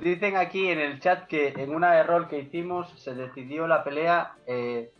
Dicen 0.00 0.36
aquí 0.36 0.68
en 0.68 0.78
el 0.78 1.00
chat 1.00 1.26
que 1.26 1.48
en 1.56 1.74
una 1.74 1.96
error 1.98 2.28
que 2.28 2.38
hicimos 2.40 2.90
se 3.00 3.14
decidió 3.14 3.66
la 3.66 3.82
pelea 3.84 4.32
eh, 4.46 4.90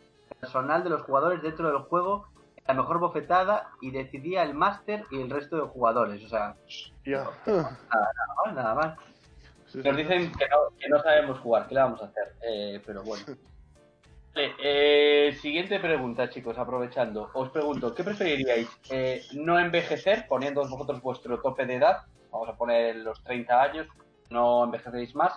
personal 0.40 0.82
de 0.82 0.88
los 0.90 1.02
jugadores 1.02 1.42
dentro 1.42 1.68
del 1.68 1.82
juego, 1.82 2.26
la 2.68 2.74
mejor 2.74 2.98
bofetada 3.00 3.70
y 3.80 3.90
decidía 3.90 4.42
el 4.42 4.52
máster 4.52 5.06
y 5.10 5.22
el 5.22 5.30
resto 5.30 5.56
de 5.56 5.62
jugadores. 5.62 6.22
O 6.22 6.28
sea, 6.28 6.54
ya. 7.04 7.24
nada 7.46 7.78
mal, 8.44 8.54
nada 8.54 8.74
mal. 8.74 8.96
Sí, 9.66 9.78
Nos 9.82 9.96
dicen 9.96 10.30
que 10.32 10.46
no, 10.48 10.76
que 10.78 10.88
no 10.88 11.02
sabemos 11.02 11.38
jugar, 11.40 11.66
¿qué 11.66 11.74
le 11.74 11.80
vamos 11.80 12.02
a 12.02 12.06
hacer? 12.06 12.34
Eh, 12.42 12.82
pero 12.84 13.02
bueno. 13.02 13.24
Vale, 14.34 14.54
eh, 14.62 15.32
siguiente 15.40 15.80
pregunta, 15.80 16.28
chicos, 16.28 16.58
aprovechando. 16.58 17.30
Os 17.32 17.48
pregunto, 17.48 17.94
¿qué 17.94 18.04
preferiríais? 18.04 18.68
Eh, 18.90 19.22
¿No 19.32 19.58
envejecer, 19.58 20.26
poniendo 20.28 20.60
vosotros 20.60 21.00
vuestro 21.00 21.40
tope 21.40 21.64
de 21.64 21.76
edad? 21.76 22.02
Vamos 22.30 22.50
a 22.50 22.56
poner 22.56 22.96
los 22.96 23.24
30 23.24 23.62
años, 23.62 23.86
no 24.28 24.64
envejecéis 24.64 25.14
más. 25.14 25.32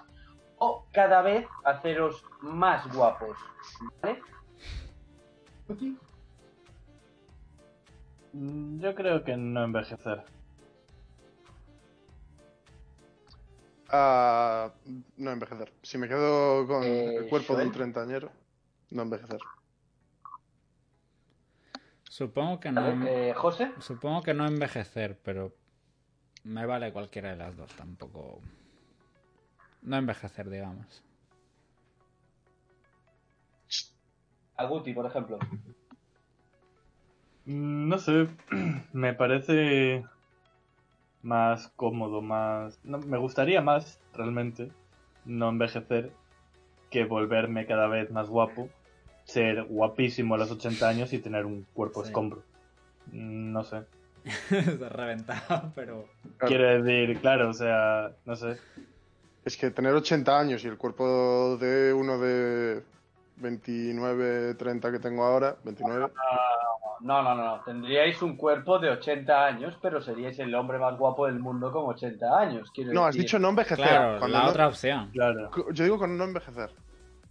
¿O 0.57 0.85
cada 0.91 1.21
vez 1.21 1.47
haceros 1.63 2.23
más 2.41 2.93
guapos? 2.93 3.37
¿Vale? 4.01 4.21
Mm, 8.33 8.79
Yo 8.79 8.95
creo 8.95 9.23
que 9.23 9.35
no 9.37 9.63
envejecer. 9.63 10.23
Ah, 13.89 14.71
no 15.17 15.31
envejecer. 15.31 15.73
Si 15.83 15.97
me 15.97 16.07
quedo 16.07 16.65
con 16.65 16.83
Eh, 16.83 17.15
el 17.17 17.29
cuerpo 17.29 17.55
de 17.55 17.65
un 17.65 17.71
treintañero, 17.73 18.31
no 18.91 19.01
envejecer. 19.01 19.39
Supongo 22.09 22.59
que 22.59 22.71
no. 22.71 23.05
Eh, 23.07 23.33
José, 23.33 23.71
Supongo 23.79 24.21
que 24.21 24.33
no 24.33 24.45
envejecer, 24.45 25.19
pero 25.23 25.53
me 26.43 26.65
vale 26.65 26.91
cualquiera 26.93 27.31
de 27.31 27.37
las 27.37 27.55
dos, 27.57 27.71
tampoco. 27.73 28.39
No 29.81 29.97
envejecer, 29.97 30.49
digamos. 30.49 31.03
Aguti, 34.55 34.93
por 34.93 35.05
ejemplo. 35.05 35.39
Mm, 37.45 37.87
No 37.89 37.97
sé, 37.97 38.27
me 38.93 39.13
parece 39.13 40.05
más 41.23 41.67
cómodo, 41.75 42.21
más... 42.21 42.79
no, 42.83 42.97
me 42.99 43.17
gustaría 43.17 43.61
más, 43.61 43.99
realmente, 44.13 44.71
no 45.25 45.49
envejecer 45.49 46.11
que 46.89 47.05
volverme 47.05 47.65
cada 47.67 47.87
vez 47.87 48.11
más 48.11 48.27
guapo, 48.27 48.69
ser 49.23 49.63
guapísimo 49.63 50.35
a 50.35 50.37
los 50.39 50.51
80 50.51 50.89
años 50.89 51.13
y 51.13 51.19
tener 51.19 51.45
un 51.45 51.65
cuerpo 51.73 52.01
Sí. 52.01 52.07
escombro. 52.09 52.41
Mm, 53.07 53.51
No 53.51 53.63
sé. 53.63 53.83
Está 54.51 54.89
reventado, 54.89 55.71
pero. 55.75 56.07
Quiero 56.39 56.83
decir, 56.83 57.19
claro, 57.21 57.49
o 57.49 57.53
sea, 57.53 58.11
no 58.25 58.35
sé. 58.35 58.57
Es 59.45 59.57
que 59.57 59.71
tener 59.71 59.93
80 59.93 60.39
años 60.39 60.63
y 60.63 60.67
el 60.67 60.77
cuerpo 60.77 61.57
de 61.57 61.93
uno 61.93 62.19
de 62.19 62.83
29, 63.37 64.53
30 64.55 64.91
que 64.91 64.99
tengo 64.99 65.23
ahora, 65.23 65.55
29, 65.63 65.99
No, 66.01 66.07
no, 67.03 67.21
no, 67.23 67.35
no. 67.35 67.61
Tendríais 67.65 68.21
un 68.21 68.35
cuerpo 68.37 68.79
de 68.79 68.89
80 68.89 69.45
años, 69.45 69.77
pero 69.81 70.01
seríais 70.01 70.37
el 70.39 70.53
hombre 70.55 70.77
más 70.79 70.97
guapo 70.97 71.25
del 71.25 71.39
mundo 71.39 71.71
con 71.71 71.85
80 71.85 72.39
años. 72.39 72.71
Quiero 72.73 72.93
No, 72.93 73.05
has 73.05 73.15
dicho 73.15 73.37
no 73.39 73.49
envejecer. 73.49 73.85
Claro, 73.87 74.19
Cuando 74.19 74.37
la 74.37 74.43
no- 74.43 74.49
otra 74.49 74.67
opción. 74.67 75.09
Claro. 75.11 75.51
Yo 75.71 75.83
digo 75.83 75.97
con 75.97 76.17
no 76.17 76.23
envejecer. 76.23 76.69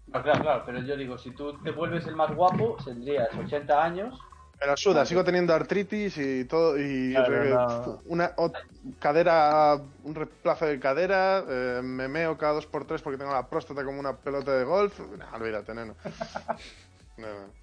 No, 0.09 0.23
claro, 0.23 0.43
claro, 0.43 0.62
pero 0.66 0.81
yo 0.81 0.97
digo, 0.97 1.16
si 1.18 1.31
tú 1.31 1.57
te 1.62 1.71
vuelves 1.71 2.07
el 2.07 2.16
más 2.16 2.35
guapo, 2.35 2.77
tendrías 2.85 3.29
80 3.35 3.85
años. 3.85 4.18
La 4.66 4.77
suda, 4.77 5.07
sigo 5.07 5.25
teniendo 5.25 5.55
artritis 5.55 6.18
y 6.18 6.45
todo. 6.45 6.79
Y 6.79 7.12
Claro, 7.12 7.29
re- 7.31 7.51
no. 7.51 7.99
una 8.07 8.33
cadera, 8.99 9.77
un 10.05 10.14
reemplazo 10.14 10.66
de 10.66 10.79
cadera, 10.79 11.45
eh, 11.49 11.81
me 11.83 12.09
meo 12.09 12.37
cada 12.37 12.55
dos 12.55 12.66
por 12.66 12.85
tres 12.87 13.01
porque 13.01 13.16
tengo 13.18 13.33
la 13.33 13.49
próstata 13.49 13.85
como 13.85 13.99
una 14.01 14.16
pelota 14.16 14.53
de 14.53 14.64
golf. 14.64 15.01
Nah, 15.16 15.35
olvídate, 15.37 15.75
neno. 15.75 15.95
No, 17.16 17.27
no. 17.27 17.60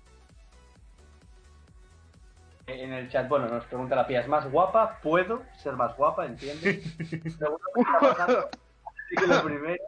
En 2.67 2.91
el 2.91 3.09
chat, 3.09 3.29
bueno, 3.29 3.47
nos 3.47 3.63
pregunta 3.65 3.95
la 3.95 4.05
pía, 4.05 4.19
¿es 4.19 4.27
más 4.27 4.51
guapa? 4.51 4.99
¿Puedo 5.01 5.43
ser 5.53 5.77
más 5.77 5.95
guapa? 5.95 6.25
¿Entiendes? 6.25 6.83
Segundo, 7.39 7.63
¿qué 7.73 7.81
está 7.81 7.99
pasando? 7.99 8.49
Así 9.05 9.15
que 9.15 9.25
lo 9.25 9.41
primero, 9.41 9.83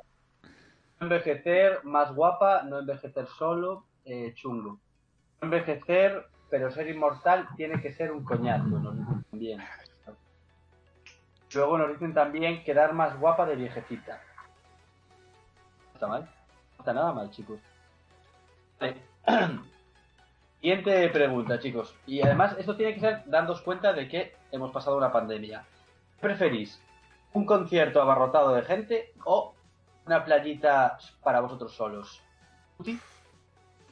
no 0.99 1.07
envejecer, 1.07 1.83
más 1.83 2.15
guapa, 2.15 2.63
no 2.63 2.79
envejecer 2.79 3.27
solo, 3.27 3.83
eh, 4.05 4.33
chungo. 4.33 4.79
No 5.41 5.47
envejecer, 5.47 6.25
pero 6.49 6.71
ser 6.71 6.87
inmortal 6.87 7.49
tiene 7.57 7.81
que 7.81 7.91
ser 7.91 8.13
un 8.13 8.23
coñazo, 8.23 8.79
nos 8.79 8.97
dicen 8.97 9.25
también. 9.29 9.61
Luego 11.53 11.77
nos 11.77 11.89
dicen 11.89 12.13
también 12.13 12.63
quedar 12.63 12.93
más 12.93 13.19
guapa 13.19 13.45
de 13.45 13.57
viejecita. 13.57 14.21
No 15.87 15.93
está 15.95 16.07
mal. 16.07 16.21
No 16.21 16.79
está 16.79 16.93
nada 16.93 17.11
mal, 17.11 17.29
chicos. 17.29 17.59
Vale. 18.79 18.95
Siguiente 20.61 21.07
pregunta, 21.09 21.59
chicos. 21.59 21.95
Y 22.05 22.21
además, 22.21 22.55
esto 22.59 22.75
tiene 22.75 22.93
que 22.93 22.99
ser 22.99 23.23
dándos 23.27 23.61
cuenta 23.61 23.93
de 23.93 24.07
que 24.07 24.35
hemos 24.51 24.71
pasado 24.71 24.97
una 24.97 25.11
pandemia. 25.11 25.63
¿Qué 26.15 26.21
preferís? 26.21 26.81
¿Un 27.31 27.45
concierto 27.45 28.01
abarrotado 28.01 28.53
de 28.53 28.63
gente 28.63 29.13
o 29.23 29.53
una 30.05 30.25
playita 30.25 30.97
para 31.23 31.39
vosotros 31.39 31.73
solos? 31.73 32.21
¿Uti? 32.77 32.99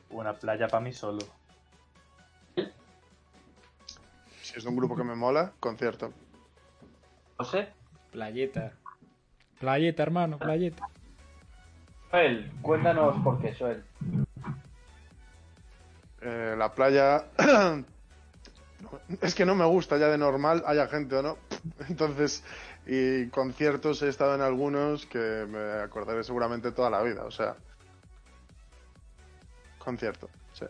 Una 0.10 0.34
playa 0.34 0.68
para 0.68 0.84
mí 0.84 0.92
solo. 0.92 1.20
Si 4.42 4.58
es 4.58 4.64
de 4.64 4.70
un 4.70 4.76
grupo 4.76 4.96
que 4.96 5.04
me 5.04 5.16
mola, 5.16 5.54
concierto. 5.60 6.12
José, 7.38 7.70
Playita. 8.12 8.72
Playita, 9.60 10.04
hermano, 10.04 10.38
playita. 10.38 10.88
Joel, 12.12 12.52
cuéntanos 12.62 13.22
por 13.24 13.40
qué, 13.40 13.54
Joel. 13.54 13.84
Eh, 16.28 16.56
la 16.58 16.74
playa. 16.74 17.24
es 19.22 19.34
que 19.34 19.46
no 19.46 19.56
me 19.56 19.64
gusta 19.64 19.98
ya 19.98 20.10
de 20.10 20.18
normal, 20.18 20.62
haya 20.68 20.88
gente 20.88 21.16
o 21.16 21.22
no. 21.22 21.38
Entonces, 21.90 22.44
y 22.86 23.30
conciertos 23.30 24.02
he 24.02 24.10
estado 24.10 24.36
en 24.36 24.42
algunos 24.42 25.06
que 25.06 25.46
me 25.48 25.82
acordaré 25.82 26.26
seguramente 26.26 26.74
toda 26.74 26.90
la 26.90 27.02
vida, 27.02 27.24
o 27.24 27.32
sea. 27.32 27.56
Concierto, 29.80 30.30
sí. 30.52 30.66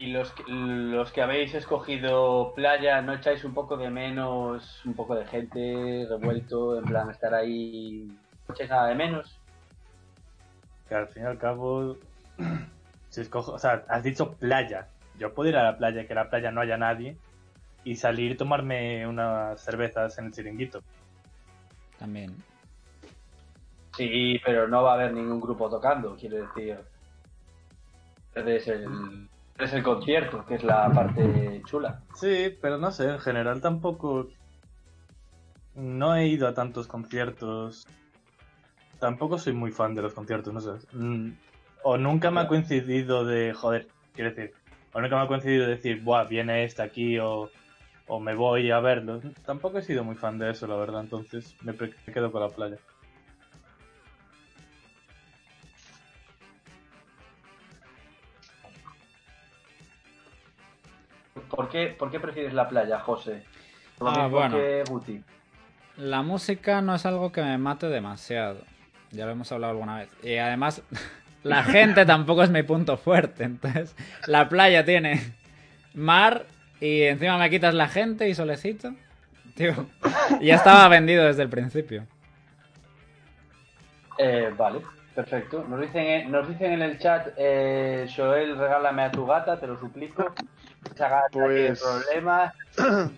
Y 0.00 0.08
los 0.08 0.32
que, 0.32 0.42
los 0.48 1.12
que 1.12 1.22
habéis 1.22 1.54
escogido 1.54 2.52
playa, 2.56 3.02
¿no 3.02 3.12
echáis 3.12 3.44
un 3.44 3.54
poco 3.54 3.76
de 3.76 3.90
menos, 3.90 4.84
un 4.86 4.94
poco 4.94 5.14
de 5.14 5.24
gente 5.26 6.06
revuelto, 6.08 6.80
en 6.80 6.84
plan 6.84 7.10
estar 7.10 7.32
ahí? 7.32 8.08
¿No 8.48 8.54
echáis 8.54 8.70
nada 8.70 8.88
de 8.88 8.96
menos? 8.96 9.38
Que 10.88 10.96
al 10.96 11.06
fin 11.08 11.22
y 11.22 11.26
al 11.26 11.38
cabo, 11.38 11.96
si 13.10 13.20
escojo, 13.20 13.52
o 13.52 13.58
sea, 13.58 13.84
has 13.88 14.02
dicho 14.02 14.32
playa. 14.32 14.88
Yo 15.18 15.34
puedo 15.34 15.50
ir 15.50 15.56
a 15.56 15.64
la 15.64 15.76
playa, 15.76 16.06
que 16.06 16.12
en 16.12 16.16
la 16.16 16.30
playa 16.30 16.50
no 16.50 16.62
haya 16.62 16.78
nadie, 16.78 17.18
y 17.84 17.96
salir 17.96 18.32
y 18.32 18.36
tomarme 18.36 19.06
unas 19.06 19.60
cervezas 19.60 20.16
en 20.18 20.26
el 20.26 20.32
chiringuito. 20.32 20.80
También. 21.98 22.34
Sí, 23.96 24.40
pero 24.44 24.66
no 24.68 24.82
va 24.82 24.92
a 24.92 24.94
haber 24.94 25.12
ningún 25.12 25.40
grupo 25.40 25.68
tocando, 25.68 26.16
quiero 26.16 26.46
decir. 26.46 26.78
Es 28.34 28.68
el, 28.68 29.28
es 29.58 29.72
el 29.72 29.82
concierto, 29.82 30.46
que 30.46 30.54
es 30.54 30.62
la 30.62 30.90
parte 30.90 31.60
chula. 31.66 32.00
Sí, 32.14 32.56
pero 32.62 32.78
no 32.78 32.92
sé, 32.92 33.10
en 33.10 33.18
general 33.18 33.60
tampoco. 33.60 34.28
No 35.74 36.14
he 36.14 36.28
ido 36.28 36.46
a 36.46 36.54
tantos 36.54 36.86
conciertos. 36.86 37.86
Tampoco 38.98 39.38
soy 39.38 39.52
muy 39.52 39.72
fan 39.72 39.94
de 39.94 40.02
los 40.02 40.14
conciertos, 40.14 40.54
no 40.54 40.60
sé. 40.60 40.86
O 41.82 41.96
nunca 41.96 42.30
me 42.30 42.40
ha 42.40 42.46
coincidido 42.48 43.24
de. 43.24 43.52
Joder, 43.54 43.88
quiero 44.14 44.30
decir. 44.30 44.54
O 44.92 45.00
nunca 45.00 45.16
me 45.16 45.22
ha 45.22 45.26
coincidido 45.26 45.66
de 45.66 45.76
decir, 45.76 46.02
buah, 46.02 46.24
viene 46.24 46.64
este 46.64 46.82
aquí 46.82 47.18
o, 47.18 47.50
o 48.06 48.18
me 48.20 48.34
voy 48.34 48.70
a 48.70 48.80
verlo. 48.80 49.20
Tampoco 49.46 49.78
he 49.78 49.82
sido 49.82 50.02
muy 50.02 50.16
fan 50.16 50.38
de 50.38 50.50
eso, 50.50 50.66
la 50.66 50.74
verdad, 50.76 51.02
entonces 51.02 51.56
me, 51.62 51.74
quedo 52.12 52.32
con 52.32 52.40
la 52.42 52.48
playa. 52.48 52.76
¿Por 61.48 61.68
qué, 61.68 61.94
por 61.98 62.10
qué 62.10 62.18
prefieres 62.20 62.52
la 62.52 62.68
playa, 62.68 62.98
José? 63.00 63.44
Lo 64.00 64.08
Ah, 64.08 64.22
mismo 64.24 64.30
bueno. 64.30 64.56
que 64.56 64.84
Guti. 64.88 65.22
La 65.96 66.22
música 66.22 66.80
no 66.80 66.94
es 66.94 67.06
algo 67.06 67.30
que 67.30 67.42
me 67.42 67.58
mate 67.58 67.86
demasiado. 67.88 68.60
Ya 69.12 69.26
lo 69.26 69.32
hemos 69.32 69.50
hablado 69.52 69.72
alguna 69.72 69.98
vez. 69.98 70.08
Y 70.22 70.36
además, 70.36 70.82
la 71.42 71.62
gente 71.64 72.04
tampoco 72.06 72.42
es 72.42 72.50
mi 72.50 72.62
punto 72.62 72.96
fuerte. 72.96 73.44
Entonces, 73.44 73.94
la 74.26 74.48
playa 74.48 74.84
tiene 74.84 75.20
mar 75.94 76.46
y 76.80 77.02
encima 77.02 77.38
me 77.38 77.50
quitas 77.50 77.74
la 77.74 77.88
gente 77.88 78.28
y 78.28 78.34
solecito. 78.34 78.94
Tío, 79.54 79.86
ya 80.40 80.54
estaba 80.54 80.88
vendido 80.88 81.24
desde 81.26 81.42
el 81.42 81.48
principio. 81.50 82.06
Eh, 84.18 84.52
vale, 84.56 84.80
perfecto. 85.14 85.64
Nos 85.68 85.80
dicen, 85.80 86.06
en- 86.06 86.30
nos 86.30 86.48
dicen 86.48 86.72
en 86.72 86.82
el 86.82 86.98
chat, 86.98 87.28
eh, 87.36 88.06
Joel, 88.14 88.56
regálame 88.58 89.02
a 89.02 89.10
tu 89.10 89.26
gata, 89.26 89.58
te 89.58 89.66
lo 89.66 89.78
suplico. 89.78 90.32
Esa 90.94 91.08
gata 91.08 91.26
tiene 91.30 91.46
Pues- 91.68 91.80
problemas. 91.82 92.54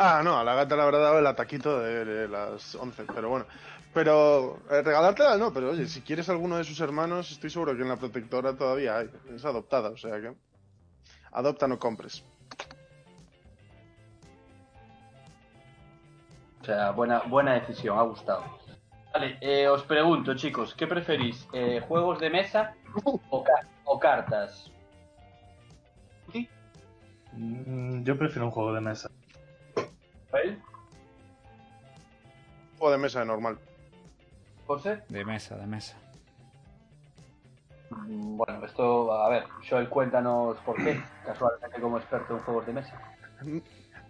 Ah, 0.00 0.20
no, 0.22 0.38
a 0.38 0.44
la 0.44 0.54
gata 0.54 0.76
le 0.76 0.82
habrá 0.82 0.98
dado 0.98 1.18
el 1.18 1.26
ataquito 1.26 1.80
de, 1.80 2.04
de 2.04 2.28
las 2.28 2.76
11, 2.76 3.02
pero 3.12 3.28
bueno. 3.30 3.46
Pero 3.94 4.58
eh, 4.70 4.82
regalártela 4.82 5.36
no, 5.38 5.52
pero 5.52 5.70
oye, 5.70 5.86
si 5.86 6.02
quieres 6.02 6.28
alguno 6.28 6.56
de 6.56 6.64
sus 6.64 6.78
hermanos, 6.80 7.30
estoy 7.30 7.50
seguro 7.50 7.74
que 7.74 7.82
en 7.82 7.88
la 7.88 7.96
protectora 7.96 8.56
todavía 8.56 8.98
hay. 8.98 9.10
Es 9.34 9.44
adoptada, 9.44 9.90
o 9.90 9.96
sea 9.96 10.20
que. 10.20 10.34
Adopta, 11.32 11.66
no 11.66 11.78
compres. 11.78 12.22
O 16.60 16.64
sea, 16.64 16.90
buena, 16.90 17.20
buena 17.20 17.54
decisión, 17.54 17.98
ha 17.98 18.02
gustado. 18.02 18.44
Vale, 19.12 19.38
eh, 19.40 19.66
os 19.68 19.82
pregunto, 19.84 20.34
chicos, 20.34 20.74
¿qué 20.74 20.86
preferís? 20.86 21.46
Eh, 21.52 21.82
¿Juegos 21.88 22.18
de 22.20 22.28
mesa 22.30 22.74
o, 23.30 23.42
ca- 23.42 23.66
o 23.84 23.98
cartas? 23.98 24.70
¿Sí? 26.32 26.48
Mm, 27.32 28.02
Yo 28.04 28.18
prefiero 28.18 28.44
un 28.46 28.50
juego 28.50 28.74
de 28.74 28.80
mesa. 28.82 29.10
¿Joel? 30.30 30.60
Juego 32.78 32.92
de 32.92 32.98
mesa 32.98 33.20
de 33.20 33.26
normal. 33.26 33.58
¿José? 34.68 35.02
De 35.08 35.24
mesa, 35.24 35.56
de 35.56 35.66
mesa. 35.66 35.96
Mm, 37.88 38.36
Bueno, 38.36 38.66
esto, 38.66 39.10
a 39.12 39.30
ver, 39.30 39.44
Joel, 39.68 39.88
cuéntanos 39.88 40.58
por 40.58 40.76
qué, 40.76 41.02
casualmente 41.24 41.80
como 41.80 41.96
experto 41.96 42.34
en 42.34 42.40
juegos 42.40 42.66
de 42.66 42.72
mesa. 42.74 43.00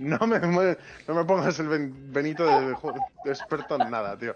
No 0.00 0.18
me, 0.26 0.40
me- 0.40 0.76
no 1.06 1.14
me 1.14 1.24
pongas 1.24 1.59
el 1.61 1.68
ben- 1.68 2.12
Benito 2.12 2.44
de, 2.44 2.74
juego- 2.74 2.98
de 3.22 3.30
experto 3.30 3.76
en 3.76 3.88
nada, 3.88 4.18
tío. 4.18 4.34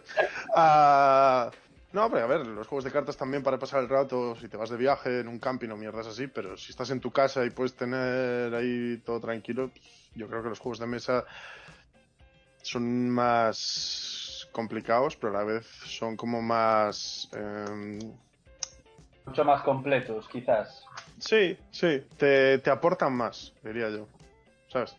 Ah, 0.55 1.51
no, 1.93 2.09
pero 2.09 2.25
a 2.25 2.29
ver, 2.29 2.47
los 2.47 2.69
juegos 2.69 2.85
de 2.85 2.93
cartas 2.93 3.17
también 3.17 3.43
para 3.43 3.59
pasar 3.59 3.81
el 3.83 3.89
rato, 3.89 4.37
si 4.37 4.49
te 4.49 4.57
vas 4.57 4.71
de 4.71 4.77
viaje 4.77 5.21
en 5.21 5.29
un 5.29 5.41
camping 5.41 5.71
o 5.71 5.77
mierdas 5.77 6.07
así, 6.07 6.29
pero 6.29 6.57
si 6.57 6.71
estás 6.71 6.91
en 6.91 7.01
tu 7.01 7.11
casa 7.11 7.45
y 7.45 7.51
puedes 7.51 7.75
tener 7.75 8.55
ahí 8.55 9.03
todo 9.05 9.19
tranquilo, 9.21 9.71
pues, 9.71 10.11
yo 10.15 10.29
creo 10.29 10.41
que 10.45 10.51
los 10.51 10.61
juegos 10.61 10.79
de 10.79 10.87
mesa 10.87 11.25
son 12.63 13.11
más 13.11 14.22
complicados, 14.53 15.17
pero 15.17 15.35
a 15.35 15.39
la 15.39 15.45
vez 15.45 15.67
son 15.85 16.17
como 16.17 16.41
más... 16.43 17.29
em, 17.33 17.99
Mucho 19.27 19.45
más 19.45 19.63
completos, 19.63 20.29
quizás. 20.29 20.85
Sí, 21.19 21.57
sí, 21.71 22.03
te, 22.17 22.59
te 22.59 22.71
aportan 22.71 23.13
más, 23.15 23.53
diría 23.63 23.89
yo. 23.91 24.07
¿Sabes? 24.69 24.97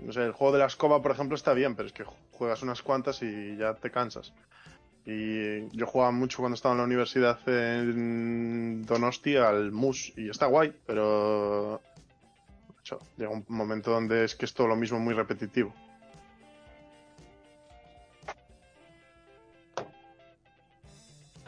No 0.00 0.12
sé, 0.12 0.24
el 0.24 0.32
juego 0.32 0.52
de 0.54 0.60
la 0.60 0.66
escoba, 0.66 1.02
por 1.02 1.10
ejemplo, 1.12 1.36
está 1.36 1.52
bien, 1.52 1.74
pero 1.74 1.86
es 1.88 1.92
que 1.92 2.04
juegas 2.32 2.62
unas 2.62 2.82
cuantas 2.82 3.22
y 3.22 3.56
ya 3.56 3.74
te 3.74 3.90
cansas. 3.90 4.32
Y 5.04 5.68
yo 5.76 5.86
jugaba 5.86 6.12
mucho 6.12 6.38
cuando 6.38 6.54
estaba 6.54 6.74
en 6.74 6.78
la 6.78 6.84
universidad 6.84 7.38
en 7.46 8.82
Donosti 8.86 9.36
al 9.36 9.72
MUS 9.72 10.12
y 10.16 10.30
está 10.30 10.46
guay, 10.46 10.72
pero 10.86 11.80
llega 13.16 13.30
un 13.30 13.44
momento 13.48 13.90
donde 13.90 14.24
es 14.24 14.36
que 14.36 14.44
es 14.44 14.54
todo 14.54 14.68
lo 14.68 14.76
mismo 14.76 15.00
muy 15.00 15.14
repetitivo. 15.14 15.74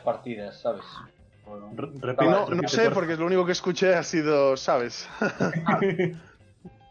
Partidas, 0.05 0.61
¿sabes? 0.61 0.85
Bueno, 1.47 1.71
no, 1.75 2.69
sé, 2.69 2.85
por- 2.85 2.95
porque 2.95 3.17
lo 3.17 3.27
único 3.27 3.45
que 3.45 3.53
escuché 3.53 3.95
ha 3.95 4.03
sido, 4.03 4.57
¿sabes? 4.57 5.09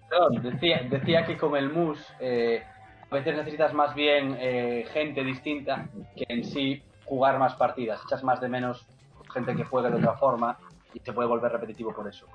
Perdón, 0.09 0.43
decía, 0.43 0.83
decía 0.89 1.25
que 1.25 1.37
con 1.37 1.55
el 1.55 1.71
MUS 1.71 1.99
eh, 2.19 2.63
a 3.09 3.15
veces 3.15 3.35
necesitas 3.35 3.73
más 3.73 3.95
bien 3.95 4.35
eh, 4.39 4.85
gente 4.93 5.23
distinta 5.23 5.87
que 6.15 6.25
en 6.29 6.43
sí 6.43 6.83
jugar 7.05 7.39
más 7.39 7.55
partidas. 7.55 8.01
Echas 8.05 8.23
más 8.23 8.39
de 8.41 8.49
menos 8.49 8.85
gente 9.33 9.55
que 9.55 9.63
juegue 9.63 9.89
de 9.89 9.95
otra 9.95 10.13
forma 10.17 10.57
y 10.93 10.99
se 10.99 11.13
puede 11.13 11.27
volver 11.27 11.51
repetitivo 11.51 11.93
por 11.93 12.07
eso. 12.07 12.27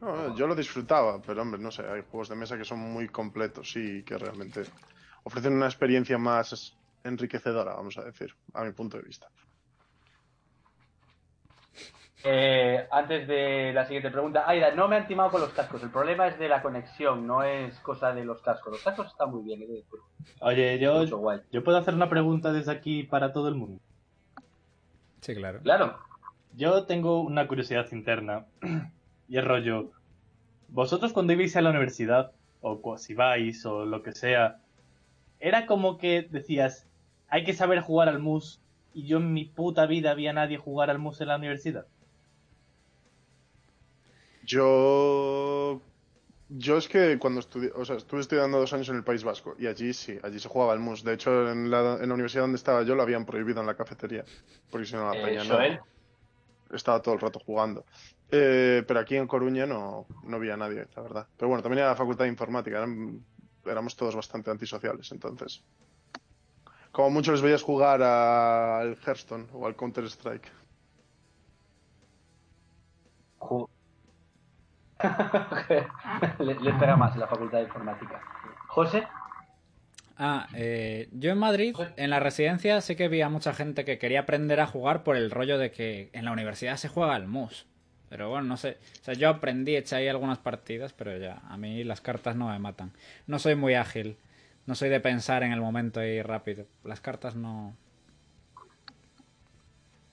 No, 0.00 0.34
yo 0.36 0.46
lo 0.46 0.54
disfrutaba, 0.54 1.20
pero 1.20 1.42
hombre, 1.42 1.60
no 1.60 1.70
sé, 1.70 1.82
hay 1.82 2.02
juegos 2.10 2.28
de 2.28 2.36
mesa 2.36 2.56
que 2.56 2.64
son 2.64 2.78
muy 2.78 3.08
completos 3.08 3.76
y 3.76 4.02
que 4.04 4.16
realmente 4.16 4.62
ofrecen 5.24 5.54
una 5.54 5.66
experiencia 5.66 6.16
más 6.16 6.77
enriquecedora, 7.08 7.74
vamos 7.74 7.98
a 7.98 8.04
decir, 8.04 8.34
a 8.54 8.64
mi 8.64 8.72
punto 8.72 8.96
de 8.96 9.02
vista. 9.04 9.28
Eh, 12.24 12.86
antes 12.90 13.28
de 13.28 13.72
la 13.72 13.84
siguiente 13.84 14.10
pregunta, 14.10 14.48
Aida, 14.48 14.72
no 14.72 14.88
me 14.88 14.96
han 14.96 15.06
timado 15.06 15.30
con 15.30 15.40
los 15.40 15.50
cascos. 15.50 15.82
El 15.82 15.90
problema 15.90 16.26
es 16.26 16.38
de 16.38 16.48
la 16.48 16.62
conexión, 16.62 17.26
no 17.26 17.42
es 17.42 17.78
cosa 17.80 18.12
de 18.12 18.24
los 18.24 18.42
cascos. 18.42 18.72
Los 18.72 18.82
cascos 18.82 19.06
están 19.06 19.30
muy 19.30 19.44
bien, 19.44 19.62
eh, 19.62 19.84
Oye, 20.40 20.78
yo, 20.78 21.04
yo 21.04 21.64
puedo 21.64 21.78
hacer 21.78 21.94
una 21.94 22.10
pregunta 22.10 22.52
desde 22.52 22.72
aquí 22.72 23.04
para 23.04 23.32
todo 23.32 23.48
el 23.48 23.54
mundo. 23.54 23.80
Sí, 25.20 25.34
claro. 25.34 25.60
Claro, 25.60 25.98
Yo 26.54 26.84
tengo 26.86 27.20
una 27.20 27.46
curiosidad 27.46 27.86
interna 27.92 28.46
y 29.28 29.38
es 29.38 29.44
rollo. 29.44 29.92
Vosotros 30.68 31.12
cuando 31.12 31.32
ibais 31.32 31.56
a 31.56 31.62
la 31.62 31.70
universidad, 31.70 32.32
o 32.60 32.98
si 32.98 33.14
vais, 33.14 33.64
o 33.64 33.86
lo 33.86 34.02
que 34.02 34.12
sea, 34.12 34.58
era 35.38 35.66
como 35.66 35.98
que 35.98 36.22
decías, 36.22 36.87
hay 37.28 37.44
que 37.44 37.54
saber 37.54 37.80
jugar 37.80 38.08
al 38.08 38.18
mus, 38.18 38.60
y 38.92 39.06
yo 39.06 39.18
en 39.18 39.32
mi 39.32 39.44
puta 39.44 39.86
vida 39.86 40.10
había 40.10 40.32
nadie 40.32 40.56
jugar 40.56 40.90
al 40.90 40.98
mus 40.98 41.20
en 41.20 41.28
la 41.28 41.36
universidad. 41.36 41.86
Yo. 44.44 45.80
Yo 46.50 46.78
es 46.78 46.88
que 46.88 47.18
cuando 47.18 47.40
estudié, 47.40 47.70
o 47.74 47.84
sea, 47.84 47.96
estuve 47.96 48.22
estudiando 48.22 48.58
dos 48.58 48.72
años 48.72 48.88
en 48.88 48.96
el 48.96 49.04
País 49.04 49.22
Vasco 49.22 49.54
y 49.58 49.66
allí 49.66 49.92
sí, 49.92 50.18
allí 50.22 50.40
se 50.40 50.48
jugaba 50.48 50.72
el 50.72 50.80
mus. 50.80 51.04
De 51.04 51.12
hecho, 51.12 51.50
en 51.50 51.70
la, 51.70 51.98
en 52.00 52.08
la 52.08 52.14
universidad 52.14 52.44
donde 52.44 52.56
estaba 52.56 52.84
yo 52.84 52.94
lo 52.94 53.02
habían 53.02 53.26
prohibido 53.26 53.60
en 53.60 53.66
la 53.66 53.76
cafetería, 53.76 54.24
porque 54.70 54.86
si 54.86 54.94
no 54.94 55.12
la 55.12 55.20
eh, 55.20 55.24
peña 55.24 55.44
no 55.44 55.58
estaba 56.74 57.02
todo 57.02 57.14
el 57.14 57.20
rato 57.20 57.38
jugando. 57.38 57.84
Eh, 58.30 58.82
pero 58.86 59.00
aquí 59.00 59.16
en 59.16 59.26
Coruña 59.26 59.66
no, 59.66 60.06
no 60.24 60.36
había 60.36 60.56
nadie, 60.56 60.86
la 60.96 61.02
verdad. 61.02 61.26
Pero 61.36 61.48
bueno, 61.48 61.62
también 61.62 61.80
era 61.80 61.90
la 61.90 61.96
facultad 61.96 62.24
de 62.24 62.30
informática, 62.30 62.78
eran 62.78 63.22
éramos 63.66 63.96
todos 63.96 64.16
bastante 64.16 64.50
antisociales, 64.50 65.12
entonces. 65.12 65.62
Como 66.98 67.10
mucho 67.10 67.30
les 67.30 67.42
veías 67.42 67.62
jugar 67.62 68.02
al 68.02 68.98
Hearthstone 69.06 69.46
o 69.52 69.68
al 69.68 69.76
Counter-Strike. 69.76 70.50
Le, 76.40 76.54
le 76.58 76.72
pega 76.72 76.96
más 76.96 77.14
en 77.14 77.20
la 77.20 77.28
facultad 77.28 77.58
de 77.58 77.64
informática. 77.66 78.20
José, 78.66 79.06
Ah, 80.16 80.48
eh, 80.54 81.08
yo 81.12 81.30
en 81.30 81.38
Madrid, 81.38 81.76
en 81.96 82.10
la 82.10 82.18
residencia, 82.18 82.80
sí 82.80 82.96
que 82.96 83.06
vi 83.06 83.22
a 83.22 83.28
mucha 83.28 83.54
gente 83.54 83.84
que 83.84 84.00
quería 84.00 84.18
aprender 84.18 84.58
a 84.58 84.66
jugar 84.66 85.04
por 85.04 85.16
el 85.16 85.30
rollo 85.30 85.56
de 85.56 85.70
que 85.70 86.10
en 86.12 86.24
la 86.24 86.32
universidad 86.32 86.78
se 86.78 86.88
juega 86.88 87.14
al 87.14 87.28
mus. 87.28 87.66
Pero 88.08 88.28
bueno, 88.28 88.48
no 88.48 88.56
sé. 88.56 88.78
O 89.00 89.04
sea, 89.04 89.14
yo 89.14 89.28
aprendí, 89.28 89.76
eché 89.76 89.94
ahí 89.94 90.08
algunas 90.08 90.38
partidas, 90.38 90.94
pero 90.94 91.16
ya, 91.16 91.42
a 91.48 91.56
mí 91.56 91.84
las 91.84 92.00
cartas 92.00 92.34
no 92.34 92.48
me 92.48 92.58
matan. 92.58 92.90
No 93.28 93.38
soy 93.38 93.54
muy 93.54 93.74
ágil. 93.74 94.16
No 94.68 94.74
soy 94.74 94.90
de 94.90 95.00
pensar 95.00 95.42
en 95.44 95.52
el 95.52 95.62
momento 95.62 96.04
y 96.04 96.20
rápido. 96.20 96.66
Las 96.84 97.00
cartas 97.00 97.34
no. 97.34 97.74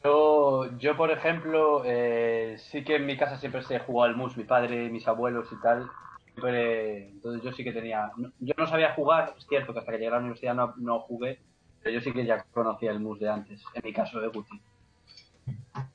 yo, 0.02 0.78
yo 0.78 0.96
por 0.96 1.12
ejemplo, 1.12 1.84
eh, 1.84 2.56
sí 2.58 2.86
que 2.86 2.96
en 2.96 3.06
mi 3.06 3.18
casa 3.18 3.38
siempre 3.38 3.64
se 3.64 3.80
jugó 3.80 4.04
al 4.06 4.16
mus, 4.16 4.38
mi 4.38 4.46
padre, 4.46 4.90
mis 4.90 5.10
abuelos 5.10 5.50
y 5.52 5.62
tal. 5.62 5.90
Siempre, 6.24 7.10
entonces 7.10 7.44
yo 7.44 7.52
sí 7.52 7.66
que 7.66 7.74
tenía. 7.74 8.14
Yo 8.40 8.54
no 8.58 8.66
sabía 8.66 8.94
jugar, 8.94 9.34
es 9.38 9.46
cierto 9.46 9.74
que 9.74 9.80
hasta 9.80 9.92
que 9.92 9.98
llegué 9.98 10.08
a 10.08 10.12
la 10.12 10.20
universidad 10.20 10.56
no, 10.56 10.74
no 10.78 11.02
jugué, 11.02 11.38
pero 11.84 11.94
yo 11.94 12.00
sí 12.00 12.14
que 12.14 12.26
ya 12.26 12.46
conocía 12.54 12.92
el 12.92 13.02
mus 13.02 13.20
de 13.20 13.28
antes, 13.28 13.62
en 13.74 13.82
mi 13.84 13.92
caso 13.92 14.22
de 14.22 14.30
Guti. 14.30 14.62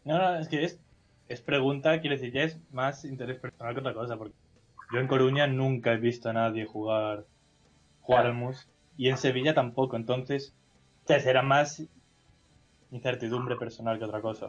No, 0.04 0.18
no, 0.18 0.36
es 0.36 0.48
que 0.48 0.64
es, 0.64 0.78
es 1.28 1.40
pregunta, 1.40 1.98
quiero 2.02 2.14
decir, 2.14 2.30
ya 2.30 2.42
es 2.42 2.58
más 2.72 3.06
interés 3.06 3.38
personal 3.38 3.72
que 3.72 3.80
otra 3.80 3.94
cosa, 3.94 4.18
porque 4.18 4.34
yo 4.92 5.00
en 5.00 5.06
Coruña 5.06 5.46
nunca 5.46 5.94
he 5.94 5.96
visto 5.96 6.28
a 6.28 6.34
nadie 6.34 6.66
jugar, 6.66 7.24
jugar 8.02 8.22
Claro. 8.22 8.28
al 8.28 8.34
mus, 8.34 8.68
y 8.96 9.08
en 9.08 9.16
Sevilla 9.16 9.54
tampoco, 9.54 9.96
entonces, 9.96 10.54
o 11.04 11.06
sea, 11.06 11.20
será 11.20 11.42
más 11.42 11.82
incertidumbre 12.90 13.56
personal 13.56 13.98
que 13.98 14.04
otra 14.04 14.20
cosa. 14.20 14.48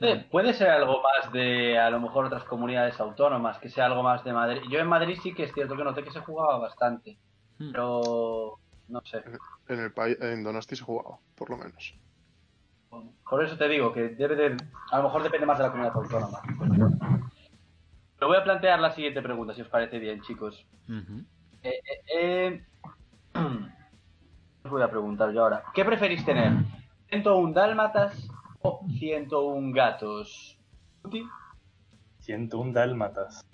Eh, 0.00 0.26
puede 0.30 0.52
ser 0.52 0.68
algo 0.68 1.00
más 1.02 1.32
de, 1.32 1.78
a 1.78 1.88
lo 1.90 2.00
mejor, 2.00 2.26
otras 2.26 2.44
comunidades 2.44 3.00
autónomas, 3.00 3.58
que 3.58 3.70
sea 3.70 3.86
algo 3.86 4.02
más 4.02 4.22
de 4.24 4.32
Madrid. 4.32 4.60
Yo 4.70 4.78
en 4.78 4.86
Madrid 4.88 5.18
sí 5.22 5.32
que 5.34 5.44
es 5.44 5.52
cierto 5.54 5.74
que 5.76 5.84
noté 5.84 6.04
que 6.04 6.10
se 6.10 6.20
jugaba 6.20 6.58
bastante, 6.58 7.16
Hmm. 7.58 7.72
pero 7.72 8.58
no 8.88 9.00
sé. 9.06 9.22
En 9.68 9.80
el 9.80 9.92
país, 9.92 10.18
en 10.20 10.44
Donosti 10.44 10.76
se 10.76 10.84
jugaba, 10.84 11.16
por 11.34 11.48
lo 11.50 11.56
menos. 11.56 11.94
Por 13.28 13.42
eso 13.44 13.56
te 13.56 13.68
digo 13.68 13.92
que 13.92 14.10
debe 14.10 14.36
de, 14.36 14.56
a 14.92 14.98
lo 14.98 15.04
mejor 15.04 15.22
depende 15.22 15.46
más 15.46 15.56
de 15.58 15.64
la 15.64 15.70
comunidad 15.70 15.96
autónoma. 15.96 16.40
Pero 18.18 18.28
voy 18.28 18.36
a 18.36 18.44
plantear 18.44 18.78
la 18.80 18.92
siguiente 18.92 19.20
pregunta, 19.22 19.54
si 19.54 19.62
os 19.62 19.68
parece 19.68 19.98
bien, 19.98 20.20
chicos. 20.22 20.66
Eh, 20.88 21.02
eh, 21.62 21.80
eh, 22.14 22.66
os 24.64 24.70
voy 24.70 24.82
a 24.82 24.90
preguntar 24.90 25.32
yo 25.32 25.42
ahora. 25.42 25.64
¿Qué 25.74 25.84
preferís 25.84 26.24
tener? 26.24 26.52
¿101 27.10 27.52
dálmatas 27.52 28.28
o 28.60 28.80
101 28.98 29.72
gatos? 29.72 30.58
Siento 32.18 32.58
un 32.58 32.72
dálmatas. 32.72 33.44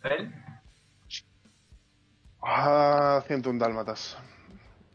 ¿Fel? 0.00 0.32
Ah, 2.42 3.22
101 3.26 3.58
dálmatas. 3.58 4.18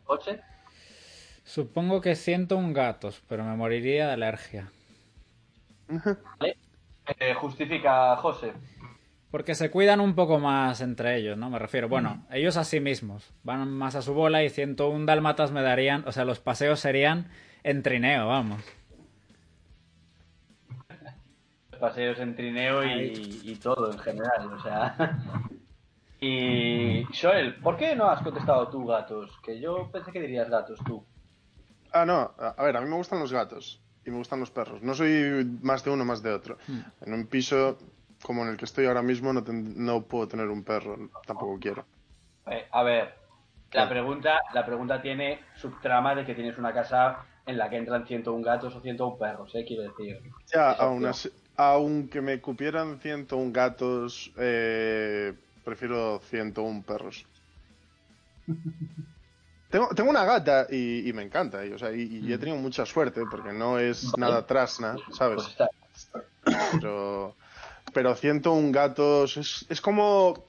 ¿Oche? 0.06 0.42
Supongo 1.44 2.02
que 2.02 2.16
siento 2.16 2.58
un 2.58 2.74
gatos, 2.74 3.22
pero 3.28 3.44
me 3.44 3.56
moriría 3.56 4.08
de 4.08 4.14
alergia. 4.14 4.72
Eh, 7.20 7.34
justifica 7.36 8.16
José. 8.18 8.54
Porque 9.34 9.56
se 9.56 9.72
cuidan 9.72 10.00
un 10.00 10.14
poco 10.14 10.38
más 10.38 10.80
entre 10.80 11.18
ellos, 11.18 11.40
¿no? 11.40 11.50
Me 11.50 11.58
refiero, 11.58 11.90
bueno, 11.90 12.24
ellos 12.30 12.56
a 12.56 12.64
sí 12.64 12.80
mismos. 12.80 13.34
Van 13.42 13.68
más 13.68 13.96
a 13.96 14.04
su 14.04 14.14
bola 14.14 14.44
y 14.44 14.52
101 14.52 15.08
dálmatas 15.08 15.52
me 15.52 15.64
darían, 15.64 16.08
o 16.08 16.12
sea, 16.12 16.24
los 16.24 16.40
paseos 16.40 16.80
serían 16.80 17.32
en 17.64 17.82
trineo, 17.82 18.28
vamos. 18.28 18.62
paseos 21.80 22.20
en 22.20 22.36
trineo 22.36 22.86
y, 22.86 23.42
y 23.44 23.56
todo 23.56 23.92
en 23.92 23.98
general, 23.98 24.54
o 24.54 24.62
sea. 24.62 24.96
Y 26.22 27.04
Joel, 27.20 27.56
¿por 27.56 27.76
qué 27.76 27.96
no 27.96 28.10
has 28.10 28.22
contestado 28.22 28.68
tú 28.70 28.86
gatos? 28.86 29.32
Que 29.44 29.60
yo 29.60 29.90
pensé 29.92 30.12
que 30.12 30.22
dirías 30.22 30.48
gatos 30.48 30.80
tú. 30.86 31.04
Ah, 31.92 32.06
no, 32.06 32.34
a 32.38 32.50
a 32.56 32.64
ver, 32.64 32.78
a 32.78 32.82
mí 32.82 32.88
me 32.88 32.98
gustan 32.98 33.20
los 33.20 33.34
gatos 33.34 33.82
y 34.06 34.12
me 34.12 34.18
gustan 34.18 34.40
los 34.40 34.52
perros. 34.52 34.84
No 34.84 34.94
soy 34.94 35.44
más 35.64 35.84
de 35.84 35.90
uno, 35.90 36.06
más 36.06 36.22
de 36.22 36.32
otro. 36.32 36.58
En 37.02 37.14
un 37.14 37.26
piso 37.28 37.78
como 38.24 38.44
en 38.44 38.50
el 38.50 38.58
que 38.58 38.66
estoy 38.66 38.86
ahora 38.86 39.02
mismo 39.02 39.32
no, 39.34 39.44
ten- 39.44 39.74
no 39.86 40.02
puedo 40.04 40.28
tener 40.28 40.48
un 40.48 40.64
perro, 40.64 41.12
tampoco 41.26 41.60
quiero. 41.60 41.86
Eh, 42.48 42.68
a 42.72 42.84
ver, 42.84 43.14
la 43.74 43.88
pregunta, 43.90 44.40
la 44.54 44.66
pregunta 44.66 45.02
tiene 45.02 45.40
subtrama 45.56 46.16
de 46.16 46.26
que 46.26 46.34
tienes 46.36 46.58
una 46.58 46.74
casa 46.74 47.26
en 47.46 47.58
la 47.58 47.70
que 47.70 47.78
entran 47.78 48.08
101 48.08 48.44
gatos 48.44 48.76
o 48.76 48.82
101 48.82 49.18
perros, 49.18 49.54
¿eh? 49.56 49.66
Quiero 49.68 49.84
decir. 49.84 50.22
Ya, 50.54 50.72
aún 50.72 51.06
así- 51.06 51.32
aunque 51.56 52.22
me 52.22 52.40
cupieran 52.42 53.00
101 53.00 53.52
gatos, 53.52 54.32
eh, 54.38 55.34
prefiero 55.64 56.20
101 56.20 56.84
perros. 56.84 57.26
Tengo, 59.70 59.88
tengo 59.96 60.12
una 60.12 60.24
gata 60.24 60.68
y, 60.70 61.10
y 61.10 61.14
me 61.14 61.24
encanta, 61.24 61.66
y, 61.66 61.72
o 61.72 61.80
sea, 61.80 61.92
y, 61.92 62.04
y 62.04 62.32
he 62.32 62.38
tenido 62.38 62.58
mucha 62.58 62.86
suerte 62.86 63.26
porque 63.26 63.52
no 63.52 63.80
es 63.80 64.16
nada 64.20 64.46
trasna, 64.46 64.96
¿sabes? 65.10 65.38
Pues 65.38 65.48
está. 65.48 65.70
Pero, 66.80 67.36
pero 67.94 68.16
101 68.16 68.72
gatos 68.72 69.38
es, 69.38 69.66
es 69.70 69.80
como 69.82 70.46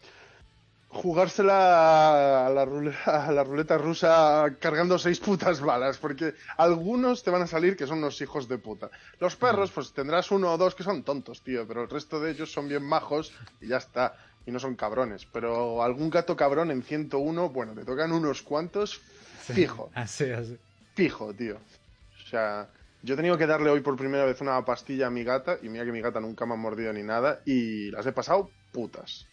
jugársela 0.88 2.47
a 2.47 2.51
la, 2.51 2.64
ruleta, 2.64 3.26
a 3.26 3.32
la 3.32 3.42
ruleta 3.42 3.76
rusa 3.78 4.47
cargando 4.61 4.99
seis 4.99 5.18
putas 5.18 5.61
balas, 5.61 5.99
porque 5.99 6.34
algunos 6.57 7.22
te 7.24 7.30
van 7.30 7.42
a 7.42 7.47
salir 7.49 7.76
que 7.76 7.86
son 7.86 7.99
unos 7.99 8.20
hijos 8.20 8.49
de 8.49 8.59
puta. 8.59 8.90
Los 9.18 9.34
perros, 9.36 9.70
pues 9.72 9.92
tendrás 9.92 10.30
uno 10.30 10.53
o 10.53 10.59
dos 10.59 10.74
que 10.74 10.84
son 10.84 11.03
tontos, 11.03 11.42
tío, 11.42 11.66
pero 11.66 11.82
el 11.82 11.90
resto 11.90 12.20
de 12.20 12.30
ellos 12.30 12.53
son 12.53 12.68
bien 12.68 12.84
majos 12.84 13.32
y 13.61 13.68
ya 13.68 13.78
está. 13.78 14.16
Y 14.47 14.51
no 14.53 14.61
son 14.61 14.76
cabrones. 14.76 15.26
Pero 15.32 15.82
algún 15.82 16.11
gato 16.11 16.36
cabrón 16.36 16.70
en 16.70 16.82
101, 16.82 17.49
bueno, 17.49 17.72
te 17.72 17.84
tocan 17.84 18.12
unos 18.12 18.42
cuantos 18.42 19.01
fijo 19.40 19.90
Así, 19.95 20.30
así. 20.30 20.59
fijo, 20.95 21.32
tío. 21.32 21.57
O 21.57 22.28
sea, 22.28 22.68
yo 23.05 23.15
he 23.15 23.17
tenido 23.17 23.37
que 23.37 23.47
darle 23.47 23.69
hoy 23.69 23.81
por 23.81 23.97
primera 23.97 24.25
vez 24.25 24.41
una 24.41 24.65
pastilla 24.65 25.09
a 25.09 25.11
mi 25.11 25.25
gata, 25.25 25.59
y 25.63 25.69
mira 25.69 25.85
que 25.85 25.93
mi 25.93 26.01
gata 26.01 26.21
nunca 26.21 26.47
me 26.47 26.55
ha 26.55 26.57
mordido 26.57 26.91
ni 26.93 27.03
nada, 27.03 27.41
y 27.45 27.91
las 27.91 28.07
he 28.07 28.13
pasado 28.13 28.49
putas. 28.73 29.29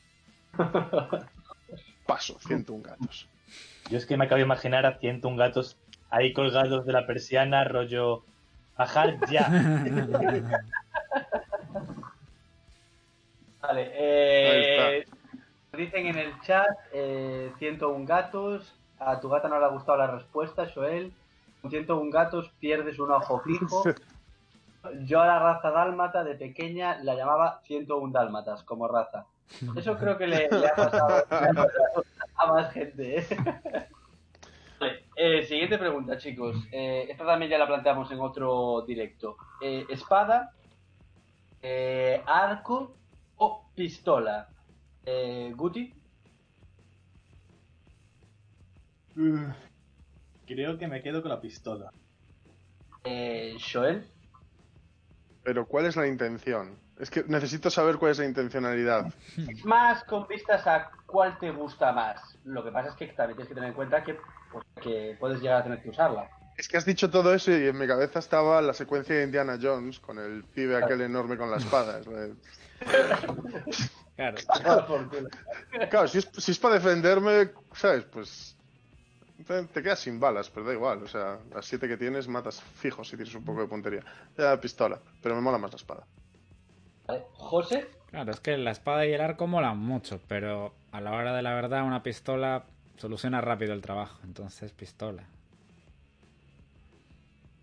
Paso, 2.05 2.37
101 2.39 2.83
gatos. 2.83 3.29
Yo 3.89 3.97
es 3.97 4.05
que 4.05 4.17
me 4.17 4.25
acabo 4.25 4.39
de 4.39 4.43
imaginar 4.43 4.85
a 4.85 4.99
101 4.99 5.37
gatos 5.37 5.77
ahí 6.09 6.33
colgados 6.33 6.85
de 6.85 6.91
la 6.91 7.07
persiana, 7.07 7.63
rollo. 7.63 8.25
Bajar 8.77 9.17
ya. 9.29 9.47
Vale, 13.61 13.91
eh, 13.93 15.05
dicen 15.77 16.07
en 16.07 16.17
el 16.17 16.41
chat 16.41 16.67
eh, 16.91 17.53
101 17.59 18.05
gatos. 18.05 18.75
A 18.99 19.19
tu 19.21 19.29
gata 19.29 19.47
no 19.47 19.59
le 19.59 19.65
ha 19.65 19.69
gustado 19.69 19.97
la 19.97 20.07
respuesta, 20.07 20.67
Joel. 20.73 21.13
Con 21.61 21.71
101 21.71 22.09
gatos 22.11 22.51
pierdes 22.59 22.99
un 22.99 23.11
ojo 23.11 23.39
fijo. 23.41 23.83
Yo 25.05 25.21
a 25.21 25.27
la 25.27 25.39
raza 25.39 25.69
dálmata 25.69 26.23
de 26.23 26.35
pequeña 26.35 26.97
la 27.03 27.15
llamaba 27.15 27.61
101 27.65 28.11
dálmatas 28.11 28.63
como 28.63 28.87
raza. 28.87 29.27
Eso 29.75 29.97
creo 29.97 30.17
que 30.17 30.27
le, 30.27 30.49
le 30.49 30.67
ha, 30.67 30.75
pasado, 30.75 31.09
le 31.29 31.49
ha 31.49 31.53
pasado 31.53 32.05
a 32.35 32.47
más 32.47 32.73
gente. 32.73 33.19
¿eh? 33.19 33.27
Vale, 34.79 35.03
eh, 35.15 35.43
siguiente 35.43 35.77
pregunta, 35.77 36.17
chicos. 36.17 36.55
Eh, 36.71 37.05
esta 37.09 37.25
también 37.25 37.51
ya 37.51 37.59
la 37.59 37.67
planteamos 37.67 38.09
en 38.11 38.19
otro 38.19 38.81
directo. 38.87 39.37
Eh, 39.61 39.85
espada, 39.89 40.53
eh, 41.61 42.23
arco 42.25 42.95
o 43.35 43.69
pistola. 43.75 44.49
Eh, 45.05 45.53
Guti, 45.55 45.93
Creo 50.53 50.77
que 50.77 50.85
me 50.85 51.01
quedo 51.01 51.21
con 51.21 51.31
la 51.31 51.39
pistola. 51.39 51.93
eh, 53.05 53.55
Joel, 53.71 54.05
Pero 55.43 55.65
¿cuál 55.65 55.85
es 55.85 55.95
la 55.95 56.07
intención? 56.07 56.77
Es 56.99 57.09
que 57.09 57.23
necesito 57.25 57.69
saber 57.69 57.95
cuál 57.95 58.11
es 58.11 58.19
la 58.19 58.25
intencionalidad. 58.25 59.13
más 59.63 60.03
con 60.03 60.27
vistas 60.27 60.67
a 60.67 60.91
cuál 61.05 61.39
te 61.39 61.51
gusta 61.51 61.93
más. 61.93 62.37
Lo 62.43 62.65
que 62.65 62.71
pasa 62.71 62.89
es 62.89 62.95
que 62.95 63.07
también 63.07 63.37
tienes 63.37 63.47
que 63.47 63.55
tener 63.55 63.69
en 63.69 63.75
cuenta 63.75 64.03
que, 64.03 64.17
pues, 64.51 64.65
que 64.81 65.15
puedes 65.21 65.41
llegar 65.41 65.61
a 65.61 65.63
tener 65.63 65.81
que 65.81 65.89
usarla. 65.89 66.29
Es 66.57 66.67
que 66.67 66.75
has 66.75 66.85
dicho 66.85 67.09
todo 67.09 67.33
eso 67.33 67.51
y 67.51 67.67
en 67.67 67.77
mi 67.77 67.87
cabeza 67.87 68.19
estaba 68.19 68.61
la 68.61 68.73
secuencia 68.73 69.15
de 69.15 69.23
Indiana 69.23 69.57
Jones 69.59 70.01
con 70.01 70.19
el 70.19 70.43
pibe 70.43 70.75
aquel 70.75 70.99
enorme 70.99 71.37
con 71.37 71.49
la 71.49 71.57
espada. 71.57 71.99
Es 71.99 72.07
Claro. 74.17 74.37
Por 74.87 75.09
culo. 75.09 75.29
Claro, 75.89 76.09
si 76.09 76.17
es, 76.17 76.29
si 76.37 76.51
es 76.51 76.59
para 76.59 76.75
defenderme, 76.75 77.51
¿sabes? 77.73 78.03
Pues 78.03 78.57
te, 79.51 79.63
te 79.73 79.83
quedas 79.83 79.99
sin 79.99 80.19
balas, 80.19 80.49
pero 80.49 80.65
da 80.65 80.73
igual. 80.73 81.03
O 81.03 81.07
sea, 81.07 81.39
las 81.53 81.65
siete 81.65 81.87
que 81.87 81.97
tienes 81.97 82.27
matas 82.27 82.61
fijo 82.61 83.03
si 83.03 83.15
tienes 83.15 83.35
un 83.35 83.45
poco 83.45 83.61
de 83.61 83.67
puntería. 83.67 84.03
Ya 84.37 84.59
pistola, 84.59 84.99
pero 85.21 85.35
me 85.35 85.41
mola 85.41 85.57
más 85.57 85.71
la 85.71 85.77
espada. 85.77 86.05
Vale, 87.07 87.25
José, 87.33 87.87
Claro, 88.11 88.31
es 88.31 88.41
que 88.41 88.57
la 88.57 88.71
espada 88.71 89.05
y 89.05 89.13
el 89.13 89.21
arco 89.21 89.47
molan 89.47 89.77
mucho, 89.77 90.19
pero 90.27 90.73
a 90.91 90.99
la 90.99 91.13
hora 91.13 91.33
de 91.33 91.41
la 91.41 91.53
verdad 91.53 91.83
una 91.83 92.03
pistola 92.03 92.65
soluciona 92.97 93.39
rápido 93.39 93.73
el 93.73 93.81
trabajo, 93.81 94.19
entonces 94.25 94.73
pistola. 94.73 95.23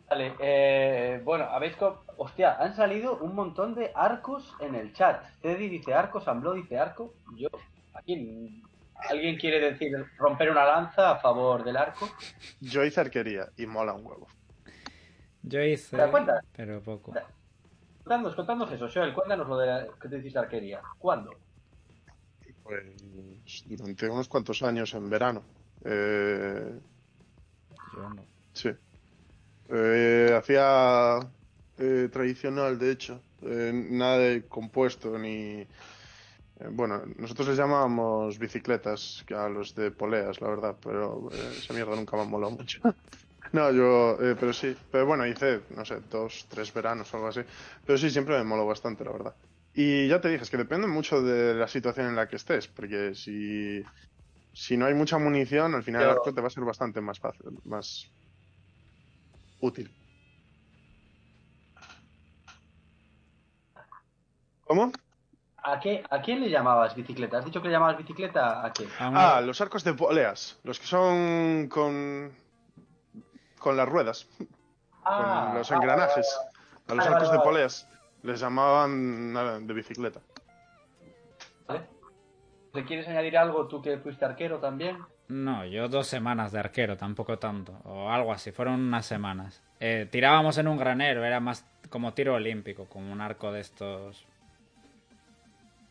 Vale, 0.09 0.35
eh, 0.41 1.21
bueno, 1.23 1.45
habéis... 1.45 1.77
Hostia, 2.17 2.57
han 2.59 2.75
salido 2.75 3.19
un 3.19 3.35
montón 3.35 3.75
de 3.75 3.93
arcos 3.95 4.55
en 4.61 4.75
el 4.75 4.95
chat. 4.95 5.23
Teddy 5.43 5.69
dice 5.69 5.93
arco, 5.93 6.21
Sambló 6.21 6.55
dice 6.55 6.79
arco. 6.79 7.13
Yo, 7.37 7.49
aquí, 7.93 8.63
¿alguien 9.09 9.37
quiere 9.37 9.61
decir 9.61 9.93
romper 10.17 10.51
una 10.51 10.65
lanza 10.65 11.11
a 11.13 11.19
favor 11.19 11.65
del 11.65 11.77
arco? 11.77 12.09
Yo 12.61 12.85
hice 12.85 13.01
arquería 13.01 13.49
y 13.57 13.67
mola 13.67 13.93
un 13.93 14.07
huevo. 14.07 14.27
Yo 15.43 15.63
hice, 15.63 15.91
¿Te 15.91 15.97
das 16.03 16.11
cuenta? 16.11 16.41
pero 16.57 16.81
poco. 16.83 17.13
Contadnos, 18.03 18.35
contadnos 18.35 18.73
eso, 18.73 18.89
Joel, 18.93 19.15
cuéntanos 19.15 19.49
lo 19.49 19.59
de 19.59 19.67
la- 19.67 19.87
que 20.01 20.09
te 20.09 20.19
hiciste 20.19 20.39
arquería. 20.39 20.83
¿Cuándo? 20.99 21.39
Pues 22.63 23.65
durante 23.67 24.09
unos 24.09 24.29
cuantos 24.29 24.63
años 24.63 24.93
en 24.95 25.09
verano. 25.11 25.43
Eh, 25.85 26.73
Yo 27.95 28.09
no. 28.11 28.23
sí. 28.53 28.71
Eh, 29.71 30.35
hacía 30.37 31.19
eh, 31.79 32.09
tradicional, 32.11 32.79
de 32.79 32.91
hecho. 32.93 33.21
Eh, 33.43 33.71
nada 33.91 34.19
de 34.19 34.47
compuesto 34.49 35.19
ni. 35.19 35.67
Eh, 36.61 36.69
bueno, 36.71 37.03
nosotros 37.17 37.49
les 37.49 37.57
llamábamos 37.59 38.39
bicicletas 38.39 39.25
a 39.37 39.49
los 39.49 39.75
de 39.75 39.91
poleas, 39.93 40.41
la 40.41 40.49
verdad, 40.49 40.79
pero 40.83 41.31
eh, 41.33 41.57
esa 41.59 41.75
mierda 41.75 41.95
nunca 41.97 42.17
me 42.17 42.23
ha 42.23 42.25
molado 42.27 42.53
mucho. 42.53 42.81
No, 43.53 43.71
yo, 43.73 44.19
eh, 44.21 44.37
pero 44.39 44.53
sí, 44.53 44.77
pero 44.91 45.07
bueno, 45.07 45.27
hice, 45.27 45.65
no 45.71 45.85
sé, 45.85 46.01
dos, 46.03 46.47
tres 46.49 46.73
veranos 46.75 47.13
o 47.15 47.17
algo 47.17 47.29
así. 47.29 47.41
Pero 47.85 47.97
sí, 47.97 48.11
siempre 48.11 48.37
me 48.37 48.45
moló 48.45 48.67
bastante, 48.67 49.05
la 49.05 49.13
verdad. 49.13 49.37
Y 49.73 50.09
ya 50.09 50.21
te 50.21 50.29
dije, 50.29 50.43
es 50.43 50.51
que 50.51 50.57
depende 50.59 50.87
mucho 50.89 51.23
de 51.23 51.55
la 51.55 51.69
situación 51.69 52.09
en 52.09 52.17
la 52.17 52.29
que 52.29 52.37
estés, 52.37 52.69
porque 52.69 53.15
si, 53.15 53.91
si 54.53 54.77
no 54.77 54.87
hay 54.87 54.95
mucha 54.95 55.19
munición, 55.19 55.75
al 55.75 55.85
final 55.85 56.05
el 56.05 56.11
arco 56.11 56.35
te 56.35 56.41
va 56.43 56.49
a 56.49 56.51
ser 56.51 56.65
bastante 56.65 57.01
más 57.01 57.21
fácil, 57.21 57.47
más 57.65 58.15
útil. 59.61 59.95
¿Cómo? 64.65 64.93
¿A, 65.73 65.81
qué, 65.81 66.03
¿A 66.09 66.21
quién 66.23 66.41
le 66.41 66.49
llamabas 66.49 66.95
bicicleta? 66.95 67.39
¿Has 67.39 67.45
dicho 67.45 67.61
que 67.61 67.69
le 67.69 67.73
llamabas 67.73 67.99
bicicleta 67.99 68.65
a 68.65 68.73
qué? 68.73 68.89
Ah, 68.99 69.41
los 69.45 69.61
arcos 69.61 69.85
de 69.85 69.93
poleas, 69.95 70.59
los 70.65 70.81
que 70.81 70.87
son 70.87 71.69
con, 71.69 72.33
con 73.59 73.77
las 73.77 73.89
ruedas, 73.89 74.29
con 75.05 75.55
los 75.55 75.71
ah, 75.71 75.75
engranajes. 75.75 76.41
A 76.89 76.95
los 76.95 77.07
arcos 77.07 77.29
vale, 77.29 77.39
de 77.39 77.45
poleas 77.45 77.89
les 78.23 78.41
llamaban 78.41 79.33
nada, 79.33 79.59
de 79.61 79.75
bicicleta. 79.75 80.21
vale. 81.67 81.87
¿Te 82.73 82.85
quieres 82.85 83.09
añadir 83.09 83.37
algo 83.37 83.67
tú 83.67 83.83
que 83.83 83.99
fuiste 83.99 84.25
arquero 84.25 84.59
también? 84.59 84.99
No, 85.29 85.67
yo 85.67 85.89
dos 85.89 86.07
semanas 86.07 86.53
de 86.53 86.61
arquero, 86.61 86.97
tampoco 86.97 87.39
tanto. 87.39 87.73
O 87.85 88.11
algo 88.11 88.33
así, 88.33 88.51
fueron 88.53 88.75
unas 88.81 89.05
semanas. 89.05 89.63
Eh, 89.81 90.09
tirábamos 90.11 90.57
en 90.59 90.69
un 90.69 90.79
granero, 90.79 91.25
era 91.25 91.41
más 91.41 91.67
como 91.91 92.15
tiro 92.15 92.35
olímpico, 92.35 92.87
como 92.87 93.13
un 93.13 93.21
arco 93.21 93.53
de 93.53 93.61
estos. 93.61 94.27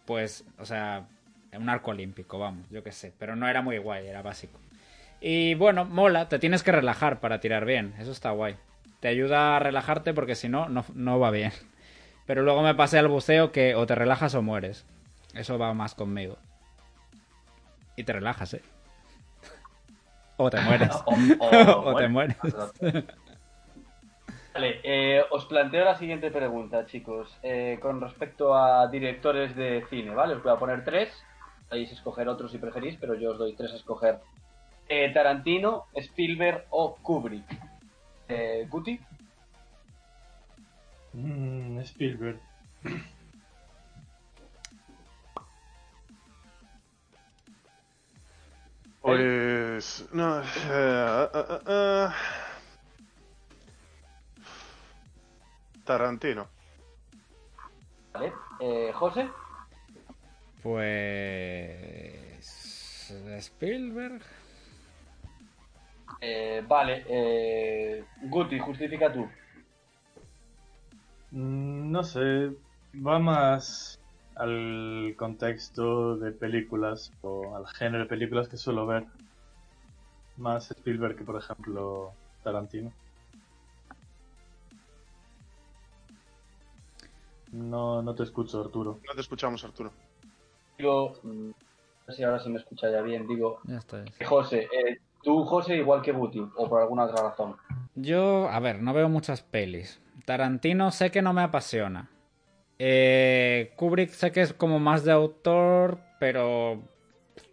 Pues, 0.07 0.45
o 0.57 0.65
sea, 0.65 1.05
un 1.51 1.67
arco 1.67 1.91
olímpico, 1.91 2.39
vamos, 2.39 2.65
yo 2.71 2.81
qué 2.81 2.93
sé. 2.93 3.13
Pero 3.19 3.35
no 3.35 3.47
era 3.47 3.61
muy 3.61 3.77
guay, 3.77 4.07
era 4.07 4.21
básico. 4.21 4.57
Y 5.19 5.53
bueno, 5.55 5.83
mola, 5.83 6.29
te 6.29 6.39
tienes 6.39 6.63
que 6.63 6.71
relajar 6.71 7.19
para 7.19 7.41
tirar 7.41 7.65
bien, 7.65 7.93
eso 7.99 8.11
está 8.11 8.31
guay. 8.31 8.55
Te 9.01 9.09
ayuda 9.09 9.57
a 9.57 9.59
relajarte 9.59 10.13
porque 10.13 10.35
si 10.35 10.47
no, 10.47 10.69
no, 10.69 10.85
no 10.95 11.19
va 11.19 11.29
bien. 11.29 11.51
Pero 12.25 12.41
luego 12.41 12.61
me 12.61 12.73
pasé 12.73 12.99
al 12.99 13.09
buceo 13.09 13.51
que 13.51 13.75
o 13.75 13.85
te 13.85 13.95
relajas 13.95 14.33
o 14.33 14.41
mueres. 14.41 14.85
Eso 15.33 15.59
va 15.59 15.73
más 15.73 15.93
conmigo. 15.93 16.37
Y 17.97 18.03
te 18.03 18.13
relajas, 18.13 18.53
¿eh? 18.53 18.61
O 20.37 20.49
te 20.49 20.61
mueres. 20.61 20.89
O, 21.39 21.47
O 21.91 21.95
te 21.95 22.07
mueres. 22.07 22.37
Vale, 24.57 24.79
eh, 24.81 25.21
os 25.29 25.45
planteo 25.45 25.85
la 25.85 25.99
siguiente 25.99 26.31
pregunta, 26.31 26.87
chicos. 26.87 27.29
Eh, 27.43 27.77
con 27.79 28.01
respecto 28.01 28.55
a 28.55 28.87
directores 28.87 29.55
de 29.55 29.85
cine, 29.87 30.15
¿vale? 30.15 30.33
Os 30.33 30.41
voy 30.41 30.51
a 30.51 30.57
poner 30.57 30.83
tres. 30.83 31.13
Podéis 31.69 31.91
escoger 31.91 32.27
otros 32.27 32.51
si 32.51 32.57
preferís, 32.57 32.97
pero 32.99 33.13
yo 33.13 33.29
os 33.33 33.37
doy 33.37 33.53
tres 33.55 33.71
a 33.73 33.75
escoger. 33.75 34.19
Eh, 34.89 35.11
Tarantino, 35.13 35.85
Spielberg 35.95 36.65
o 36.71 36.95
Kubrick. 36.95 37.45
Eh, 38.29 38.65
Guti, 38.67 38.99
Mm, 41.13 41.79
Spielberg. 41.81 42.39
Pues. 49.01 50.05
No. 50.13 50.41
eh, 50.41 51.27
eh, 51.33 51.59
eh, 51.67 52.07
Tarantino. 55.87 56.47
¿vale? 58.13 58.33
Eh, 58.59 58.91
José, 58.93 59.29
Pues. 60.61 62.43
Spielberg. 63.39 64.21
eh, 66.21 66.63
vale. 66.67 67.05
Eh, 67.07 68.03
Guti, 68.23 68.59
justifica 68.59 69.11
tú. 69.13 69.27
Mm, 71.31 71.91
No 71.91 72.03
sé, 72.03 72.51
va 72.95 73.19
más 73.19 73.99
al 74.35 75.15
contexto 75.17 76.17
de 76.17 76.31
películas 76.31 77.11
o 77.21 77.55
al 77.55 77.67
género 77.67 78.03
de 78.03 78.09
películas 78.09 78.47
que 78.47 78.57
suelo 78.57 78.85
ver. 78.85 79.05
Más 80.37 80.69
Spielberg 80.71 81.15
que, 81.17 81.23
por 81.23 81.37
ejemplo, 81.37 82.11
Tarantino. 82.43 82.91
No, 87.57 88.01
no 88.01 88.13
te 88.13 88.23
escucho, 88.23 88.61
Arturo. 88.61 88.99
No 89.07 89.13
te 89.15 89.21
escuchamos, 89.21 89.63
Arturo. 89.63 89.91
Digo, 90.77 91.13
mm, 91.23 91.47
no 91.49 91.53
sé 92.07 92.13
si 92.13 92.23
ahora 92.23 92.39
se 92.39 92.49
me 92.49 92.57
escucha 92.59 92.89
ya 92.91 93.01
bien. 93.01 93.27
Digo, 93.27 93.59
Ya 93.65 93.77
está. 93.77 93.97
ya 93.97 94.11
está. 94.11 94.25
José, 94.27 94.67
eh, 94.71 94.99
tú, 95.23 95.43
José, 95.43 95.77
igual 95.77 96.01
que 96.01 96.11
Guti, 96.11 96.39
o 96.39 96.69
por 96.69 96.81
alguna 96.81 97.05
otra 97.05 97.29
razón. 97.29 97.55
Yo, 97.95 98.47
a 98.49 98.59
ver, 98.59 98.81
no 98.81 98.93
veo 98.93 99.09
muchas 99.09 99.41
pelis. 99.41 99.99
Tarantino 100.25 100.91
sé 100.91 101.09
que 101.09 101.21
no 101.21 101.33
me 101.33 101.41
apasiona. 101.41 102.09
Eh, 102.79 103.73
Kubrick 103.75 104.11
sé 104.11 104.31
que 104.31 104.41
es 104.41 104.53
como 104.53 104.77
más 104.79 105.03
de 105.03 105.11
autor, 105.11 105.99
pero 106.19 106.83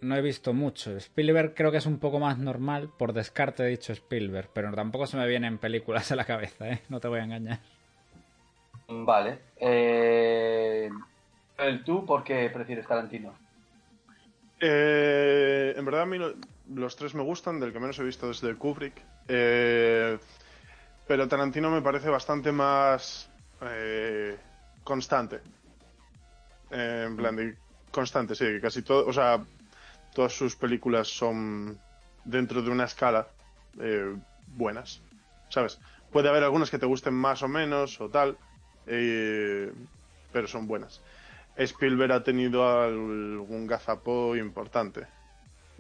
no 0.03 0.17
he 0.17 0.21
visto 0.21 0.53
mucho. 0.53 0.95
Spielberg 0.99 1.55
creo 1.55 1.71
que 1.71 1.79
es 1.79 1.87
un 1.87 1.99
poco 1.99 2.19
más 2.19 2.37
normal. 2.39 2.91
Por 2.99 3.15
descarte 3.15 3.63
he 3.63 3.69
dicho 3.69 3.93
Spielberg, 3.95 4.51
pero 4.53 4.71
tampoco 4.75 5.07
se 5.07 5.17
me 5.17 5.27
vienen 5.27 5.57
películas 5.57 6.13
a 6.13 6.17
la 6.17 6.27
cabeza, 6.27 6.69
¿eh? 6.69 6.83
No 6.91 7.01
te 7.01 7.09
voy 7.09 7.21
a 7.21 7.25
engañar. 7.25 7.61
Vale. 8.89 9.39
Eh, 9.57 10.91
el 11.59 11.85
tú, 11.85 12.05
¿por 12.05 12.23
qué 12.25 12.51
prefieres 12.53 12.87
Tarantino? 12.87 13.35
Eh, 14.61 15.75
en 15.77 15.85
verdad, 15.85 16.03
a 16.03 16.07
mí 16.07 16.19
lo- 16.19 16.35
los 16.75 16.97
tres 16.97 17.15
me 17.15 17.23
gustan, 17.23 17.61
del 17.61 17.73
que 17.73 17.81
menos 17.81 17.99
he 17.99 18.05
visto 18.05 18.29
desde 18.29 18.55
Kubrick. 18.57 18.95
Eh, 19.29 20.19
pero 21.07 21.29
Tarantino 21.29 21.71
me 21.71 21.83
parece 21.83 22.09
bastante 22.09 22.53
más 22.53 23.29
eh, 23.63 24.39
constante. 24.83 25.41
Eh, 26.71 27.05
en 27.07 27.17
plan 27.17 27.37
de 27.37 27.57
constante, 27.91 28.35
sí, 28.35 28.45
que 28.45 28.61
casi 28.61 28.83
todo, 28.83 29.07
o 29.07 29.13
sea, 29.13 29.45
todas 30.15 30.33
sus 30.33 30.57
películas 30.57 31.09
son 31.09 31.79
dentro 32.25 32.63
de 32.63 32.71
una 32.71 32.85
escala 32.85 33.29
eh, 33.81 34.17
buenas, 34.47 35.03
¿sabes? 35.49 35.79
Puede 36.11 36.29
haber 36.29 36.43
algunas 36.45 36.71
que 36.71 36.79
te 36.79 36.87
gusten 36.87 37.15
más 37.15 37.43
o 37.43 37.49
menos 37.49 38.01
o 38.01 38.09
tal, 38.09 38.39
eh, 38.87 39.73
pero 40.33 40.49
son 40.49 40.67
buenas. 40.67 41.01
Spielberg 41.57 42.13
ha 42.13 42.25
tenido 42.25 42.69
algún 42.69 43.67
gazapó 43.67 44.35
importante 44.37 45.07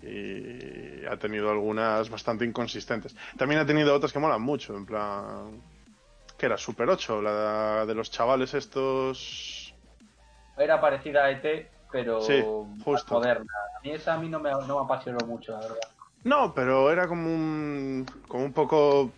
y 0.02 1.04
ha 1.06 1.16
tenido 1.16 1.50
algunas 1.50 2.08
bastante 2.10 2.44
inconsistentes. 2.44 3.16
También 3.36 3.60
ha 3.60 3.66
tenido 3.66 3.94
otras 3.94 4.12
que 4.12 4.18
molan 4.18 4.42
mucho, 4.42 4.76
en 4.76 4.86
plan 4.86 5.60
que 6.36 6.46
era 6.46 6.56
Super 6.58 6.88
8, 6.88 7.22
la 7.22 7.86
de 7.86 7.94
los 7.94 8.10
chavales 8.10 8.54
estos. 8.54 9.74
Era 10.56 10.80
parecida 10.80 11.24
a 11.24 11.30
ET, 11.30 11.70
pero 11.90 12.20
Sí, 12.20 12.44
justo. 12.84 13.14
moderna. 13.14 13.52
A 13.78 13.82
mí 13.82 13.90
esa 13.92 14.14
a 14.14 14.18
mí 14.18 14.28
no 14.28 14.40
me, 14.40 14.50
no 14.50 14.78
me 14.78 14.84
apasionó 14.84 15.24
mucho, 15.26 15.52
la 15.52 15.60
verdad. 15.60 15.78
No, 16.24 16.54
pero 16.54 16.90
era 16.90 17.06
como 17.06 17.26
un 17.26 18.06
como 18.28 18.44
un 18.44 18.52
poco 18.52 19.10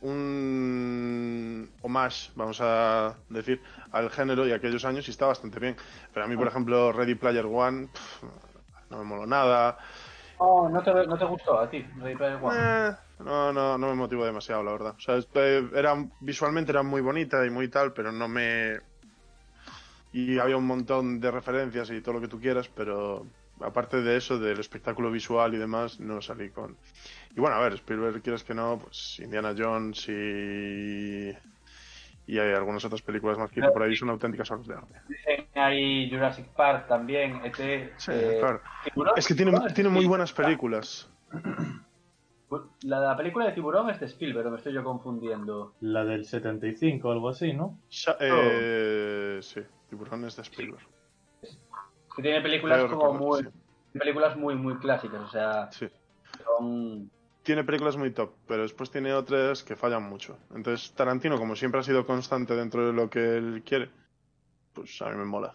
un 0.00 1.70
homage, 1.82 2.30
vamos 2.34 2.58
a 2.60 3.16
decir, 3.28 3.62
al 3.92 4.10
género 4.10 4.46
y 4.46 4.52
aquellos 4.52 4.84
años 4.84 5.06
y 5.08 5.10
está 5.10 5.26
bastante 5.26 5.60
bien. 5.60 5.76
Pero 6.12 6.24
a 6.24 6.28
mí, 6.28 6.36
por 6.36 6.48
ejemplo, 6.48 6.92
Ready 6.92 7.14
Player 7.14 7.46
One 7.46 7.88
pff, 7.88 8.22
no 8.90 8.98
me 8.98 9.04
moló 9.04 9.26
nada. 9.26 9.78
Oh, 10.38 10.68
¿no 10.68 10.82
te, 10.82 10.92
no 11.06 11.16
te 11.18 11.24
gustó 11.24 11.58
a 11.58 11.68
ti? 11.68 11.84
Ready 11.96 12.16
Player 12.16 12.38
One? 12.42 12.56
Eh, 12.56 12.96
no, 13.18 13.52
no, 13.52 13.78
no 13.78 13.88
me 13.88 13.94
motivó 13.94 14.24
demasiado, 14.24 14.62
la 14.62 14.72
verdad. 14.72 14.94
O 14.96 15.00
sea, 15.00 15.16
es- 15.16 15.28
eh, 15.34 15.68
era, 15.74 15.94
visualmente 16.20 16.72
era 16.72 16.82
muy 16.82 17.00
bonita 17.00 17.44
y 17.46 17.50
muy 17.50 17.68
tal, 17.68 17.92
pero 17.92 18.10
no 18.12 18.28
me... 18.28 18.80
Y 20.12 20.38
había 20.38 20.56
un 20.56 20.66
montón 20.66 21.20
de 21.20 21.30
referencias 21.30 21.90
y 21.90 22.00
todo 22.00 22.14
lo 22.14 22.20
que 22.20 22.28
tú 22.28 22.40
quieras, 22.40 22.68
pero 22.68 23.26
aparte 23.60 24.02
de 24.02 24.16
eso, 24.16 24.38
del 24.38 24.58
espectáculo 24.58 25.10
visual 25.10 25.54
y 25.54 25.58
demás, 25.58 26.00
no 26.00 26.20
salí 26.20 26.50
con. 26.50 26.76
Y 27.36 27.40
bueno, 27.40 27.56
a 27.56 27.60
ver, 27.60 27.74
Spielberg, 27.74 28.22
quieres 28.22 28.44
que 28.44 28.54
no, 28.54 28.78
pues 28.82 29.18
Indiana 29.20 29.54
Jones 29.56 30.08
y. 30.08 31.30
Y 32.26 32.38
hay 32.38 32.54
algunas 32.54 32.84
otras 32.84 33.02
películas 33.02 33.38
más 33.38 33.50
que 33.50 33.60
por 33.60 33.82
ahí 33.82 33.96
son 33.96 34.10
auténticas 34.10 34.48
obras 34.52 34.68
de 34.68 34.74
arte. 34.74 34.94
Dicen 35.08 35.48
ahí 35.54 36.08
Jurassic 36.08 36.46
Park 36.48 36.86
también, 36.86 37.40
ET. 37.44 37.56
Sí, 37.96 38.12
eh, 38.12 38.36
claro. 38.38 38.60
Tiburón. 38.84 39.14
Es 39.16 39.26
que 39.26 39.34
tiene, 39.34 39.50
Tiburón 39.50 39.68
es 39.68 39.74
tiene 39.74 39.90
de 39.90 39.96
muy 39.96 40.06
buenas 40.06 40.32
películas. 40.32 41.10
La, 42.82 43.00
la 43.00 43.16
película 43.16 43.46
de 43.46 43.52
Tiburón 43.52 43.90
es 43.90 44.00
de 44.00 44.06
Spielberg, 44.06 44.46
o 44.46 44.50
me 44.50 44.56
estoy 44.58 44.72
yo 44.72 44.84
confundiendo. 44.84 45.74
La 45.80 46.04
del 46.04 46.24
75 46.24 47.08
o 47.08 47.12
algo 47.12 47.28
así, 47.28 47.52
¿no? 47.52 47.78
Eh, 48.20 49.38
sí, 49.42 49.60
Tiburones 49.88 50.36
de 50.36 50.42
Spielberg. 50.42 50.86
Tiene 52.16 52.40
películas 52.40 52.84
como 52.84 53.14
muy. 53.14 53.48
Películas 53.92 54.36
muy, 54.36 54.54
muy 54.54 54.76
clásicas, 54.76 55.20
o 55.22 55.28
sea, 55.28 55.70
Sí. 55.72 55.88
son. 56.44 57.10
Tiene 57.42 57.64
películas 57.64 57.96
muy 57.96 58.10
top, 58.10 58.32
pero 58.46 58.62
después 58.62 58.90
tiene 58.90 59.12
otras 59.14 59.64
que 59.64 59.74
fallan 59.74 60.02
mucho. 60.02 60.38
Entonces, 60.54 60.92
Tarantino, 60.94 61.38
como 61.38 61.56
siempre 61.56 61.80
ha 61.80 61.82
sido 61.84 62.06
constante 62.06 62.54
dentro 62.54 62.86
de 62.86 62.92
lo 62.92 63.08
que 63.08 63.36
él 63.38 63.62
quiere, 63.64 63.90
pues 64.74 65.00
a 65.02 65.08
mí 65.10 65.16
me 65.16 65.24
mola. 65.24 65.54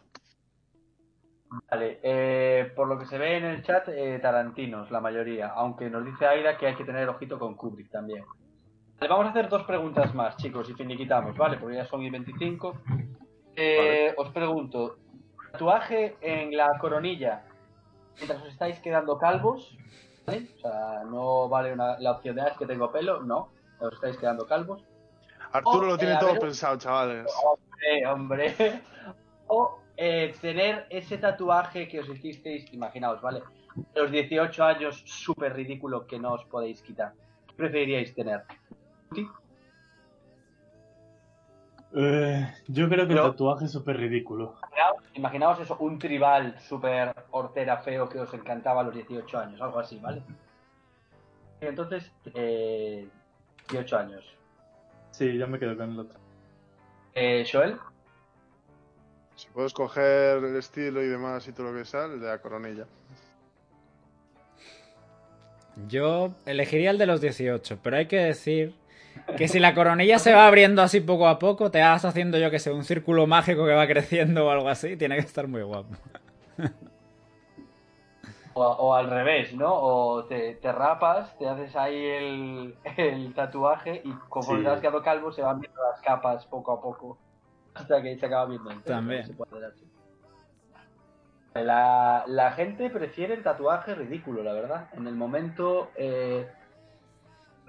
Vale, 1.71 1.99
eh, 2.03 2.71
por 2.75 2.87
lo 2.87 2.97
que 2.99 3.05
se 3.05 3.17
ve 3.17 3.37
en 3.37 3.45
el 3.45 3.63
chat, 3.63 3.87
eh, 3.89 4.19
Tarantinos, 4.21 4.91
la 4.91 4.99
mayoría. 4.99 5.49
Aunque 5.49 5.89
nos 5.89 6.03
dice 6.03 6.25
Aida 6.25 6.57
que 6.57 6.67
hay 6.67 6.75
que 6.75 6.83
tener 6.83 7.07
ojito 7.07 7.37
con 7.39 7.55
Kubrick 7.55 7.89
también. 7.91 8.25
Vale, 8.99 9.09
vamos 9.09 9.27
a 9.27 9.29
hacer 9.29 9.47
dos 9.47 9.63
preguntas 9.63 10.13
más, 10.15 10.35
chicos, 10.37 10.69
y 10.69 10.73
finiquitamos, 10.73 11.37
¿vale? 11.37 11.57
Porque 11.57 11.75
ya 11.75 11.85
son 11.85 12.01
y 12.01 12.09
25. 12.09 12.81
Eh, 13.55 14.13
Os 14.17 14.29
pregunto, 14.31 14.97
¿tatuaje 15.55 16.17
en 16.21 16.55
la 16.55 16.77
coronilla 16.79 17.43
mientras 18.17 18.41
os 18.41 18.49
estáis 18.49 18.79
quedando 18.79 19.17
calvos? 19.17 19.75
¿Vale? 20.25 20.47
O 20.57 20.59
sea, 20.59 21.03
no 21.05 21.47
vale 21.49 21.71
una- 21.73 21.97
la 21.99 22.11
opción 22.11 22.35
de, 22.35 22.41
ah, 22.41 22.47
es 22.47 22.57
que 22.57 22.65
tengo 22.65 22.91
pelo, 22.91 23.21
no. 23.23 23.49
Os 23.79 23.93
estáis 23.93 24.17
quedando 24.17 24.45
calvos. 24.45 24.83
Arturo 25.51 25.87
lo 25.87 25.97
tiene 25.97 26.15
eh, 26.15 26.17
todo 26.19 26.31
ver- 26.31 26.39
pensado, 26.41 26.77
chavales. 26.77 27.31
Hombre, 27.43 28.07
hombre. 28.07 28.81
O 29.47 29.77
eh, 29.95 30.33
tener 30.41 30.87
ese 30.89 31.19
tatuaje 31.19 31.87
que 31.87 31.99
os 31.99 32.09
hicisteis, 32.09 32.73
imaginaos, 32.73 33.21
¿vale? 33.21 33.43
Los 33.93 34.09
18 34.09 34.63
años, 34.63 35.03
súper 35.05 35.53
ridículo 35.53 36.07
que 36.07 36.17
no 36.17 36.33
os 36.33 36.43
podéis 36.45 36.81
quitar. 36.81 37.13
¿Qué 37.47 37.53
preferiríais 37.53 38.15
tener? 38.15 38.41
¿Sí? 39.13 39.27
Eh, 41.95 42.47
yo 42.67 42.89
creo 42.89 43.05
que 43.07 43.13
el 43.13 43.19
tatuaje 43.21 43.65
es 43.65 43.71
súper 43.71 43.97
ridículo. 43.97 44.55
Imaginaos, 44.75 45.03
imaginaos 45.13 45.59
eso, 45.59 45.77
un 45.79 45.97
tribal 45.97 46.59
súper 46.59 47.15
hortera 47.31 47.77
feo 47.77 48.09
que 48.09 48.19
os 48.19 48.33
encantaba 48.33 48.81
a 48.81 48.83
los 48.83 48.93
18 48.93 49.37
años, 49.39 49.61
algo 49.61 49.79
así, 49.79 49.97
¿vale? 49.99 50.21
Y 51.61 51.65
entonces, 51.65 52.11
eh, 52.33 53.07
18 53.69 53.97
años. 53.97 54.35
Sí, 55.11 55.37
yo 55.37 55.47
me 55.47 55.59
quedo 55.59 55.77
con 55.77 55.91
el 55.91 55.99
otro. 55.99 56.19
Eh, 57.13 57.47
Joel, 57.49 57.77
Si 59.35 59.47
puedo 59.49 59.67
escoger 59.67 60.43
el 60.43 60.55
estilo 60.57 61.01
y 61.01 61.07
demás 61.07 61.47
y 61.47 61.53
todo 61.53 61.71
lo 61.71 61.77
que 61.77 61.85
sea, 61.85 62.05
el 62.05 62.19
de 62.19 62.27
la 62.27 62.39
coronilla. 62.39 62.85
Yo 65.87 66.33
elegiría 66.45 66.91
el 66.91 66.97
de 66.97 67.05
los 67.05 67.21
18, 67.21 67.79
pero 67.81 67.97
hay 67.97 68.07
que 68.07 68.17
decir 68.17 68.75
que 69.37 69.47
si 69.47 69.59
la 69.59 69.73
coronilla 69.73 70.19
se 70.19 70.33
va 70.33 70.47
abriendo 70.47 70.81
así 70.81 71.01
poco 71.01 71.27
a 71.27 71.39
poco, 71.39 71.71
te 71.71 71.81
vas 71.81 72.05
haciendo, 72.05 72.37
yo 72.37 72.51
que 72.51 72.59
sé, 72.59 72.71
un 72.71 72.83
círculo 72.83 73.27
mágico 73.27 73.65
que 73.65 73.73
va 73.73 73.87
creciendo 73.87 74.45
o 74.47 74.49
algo 74.49 74.69
así, 74.69 74.97
tiene 74.97 75.15
que 75.15 75.21
estar 75.21 75.47
muy 75.47 75.61
guapo. 75.63 75.95
o, 78.53 78.63
o 78.65 78.93
al 78.93 79.09
revés, 79.09 79.53
¿no? 79.53 79.73
O 79.73 80.23
te, 80.25 80.55
te 80.55 80.71
rapas, 80.71 81.37
te 81.37 81.47
haces 81.47 81.75
ahí 81.75 81.95
el, 82.05 82.75
el 82.97 83.33
tatuaje 83.33 84.01
y 84.03 84.11
conforme 84.29 84.59
Sí. 84.59 84.63
te 84.63 84.69
vas 84.69 84.79
quedando 84.81 85.01
calvo 85.03 85.31
se 85.31 85.41
van 85.41 85.59
viendo 85.59 85.81
las 85.91 86.01
capas 86.01 86.45
poco 86.45 86.71
a 86.71 86.81
poco 86.81 87.17
hasta 87.73 88.01
que 88.01 88.17
se 88.17 88.25
acaba 88.25 88.45
viendo. 88.45 88.69
También. 88.83 89.21
¿no? 89.21 89.27
Se 89.27 89.33
puede 89.33 89.51
hacer 89.57 89.71
así. 89.71 89.85
La, 91.55 92.23
la 92.27 92.51
gente 92.51 92.89
prefiere 92.89 93.33
el 93.33 93.43
tatuaje 93.43 93.95
ridículo, 93.95 94.43
la 94.43 94.53
verdad. 94.53 94.89
En 94.93 95.07
el 95.07 95.15
momento... 95.15 95.89
Eh, 95.95 96.47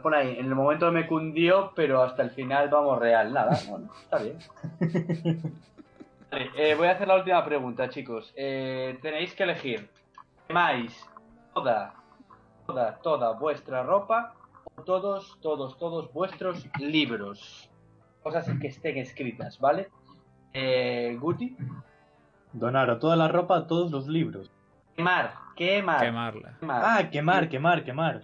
pon 0.03 0.14
ahí, 0.14 0.36
en 0.38 0.47
el 0.47 0.55
momento 0.55 0.90
me 0.92 1.07
cundió, 1.07 1.72
pero 1.74 2.03
hasta 2.03 2.22
el 2.22 2.30
final 2.30 2.68
vamos 2.68 2.99
real. 2.99 3.32
Nada, 3.32 3.59
bueno, 3.68 3.90
está 4.03 4.18
bien. 4.18 4.38
Vale, 6.30 6.51
eh, 6.57 6.74
voy 6.74 6.86
a 6.88 6.92
hacer 6.92 7.09
la 7.09 7.16
última 7.16 7.44
pregunta, 7.44 7.88
chicos. 7.88 8.32
Eh, 8.36 8.99
tenéis 9.03 9.34
que 9.34 9.42
elegir. 9.44 9.88
¿Quemáis 10.47 11.09
toda, 11.55 11.94
toda, 12.66 12.97
toda 12.99 13.32
vuestra 13.32 13.82
ropa 13.82 14.34
o 14.76 14.82
todos, 14.82 15.38
todos, 15.40 15.76
todos 15.78 16.12
vuestros 16.12 16.66
libros? 16.78 17.70
Cosas 18.22 18.49
que 18.61 18.68
estén 18.68 18.97
escritas, 18.99 19.59
¿vale? 19.61 19.88
Eh, 20.53 21.16
Guti, 21.20 21.57
Donar 22.53 22.88
a 22.90 22.99
toda 22.99 23.16
la 23.16 23.28
ropa 23.28 23.57
a 23.59 23.66
todos 23.66 23.90
los 23.90 24.07
libros. 24.09 24.51
quemar, 24.94 25.34
quemar, 25.57 26.01
Quemarla. 26.01 26.55
quemar. 26.59 26.82
Ah, 26.84 27.11
quemar, 27.11 27.49
quemar, 27.49 27.84
quemar. 27.84 28.22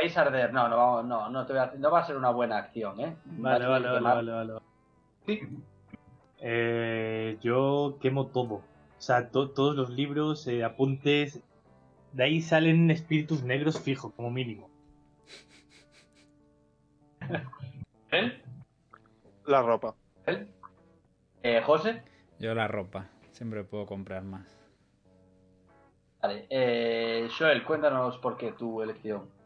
Vais 0.00 0.16
a 0.16 0.20
arder. 0.22 0.52
No, 0.52 0.68
no, 0.68 1.02
no, 1.02 1.28
no, 1.28 1.44
te 1.44 1.52
voy 1.54 1.62
a- 1.62 1.72
no 1.76 1.90
va 1.90 1.98
a 2.00 2.04
ser 2.06 2.16
una 2.16 2.30
buena 2.30 2.56
acción, 2.58 3.00
¿eh? 3.00 3.16
Vale, 3.24 3.66
vale, 3.66 3.88
vale, 3.88 4.00
vale, 4.00 4.32
vale. 4.32 4.52
Sí. 5.26 5.40
Eh, 6.38 7.36
yo 7.40 7.98
quemo 8.00 8.28
todo. 8.28 8.54
O 8.54 8.62
sea, 9.00 9.28
to- 9.30 9.50
todos 9.50 9.74
los 9.74 9.90
libros, 9.90 10.46
eh, 10.46 10.62
apuntes. 10.62 11.42
De 12.12 12.22
ahí 12.22 12.40
salen 12.40 12.92
espíritus 12.92 13.42
negros 13.42 13.80
fijo, 13.80 14.12
como 14.12 14.30
mínimo. 14.30 14.70
¿Él? 18.12 18.40
La 19.46 19.62
ropa. 19.62 19.96
¿Él? 20.26 20.48
Eh, 21.42 21.60
José. 21.66 22.02
Yo 22.38 22.54
la 22.54 22.68
ropa. 22.68 23.08
Siempre 23.32 23.64
puedo 23.64 23.84
comprar 23.86 24.22
más. 24.22 24.46
Vale. 26.22 26.46
Eh, 26.50 27.28
Joel, 27.36 27.64
cuéntanos 27.64 28.16
por 28.18 28.36
qué 28.36 28.52
tu 28.52 28.80
elección. 28.80 29.36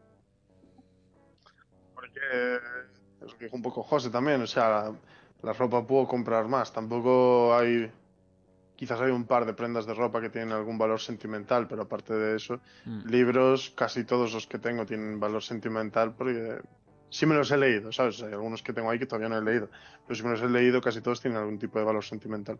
Porque 2.13 2.55
es 3.25 3.31
lo 3.31 3.37
que 3.37 3.45
dijo 3.45 3.55
un 3.55 3.61
poco 3.61 3.83
José 3.83 4.09
también, 4.09 4.41
o 4.41 4.47
sea, 4.47 4.69
la, 4.69 4.93
la 5.41 5.53
ropa 5.53 5.85
puedo 5.85 6.07
comprar 6.07 6.47
más. 6.47 6.71
Tampoco 6.71 7.55
hay. 7.55 7.91
Quizás 8.75 8.99
hay 9.01 9.11
un 9.11 9.25
par 9.25 9.45
de 9.45 9.53
prendas 9.53 9.85
de 9.85 9.93
ropa 9.93 10.19
que 10.19 10.29
tienen 10.29 10.51
algún 10.51 10.77
valor 10.77 10.99
sentimental, 10.99 11.67
pero 11.67 11.83
aparte 11.83 12.13
de 12.13 12.35
eso, 12.35 12.59
Mm. 12.85 13.07
libros, 13.09 13.71
casi 13.75 14.03
todos 14.03 14.33
los 14.33 14.47
que 14.47 14.59
tengo 14.59 14.85
tienen 14.85 15.19
valor 15.19 15.41
sentimental 15.43 16.13
porque 16.13 16.59
sí 17.09 17.25
me 17.25 17.35
los 17.35 17.49
he 17.51 17.57
leído, 17.57 17.91
¿sabes? 17.91 18.21
Hay 18.23 18.33
algunos 18.33 18.61
que 18.63 18.73
tengo 18.73 18.89
ahí 18.89 18.97
que 18.99 19.05
todavía 19.05 19.29
no 19.29 19.37
he 19.37 19.43
leído, 19.43 19.69
pero 20.05 20.15
si 20.15 20.23
me 20.23 20.31
los 20.31 20.41
he 20.41 20.49
leído, 20.49 20.81
casi 20.81 20.99
todos 21.01 21.21
tienen 21.21 21.39
algún 21.39 21.59
tipo 21.59 21.77
de 21.79 21.85
valor 21.85 22.03
sentimental. 22.03 22.59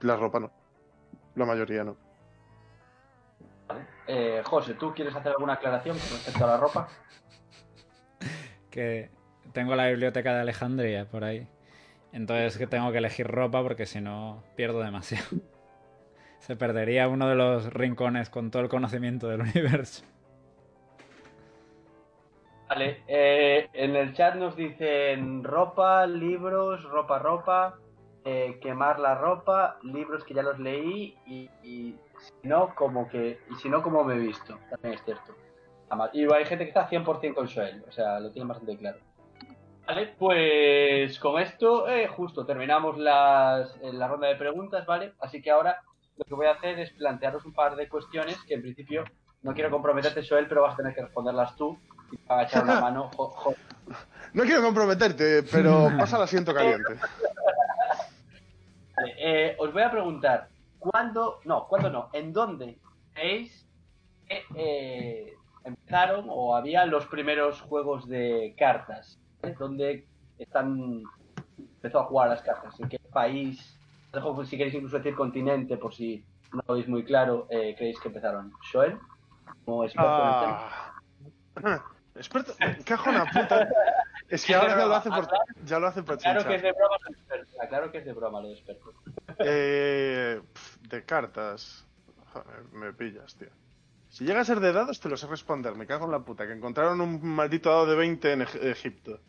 La 0.00 0.16
ropa 0.16 0.38
no. 0.40 0.50
La 1.34 1.44
mayoría 1.44 1.84
no. 1.84 1.96
Eh, 4.06 4.40
José, 4.44 4.74
¿tú 4.74 4.94
quieres 4.94 5.14
hacer 5.14 5.32
alguna 5.32 5.54
aclaración 5.54 5.98
con 5.98 6.08
respecto 6.08 6.44
a 6.44 6.48
la 6.48 6.56
ropa? 6.56 6.88
Que 8.70 9.10
tengo 9.52 9.74
la 9.76 9.88
biblioteca 9.88 10.34
de 10.34 10.40
Alejandría 10.40 11.06
por 11.06 11.24
ahí. 11.24 11.46
Entonces 12.12 12.56
que 12.58 12.66
tengo 12.66 12.90
que 12.92 12.98
elegir 12.98 13.26
ropa 13.26 13.62
porque 13.62 13.86
si 13.86 14.00
no 14.00 14.42
pierdo 14.56 14.80
demasiado. 14.80 15.26
Se 16.38 16.56
perdería 16.56 17.08
uno 17.08 17.28
de 17.28 17.34
los 17.34 17.72
rincones 17.72 18.30
con 18.30 18.50
todo 18.50 18.62
el 18.62 18.68
conocimiento 18.68 19.28
del 19.28 19.40
universo. 19.54 20.04
Vale, 22.68 23.02
eh, 23.08 23.68
en 23.72 23.96
el 23.96 24.12
chat 24.12 24.34
nos 24.34 24.54
dicen 24.54 25.42
ropa, 25.42 26.06
libros, 26.06 26.84
ropa, 26.84 27.18
ropa, 27.18 27.78
eh, 28.24 28.58
quemar 28.60 28.98
la 28.98 29.14
ropa, 29.14 29.78
libros 29.82 30.22
que 30.24 30.34
ya 30.34 30.42
los 30.42 30.58
leí 30.58 31.16
y, 31.26 31.48
y 31.62 31.96
si 32.18 32.46
no, 32.46 32.74
como 32.74 33.08
que, 33.08 33.38
y 33.50 33.54
si 33.54 33.70
no, 33.70 33.82
como 33.82 34.04
me 34.04 34.16
he 34.16 34.18
visto, 34.18 34.58
también 34.68 34.94
es 34.94 35.04
cierto. 35.04 35.34
Ama- 35.90 36.10
Y 36.12 36.30
hay 36.32 36.44
gente 36.44 36.64
que 36.64 36.70
está 36.70 36.88
100% 36.88 37.34
con 37.34 37.48
Joel, 37.48 37.84
o 37.88 37.92
sea, 37.92 38.20
lo 38.20 38.30
tiene 38.30 38.48
bastante 38.48 38.76
claro. 38.76 38.98
Vale, 39.86 40.14
pues 40.18 41.18
con 41.18 41.40
esto 41.40 41.88
eh, 41.88 42.06
justo 42.08 42.44
terminamos 42.44 42.98
las, 42.98 43.74
eh, 43.82 43.92
la 43.92 44.06
ronda 44.06 44.28
de 44.28 44.36
preguntas, 44.36 44.84
¿vale? 44.84 45.14
Así 45.20 45.40
que 45.40 45.50
ahora 45.50 45.80
lo 46.16 46.24
que 46.24 46.34
voy 46.34 46.46
a 46.46 46.52
hacer 46.52 46.78
es 46.78 46.90
plantearos 46.92 47.44
un 47.46 47.54
par 47.54 47.74
de 47.74 47.88
cuestiones 47.88 48.36
que 48.46 48.54
en 48.54 48.60
principio 48.62 49.04
no 49.42 49.54
quiero 49.54 49.70
comprometerte, 49.70 50.26
Joel, 50.28 50.46
pero 50.46 50.62
vas 50.62 50.74
a 50.74 50.76
tener 50.76 50.94
que 50.94 51.02
responderlas 51.02 51.56
tú 51.56 51.78
y 52.12 52.16
te 52.16 52.28
va 52.28 52.40
a 52.40 52.42
echar 52.42 52.64
una 52.64 52.80
mano. 52.80 53.10
Jo- 53.16 53.30
jo- 53.30 53.54
No 54.34 54.42
quiero 54.42 54.60
comprometerte, 54.62 55.42
pero 55.44 55.88
pasa 55.98 56.16
el 56.18 56.22
asiento 56.24 56.52
caliente. 56.52 56.94
Vale, 58.96 59.14
eh, 59.18 59.56
os 59.58 59.72
voy 59.72 59.82
a 59.82 59.90
preguntar, 59.90 60.48
¿cuándo, 60.78 61.40
no, 61.44 61.66
cuándo 61.66 61.88
no, 61.88 62.10
en 62.12 62.32
dónde 62.34 62.78
creéis 63.14 63.66
que 64.28 64.42
eh, 64.56 65.34
empezaron 65.68 66.26
o 66.28 66.56
había 66.56 66.84
los 66.86 67.06
primeros 67.06 67.60
juegos 67.60 68.08
de 68.08 68.54
cartas? 68.58 69.18
¿Eh? 69.42 69.54
¿Dónde 69.58 70.06
están, 70.38 71.02
empezó 71.56 72.00
a 72.00 72.04
jugar 72.04 72.28
las 72.28 72.42
cartas? 72.42 72.78
¿En 72.80 72.88
qué 72.88 72.98
país? 73.12 73.78
Dejo, 74.12 74.44
si 74.44 74.56
queréis 74.56 74.74
incluso 74.74 74.96
decir 74.96 75.14
continente, 75.14 75.76
por 75.76 75.94
si 75.94 76.24
no 76.52 76.62
lo 76.66 76.74
veis 76.74 76.88
muy 76.88 77.04
claro, 77.04 77.46
eh, 77.50 77.74
creéis 77.76 78.00
que 78.00 78.08
empezaron. 78.08 78.52
Joel, 78.72 78.98
como 79.64 79.84
experto 79.84 80.22
en 80.22 80.28
el 80.28 80.40
tema. 80.40 80.94
Ah. 81.64 81.84
Experto, 82.18 82.52
cago 82.84 83.10
en 83.10 83.14
la 83.14 83.26
puta. 83.26 83.68
Es 84.28 84.44
que 84.44 84.54
ahora 84.54 84.70
ya 84.70 84.76
lo 84.76 84.82
broma, 84.82 84.96
hace 84.96 85.08
por, 85.10 85.28
ya 85.64 85.78
lo 85.78 85.86
hace 85.86 86.02
por 86.02 86.18
Claro 86.18 86.44
que 86.44 86.54
es 86.56 86.62
de 86.62 86.72
broma 86.72 86.96
lo 87.00 87.14
experto. 87.14 87.68
Claro 87.68 87.92
que 87.92 87.98
es 87.98 88.04
de 88.04 88.12
broma 88.12 88.40
lo 88.40 88.50
experto. 88.50 88.92
Eh, 89.38 90.40
de 90.88 91.04
cartas. 91.04 91.86
Joder, 92.32 92.64
me 92.72 92.92
pillas, 92.92 93.36
tío. 93.36 93.48
Si 94.10 94.24
llega 94.24 94.40
a 94.40 94.44
ser 94.44 94.60
de 94.60 94.72
dados, 94.72 95.00
te 95.00 95.08
lo 95.08 95.16
sé 95.16 95.26
responder. 95.26 95.74
Me 95.74 95.86
cago 95.86 96.06
en 96.06 96.12
la 96.12 96.20
puta. 96.20 96.46
Que 96.46 96.52
encontraron 96.54 97.00
un 97.00 97.20
maldito 97.34 97.70
dado 97.70 97.86
de 97.86 97.96
20 97.96 98.32
en 98.32 98.40
Eg- 98.40 98.62
Egipto. 98.64 99.20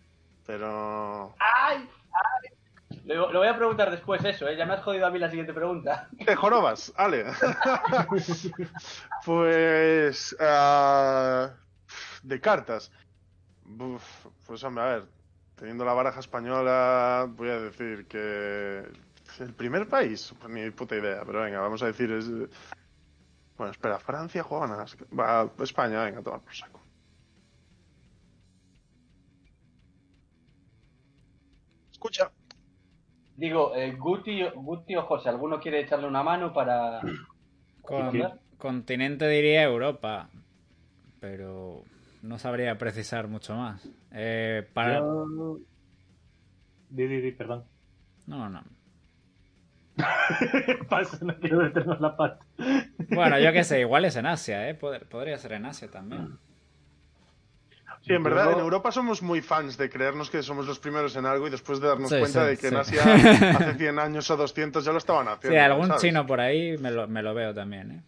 Pero. 0.46 1.36
¡Ay! 1.40 1.88
¡Ay! 2.14 3.00
Lo, 3.06 3.32
lo 3.32 3.40
voy 3.40 3.48
a 3.48 3.56
preguntar 3.58 3.92
después 3.92 4.24
eso, 4.26 4.48
¿eh? 4.48 4.58
Ya 4.58 4.66
me 4.66 4.74
has 4.74 4.84
jodido 4.84 5.06
a 5.06 5.12
mí 5.12 5.20
la 5.20 5.30
siguiente 5.30 5.54
pregunta. 5.54 6.08
¡Te 6.26 6.36
jorobas! 6.36 6.92
Ale. 6.96 7.26
pues. 9.26 10.36
ah, 10.40 11.52
de 12.24 12.42
cartas. 12.42 12.92
Uf, 13.66 14.04
pues 14.48 14.64
hombre, 14.64 14.84
a 14.84 14.88
ver. 14.88 15.04
Teniendo 15.56 15.84
la 15.84 15.92
baraja 15.94 16.22
española, 16.22 17.28
voy 17.30 17.50
a 17.50 17.60
decir 17.60 18.08
que. 18.08 18.84
El 19.40 19.54
primer 19.54 19.88
país, 19.88 20.34
pues 20.40 20.52
ni 20.52 20.70
puta 20.72 20.96
idea, 20.96 21.22
pero 21.26 21.42
venga, 21.42 21.60
vamos 21.60 21.84
a 21.84 21.88
decir 21.88 22.12
es. 22.12 22.26
Bueno, 23.60 23.72
espera, 23.74 24.00
Francia 24.00 24.42
jugaban 24.42 24.72
a 24.72 24.78
las. 24.78 24.96
Va, 25.12 25.52
España, 25.62 26.06
venga, 26.06 26.22
toma 26.24 26.40
por 26.40 26.56
saco. 26.56 26.80
Escucha. 31.92 32.32
Digo, 33.36 33.76
eh, 33.76 33.98
Guti, 34.00 34.44
Guti 34.56 34.96
o 34.96 35.04
José, 35.06 35.28
¿alguno 35.28 35.60
quiere 35.60 35.82
echarle 35.82 36.08
una 36.08 36.24
mano 36.24 36.54
para... 36.54 37.02
Con- 37.82 38.40
continente 38.58 39.28
diría 39.28 39.64
Europa, 39.64 40.30
pero 41.20 41.84
no 42.22 42.40
sabría 42.40 42.78
precisar 42.78 43.28
mucho 43.28 43.56
más. 43.56 43.86
Eh, 44.14 44.66
para... 44.74 45.00
Yo- 45.00 45.58
Di, 46.90 47.08
di, 47.08 47.22
di, 47.22 47.32
perdón. 47.34 47.66
No, 48.26 48.50
no. 48.50 48.64
Paso, 50.90 51.18
no 51.26 51.36
quiero 51.40 51.58
meternos 51.58 52.00
la 52.00 52.16
pata. 52.16 52.46
Bueno, 52.98 53.40
yo 53.40 53.52
qué 53.54 53.64
sé, 53.64 53.80
igual 53.82 54.06
es 54.06 54.16
en 54.16 54.26
Asia, 54.26 54.70
¿eh? 54.70 54.78
Pod- 54.80 55.06
podría 55.08 55.38
ser 55.38 55.54
en 55.54 55.66
Asia 55.66 55.90
también. 55.90 56.38
Sí, 58.02 58.14
en 58.14 58.24
verdad, 58.24 58.54
en 58.54 58.60
Europa 58.60 58.92
somos 58.92 59.22
muy 59.22 59.42
fans 59.42 59.78
de 59.78 59.90
creernos 59.90 60.30
que 60.30 60.42
somos 60.42 60.66
los 60.66 60.80
primeros 60.80 61.16
en 61.16 61.26
algo 61.26 61.48
y 61.48 61.50
después 61.52 61.80
de 61.82 61.88
darnos 61.90 62.10
Sí, 62.10 62.20
cuenta 62.20 62.44
sí, 62.44 62.50
de 62.52 62.58
que 62.58 62.68
en. 62.68 62.76
Asia 62.78 63.04
hace 63.58 63.74
100 63.76 64.00
años 64.00 64.30
o 64.32 64.38
200 64.38 64.86
ya 64.86 64.92
lo 64.92 64.98
estaban 65.00 65.28
haciendo. 65.28 65.60
Sí, 65.60 65.64
algún 65.64 65.88
¿sabes? 65.88 66.02
chino 66.02 66.26
por 66.26 66.40
ahí 66.40 66.78
me 66.78 66.92
lo, 66.92 67.08
me 67.08 67.22
lo 67.22 67.34
veo 67.34 67.54
también, 67.54 67.92
¿eh? 67.92 68.04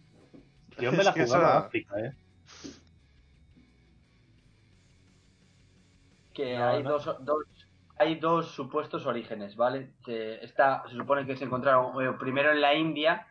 Yo 0.80 0.90
me 0.92 1.04
la 1.04 1.10
Es 1.10 1.14
que 1.16 1.24
jugaba 1.24 1.46
esa- 1.48 1.56
a 1.56 1.60
África, 1.66 1.94
¿eh? 2.00 2.12
que 6.32 6.56
No, 6.56 6.64
hay 6.68 6.82
no. 6.82 6.90
dos, 6.90 7.04
dos 7.20 7.44
hay 8.02 8.16
dos 8.16 8.48
supuestos 8.48 9.06
orígenes, 9.06 9.56
¿vale? 9.56 9.92
Está, 10.06 10.82
se 10.88 10.96
supone 10.96 11.24
que 11.24 11.36
se 11.36 11.44
encontraron 11.44 12.04
eh, 12.04 12.12
primero 12.18 12.50
en 12.50 12.60
la 12.60 12.74
India 12.74 13.26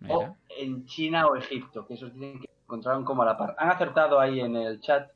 Mira. 0.00 0.14
o 0.14 0.36
en 0.48 0.86
China 0.86 1.26
o 1.26 1.36
Egipto, 1.36 1.86
que 1.86 1.94
esos 1.94 2.14
dicen 2.14 2.40
que 2.40 2.46
se 2.46 2.62
encontraron 2.62 3.04
como 3.04 3.22
a 3.22 3.26
la 3.26 3.36
par. 3.36 3.54
Han 3.58 3.70
acertado 3.70 4.20
ahí 4.20 4.40
en 4.40 4.56
el 4.56 4.80
chat. 4.80 5.10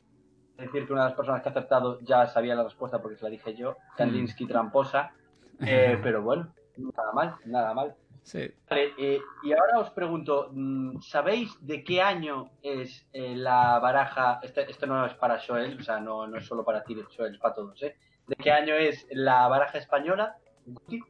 Es 0.58 0.66
decir, 0.66 0.86
que 0.86 0.92
una 0.92 1.02
de 1.04 1.08
las 1.10 1.16
personas 1.16 1.42
que 1.42 1.48
ha 1.48 1.52
acertado 1.52 2.00
ya 2.00 2.26
sabía 2.26 2.54
la 2.54 2.64
respuesta 2.64 3.00
porque 3.00 3.16
se 3.16 3.24
la 3.24 3.30
dije 3.30 3.54
yo. 3.54 3.76
Kandinsky 3.96 4.46
tramposa. 4.46 5.12
Eh, 5.64 5.96
pero 6.02 6.22
bueno, 6.22 6.52
nada 6.76 7.12
mal, 7.12 7.36
nada 7.44 7.72
mal. 7.72 7.94
Sí. 8.22 8.50
Vale, 8.68 8.94
eh, 8.98 9.20
y 9.44 9.52
ahora 9.52 9.78
os 9.78 9.90
pregunto, 9.90 10.48
mm, 10.50 11.00
¿sabéis 11.00 11.56
de 11.64 11.84
qué 11.84 12.02
año 12.02 12.50
es 12.62 13.06
eh, 13.12 13.36
la 13.36 13.78
baraja? 13.78 14.40
Este, 14.42 14.68
esto 14.68 14.86
no 14.88 15.06
es 15.06 15.14
para 15.14 15.40
Joel, 15.40 15.78
o 15.78 15.82
sea, 15.84 16.00
no, 16.00 16.26
no 16.26 16.36
es 16.36 16.46
solo 16.46 16.64
para 16.64 16.82
ti, 16.82 16.96
Joel, 17.16 17.34
es 17.34 17.40
para 17.40 17.54
todos, 17.54 17.80
¿eh? 17.84 17.96
¿De 18.26 18.36
qué 18.36 18.50
año 18.50 18.74
es 18.74 19.06
la 19.10 19.48
baraja 19.48 19.78
española? 19.78 20.36
Guti? 20.66 21.02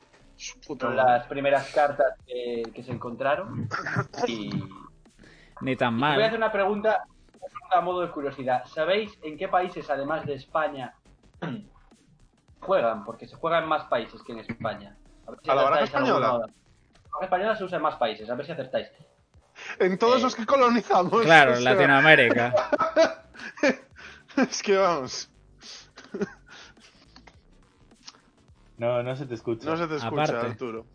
Puta 0.66 0.87
Son 0.87 0.97
las 0.97 1.26
primeras 1.26 1.70
cartas 1.72 2.14
que, 2.26 2.62
que 2.74 2.82
se 2.82 2.93
encontraron. 2.93 3.68
Y 4.26 4.51
Ni 5.62 5.76
tan 5.76 5.99
voy 5.99 6.09
a 6.11 6.26
hacer 6.26 6.30
mal. 6.32 6.34
una 6.37 6.53
pregunta, 6.53 7.05
a 7.70 7.80
modo 7.80 8.03
de 8.03 8.11
curiosidad. 8.11 8.64
¿Sabéis 8.66 9.18
en 9.22 9.39
qué 9.39 9.49
países, 9.49 9.89
además 9.89 10.26
de 10.26 10.34
España, 10.34 10.95
juegan? 12.61 13.05
Porque 13.05 13.26
se 13.26 13.37
juega 13.37 13.59
en 13.61 13.66
más 13.68 13.84
países 13.84 14.22
que 14.22 14.32
en 14.32 14.41
España. 14.41 14.97
ver 15.26 15.39
si 15.43 15.51
¿A 15.51 15.55
la 15.55 15.62
baraja 15.62 15.84
española? 15.84 16.26
La 16.26 16.32
baraja 16.32 16.53
española 17.22 17.57
se 17.57 17.64
usa 17.64 17.76
en 17.76 17.82
más 17.82 17.97
países, 17.97 18.28
a 18.28 18.34
ver 18.34 18.47
si 18.47 18.53
acertáis. 18.53 18.89
En 19.78 19.97
todos 19.99 20.20
Eh, 20.20 20.22
los 20.24 20.37
que 20.37 20.45
colonizamos. 20.45 21.22
Claro, 21.22 21.53
o 21.53 21.57
sea, 21.57 21.72
Latinoamérica. 21.74 22.53
Es 24.37 24.62
que 24.62 24.76
vamos. 24.76 25.30
No, 28.79 29.03
no 29.03 29.16
se 29.16 29.27
te 29.27 29.35
escucha. 29.35 29.70
No 29.70 29.77
se 29.77 29.87
te 29.87 29.97
escucha, 29.97 30.22
Aparte. 30.22 30.47
Arturo. 30.47 30.87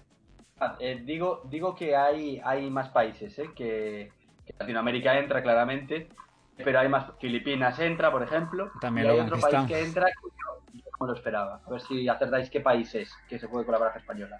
Ah, 0.60 0.76
eh, 0.80 1.02
digo, 1.04 1.42
digo 1.50 1.76
que 1.76 1.96
hay, 1.96 2.40
hay 2.44 2.70
más 2.70 2.90
países, 2.90 3.38
¿eh? 3.40 3.50
que, 3.56 4.12
que 4.46 4.54
Latinoamérica 4.60 5.18
entra 5.18 5.42
claramente, 5.42 6.10
pero 6.58 6.80
hay 6.80 6.88
más. 6.88 7.12
Filipinas 7.20 7.80
entra, 7.80 8.12
por 8.12 8.22
ejemplo. 8.22 8.70
También 8.80 9.08
y 9.08 9.10
hay 9.10 9.20
otro 9.20 9.40
país 9.40 9.68
que 9.68 9.84
entra 9.84 10.06
que 10.06 10.30
yo, 10.74 10.80
yo 10.80 10.92
no 11.00 11.08
lo 11.08 11.14
esperaba. 11.14 11.62
A 11.66 11.70
ver 11.70 11.82
si 11.82 12.08
acertáis 12.08 12.50
qué 12.50 12.62
país 12.62 12.94
es 12.94 13.12
que 13.28 13.40
se 13.40 13.48
juegue 13.48 13.66
con 13.66 13.74
la 13.74 13.80
baraja 13.80 14.00
española. 14.00 14.40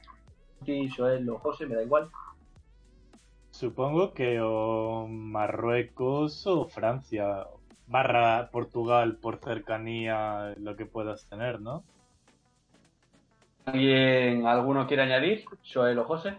Sí, 0.64 0.90
Joel 0.96 1.28
o 1.30 1.40
José, 1.40 1.66
me 1.66 1.76
da 1.76 1.82
igual. 1.82 2.10
Supongo 3.50 4.14
que 4.14 4.40
o 4.42 5.08
Marruecos 5.08 6.46
o 6.46 6.68
Francia. 6.68 7.48
Barra 7.88 8.50
Portugal 8.52 9.18
por 9.18 9.40
cercanía, 9.40 10.54
lo 10.58 10.78
que 10.78 10.86
puedas 10.86 11.28
tener, 11.28 11.60
¿no? 11.60 11.84
¿Alguien, 13.66 14.46
¿Alguno 14.48 14.88
quiere 14.88 15.04
añadir? 15.04 15.46
Joel 15.72 16.00
o 16.00 16.06
José. 16.06 16.36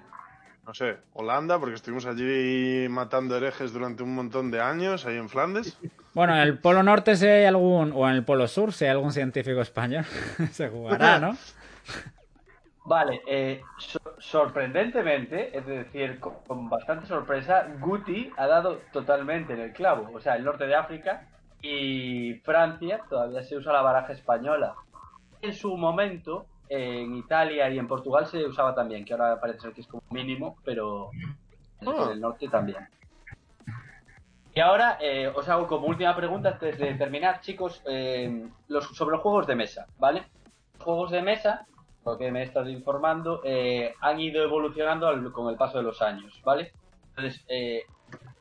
No 0.66 0.74
sé, 0.74 0.96
Holanda, 1.14 1.58
porque 1.58 1.74
estuvimos 1.74 2.06
allí 2.06 2.86
matando 2.88 3.36
herejes 3.36 3.72
durante 3.72 4.02
un 4.02 4.14
montón 4.14 4.50
de 4.50 4.60
años, 4.60 5.06
ahí 5.06 5.16
en 5.16 5.28
Flandes. 5.28 5.78
Bueno, 6.14 6.34
en 6.34 6.40
el 6.42 6.58
Polo 6.58 6.82
Norte 6.82 7.16
si 7.16 7.26
hay 7.26 7.46
algún, 7.46 7.90
o 7.96 8.06
en 8.06 8.16
el 8.16 8.22
Polo 8.22 8.46
Sur 8.46 8.74
si 8.74 8.84
hay 8.84 8.90
algún 8.90 9.12
científico 9.12 9.62
español, 9.62 10.04
se 10.52 10.68
jugará, 10.68 11.18
¿no? 11.18 11.34
Vale, 12.84 13.22
eh, 13.26 13.62
so- 13.78 14.16
sorprendentemente, 14.18 15.56
es 15.56 15.64
decir, 15.64 16.20
con, 16.20 16.34
con 16.46 16.68
bastante 16.68 17.06
sorpresa, 17.06 17.66
Guti 17.80 18.30
ha 18.36 18.46
dado 18.46 18.80
totalmente 18.92 19.54
en 19.54 19.60
el 19.60 19.72
clavo. 19.72 20.10
O 20.12 20.20
sea, 20.20 20.34
el 20.36 20.44
norte 20.44 20.66
de 20.66 20.74
África 20.74 21.28
y 21.62 22.34
Francia 22.44 23.00
todavía 23.08 23.42
se 23.42 23.56
usa 23.56 23.72
la 23.72 23.80
baraja 23.80 24.12
española. 24.12 24.74
En 25.40 25.54
su 25.54 25.76
momento, 25.78 26.44
en 26.74 27.16
Italia 27.16 27.68
y 27.70 27.78
en 27.78 27.86
Portugal 27.86 28.26
se 28.26 28.46
usaba 28.46 28.74
también, 28.74 29.04
que 29.04 29.12
ahora 29.12 29.38
parece 29.38 29.60
ser 29.60 29.72
que 29.74 29.82
es 29.82 29.86
como 29.86 30.02
mínimo, 30.10 30.56
pero 30.64 31.10
en 31.80 31.88
Ah. 31.88 32.08
el 32.12 32.20
norte 32.20 32.48
también. 32.48 32.88
Y 34.54 34.60
ahora 34.60 34.96
eh, 35.00 35.28
os 35.28 35.46
hago 35.48 35.66
como 35.66 35.86
última 35.86 36.14
pregunta 36.16 36.50
antes 36.50 36.78
de 36.78 36.94
terminar, 36.94 37.40
chicos, 37.40 37.82
eh, 37.86 38.48
los, 38.68 38.86
sobre 38.96 39.12
los 39.16 39.20
juegos 39.22 39.46
de 39.46 39.54
mesa, 39.54 39.86
¿vale? 39.98 40.24
Los 40.78 40.84
juegos 40.84 41.10
de 41.10 41.22
mesa 41.22 41.66
lo 42.04 42.18
que 42.18 42.32
me 42.32 42.42
estás 42.42 42.66
informando, 42.68 43.42
eh, 43.44 43.94
han 44.00 44.18
ido 44.18 44.42
evolucionando 44.42 45.06
al- 45.06 45.30
con 45.30 45.48
el 45.48 45.56
paso 45.56 45.78
de 45.78 45.84
los 45.84 46.02
años, 46.02 46.40
¿vale? 46.44 46.72
Entonces, 47.10 47.44
eh, 47.48 47.82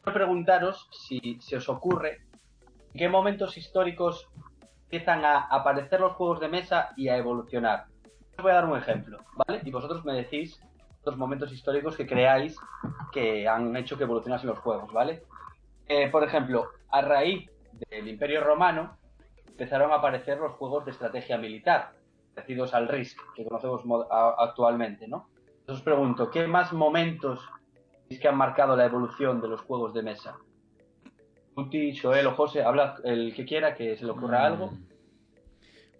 quiero 0.01 0.13
preguntaros 0.13 0.87
si 0.91 1.37
se 1.41 1.57
os 1.57 1.69
ocurre 1.69 2.21
en 2.93 2.97
qué 2.97 3.07
momentos 3.07 3.57
históricos 3.57 4.27
empiezan 4.85 5.23
a 5.25 5.41
aparecer 5.41 5.99
los 5.99 6.13
juegos 6.13 6.39
de 6.39 6.47
mesa 6.47 6.89
y 6.97 7.07
a 7.09 7.17
evolucionar. 7.17 7.85
Voy 8.41 8.51
a 8.51 8.55
dar 8.55 8.65
un 8.65 8.77
ejemplo, 8.77 9.19
¿vale? 9.35 9.61
Y 9.63 9.71
vosotros 9.71 10.03
me 10.03 10.13
decís 10.13 10.59
los 11.05 11.17
momentos 11.17 11.51
históricos 11.51 11.95
que 11.95 12.07
creáis 12.07 12.57
que 13.11 13.47
han 13.47 13.75
hecho 13.75 13.97
que 13.97 14.03
evolucionasen 14.03 14.49
los 14.49 14.59
juegos, 14.59 14.91
¿vale? 14.93 15.23
Eh, 15.87 16.09
por 16.09 16.23
ejemplo, 16.23 16.69
a 16.89 17.01
raíz 17.01 17.49
del 17.89 18.07
Imperio 18.07 18.43
Romano 18.43 18.97
empezaron 19.47 19.91
a 19.91 19.95
aparecer 19.95 20.37
los 20.39 20.53
juegos 20.53 20.85
de 20.85 20.91
estrategia 20.91 21.37
militar, 21.37 21.93
parecidos 22.33 22.73
al 22.73 22.87
Risk 22.87 23.19
que 23.35 23.45
conocemos 23.45 23.83
actualmente, 24.09 25.07
¿no? 25.07 25.27
Entonces 25.59 25.77
os 25.77 25.81
pregunto, 25.81 26.29
¿qué 26.31 26.47
más 26.47 26.73
momentos 26.73 27.47
es 28.09 28.19
que 28.19 28.27
han 28.27 28.37
marcado 28.37 28.75
la 28.75 28.85
evolución 28.85 29.41
de 29.41 29.47
los 29.47 29.61
juegos 29.61 29.93
de 29.93 30.03
mesa? 30.03 30.37
Tuti, 31.55 31.95
Joel 31.95 32.27
o 32.27 32.35
José, 32.35 32.63
habla 32.63 32.95
el 33.03 33.33
que 33.35 33.45
quiera, 33.45 33.75
que 33.75 33.95
se 33.97 34.05
le 34.05 34.11
ocurra 34.11 34.45
algo. 34.45 34.71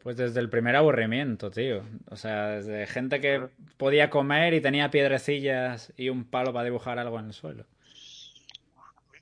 Pues 0.03 0.17
desde 0.17 0.39
el 0.39 0.49
primer 0.49 0.75
aburrimiento, 0.75 1.51
tío. 1.51 1.83
O 2.09 2.15
sea, 2.15 2.49
desde 2.49 2.87
gente 2.87 3.21
que 3.21 3.49
podía 3.77 4.09
comer 4.09 4.53
y 4.53 4.61
tenía 4.61 4.89
piedrecillas 4.89 5.93
y 5.95 6.09
un 6.09 6.25
palo 6.25 6.53
para 6.53 6.65
dibujar 6.65 6.97
algo 6.97 7.19
en 7.19 7.27
el 7.27 7.33
suelo. 7.33 7.65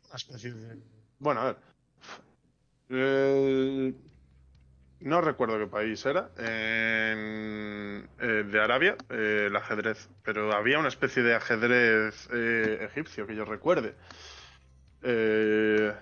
Una 0.07 0.15
especie 0.15 0.53
de... 0.53 0.77
Bueno, 1.19 1.41
a 1.41 1.45
ver. 1.45 1.55
Eh, 2.89 3.93
no 5.01 5.21
recuerdo 5.21 5.59
qué 5.59 5.67
país 5.67 6.05
era. 6.05 6.29
Eh, 6.37 8.03
de 8.19 8.61
Arabia, 8.61 8.95
eh, 9.09 9.45
el 9.47 9.55
ajedrez. 9.55 10.09
Pero 10.23 10.53
había 10.53 10.79
una 10.79 10.87
especie 10.87 11.23
de 11.23 11.35
ajedrez 11.35 12.29
egipcio 12.31 13.27
que 13.27 13.35
yo 13.35 13.45
recuerde. 13.45 13.95
Eh, 15.03 15.93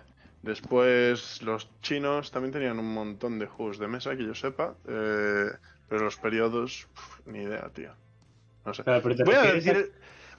después 0.41 1.41
los 1.41 1.69
chinos 1.81 2.31
también 2.31 2.53
tenían 2.53 2.79
un 2.79 2.93
montón 2.93 3.39
de 3.39 3.47
juegos 3.47 3.79
de 3.79 3.87
mesa 3.87 4.15
que 4.15 4.25
yo 4.25 4.35
sepa. 4.35 4.75
eh, 4.87 5.49
pero 5.89 6.03
los 6.03 6.17
periodos, 6.17 6.87
pf, 6.93 7.31
ni 7.31 7.43
idea, 7.43 7.69
tío. 7.73 7.91
No 8.65 8.73
sé. 8.73 8.83
Claro, 8.83 9.01
Voy 9.01 9.35
a 9.35 9.53
decir, 9.53 9.93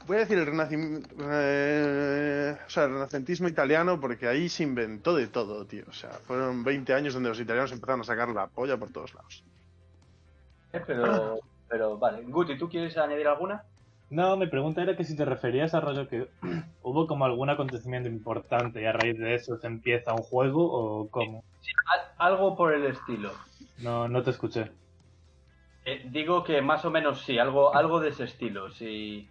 voy 0.06 0.16
a 0.16 0.20
decir 0.20 0.38
el, 0.38 0.46
renacimiento, 0.46 1.08
o 1.16 2.70
sea, 2.70 2.84
el 2.84 2.92
renacentismo 2.92 3.48
italiano 3.48 3.98
porque 3.98 4.28
ahí 4.28 4.48
se 4.50 4.62
inventó 4.62 5.16
de 5.16 5.26
todo, 5.28 5.64
tío. 5.64 5.84
O 5.88 5.92
sea, 5.92 6.10
fueron 6.10 6.64
20 6.64 6.92
años 6.92 7.14
donde 7.14 7.30
los 7.30 7.40
italianos 7.40 7.72
empezaron 7.72 8.02
a 8.02 8.04
sacar 8.04 8.28
la 8.28 8.46
polla 8.46 8.76
por 8.76 8.90
todos 8.90 9.14
lados. 9.14 9.42
Eh, 10.74 10.82
Pero, 10.86 11.40
pero 11.66 11.96
vale. 11.96 12.22
Guti, 12.24 12.58
¿tú 12.58 12.68
quieres 12.68 12.96
añadir 12.98 13.26
alguna? 13.26 13.64
No, 14.10 14.36
mi 14.36 14.46
pregunta 14.46 14.82
era 14.82 14.96
que 14.96 15.04
si 15.04 15.16
te 15.16 15.24
referías 15.24 15.74
a 15.74 15.80
rollo 15.80 16.08
que 16.08 16.28
hubo 16.82 17.06
como 17.06 17.24
algún 17.24 17.50
acontecimiento 17.50 18.08
importante 18.08 18.80
y 18.80 18.84
a 18.86 18.92
raíz 18.92 19.18
de 19.18 19.34
eso 19.34 19.56
se 19.58 19.66
empieza 19.66 20.14
un 20.14 20.22
juego 20.22 20.70
o 20.72 21.10
cómo. 21.10 21.44
Al- 21.92 22.32
algo 22.32 22.56
por 22.56 22.72
el 22.74 22.86
estilo. 22.86 23.30
No, 23.78 24.08
no 24.08 24.22
te 24.22 24.30
escuché. 24.30 24.70
Eh, 25.84 26.02
digo 26.10 26.44
que 26.44 26.60
más 26.62 26.84
o 26.84 26.90
menos 26.90 27.22
sí, 27.22 27.38
algo, 27.38 27.74
algo 27.74 28.00
de 28.00 28.10
ese 28.10 28.24
estilo. 28.24 28.70
Sí. 28.70 29.28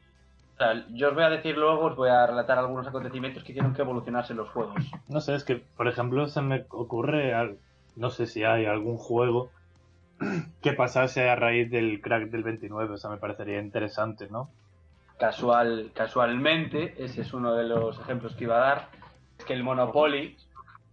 O 0.55 0.57
sea, 0.57 0.86
yo 0.89 1.09
os 1.09 1.13
voy 1.13 1.23
a 1.23 1.30
decir 1.30 1.55
luego, 1.57 1.86
os 1.86 1.95
voy 1.95 2.09
a 2.09 2.25
relatar 2.25 2.57
algunos 2.57 2.88
acontecimientos 2.88 3.43
que 3.43 3.51
hicieron 3.51 3.73
que 3.73 3.82
evolucionarse 3.84 4.34
los 4.34 4.49
juegos. 4.49 4.84
No 5.07 5.21
sé, 5.21 5.36
es 5.36 5.43
que, 5.43 5.55
por 5.57 5.88
ejemplo, 5.88 6.28
se 6.28 6.41
me 6.41 6.65
ocurre, 6.69 7.34
al- 7.34 7.59
no 7.95 8.09
sé 8.09 8.25
si 8.28 8.43
hay 8.43 8.65
algún 8.65 8.97
juego 8.97 9.51
que 10.61 10.73
pasase 10.73 11.30
a 11.30 11.36
raíz 11.36 11.69
del 11.71 12.01
crack 12.01 12.30
del 12.32 12.43
29, 12.43 12.93
o 12.95 12.97
sea, 12.97 13.09
me 13.11 13.17
parecería 13.17 13.59
interesante, 13.61 14.30
¿no? 14.30 14.49
Casual, 15.18 15.91
casualmente, 15.95 16.93
ese 17.03 17.22
es 17.22 17.34
uno 17.34 17.55
de 17.55 17.63
los 17.63 17.99
ejemplos 17.99 18.36
que 18.36 18.43
iba 18.43 18.57
a 18.57 18.70
dar, 18.70 18.89
es 19.38 19.45
que 19.45 19.53
el 19.53 19.63
Monopoly 19.63 20.38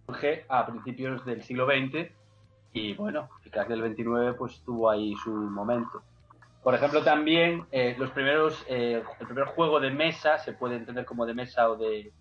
surge 0.05 0.45
a 0.49 0.65
principios 0.65 1.23
del 1.25 1.43
siglo 1.43 1.67
XX 1.67 2.11
y 2.73 2.93
bueno, 2.93 3.29
el 3.43 3.51
crack 3.51 3.67
del 3.67 3.81
29 3.81 4.33
pues 4.33 4.61
tuvo 4.63 4.89
ahí 4.89 5.15
su 5.23 5.31
momento. 5.31 6.01
Por 6.63 6.73
ejemplo, 6.73 7.03
también 7.03 7.67
eh, 7.71 7.95
los 7.99 8.09
primeros, 8.09 8.65
eh, 8.67 9.03
el 9.19 9.27
primer 9.27 9.45
juego 9.45 9.79
de 9.79 9.91
mesa, 9.91 10.39
se 10.39 10.53
puede 10.53 10.77
entender 10.77 11.05
como 11.05 11.27
de 11.27 11.35
mesa 11.35 11.69
o 11.69 11.75
de 11.75 12.11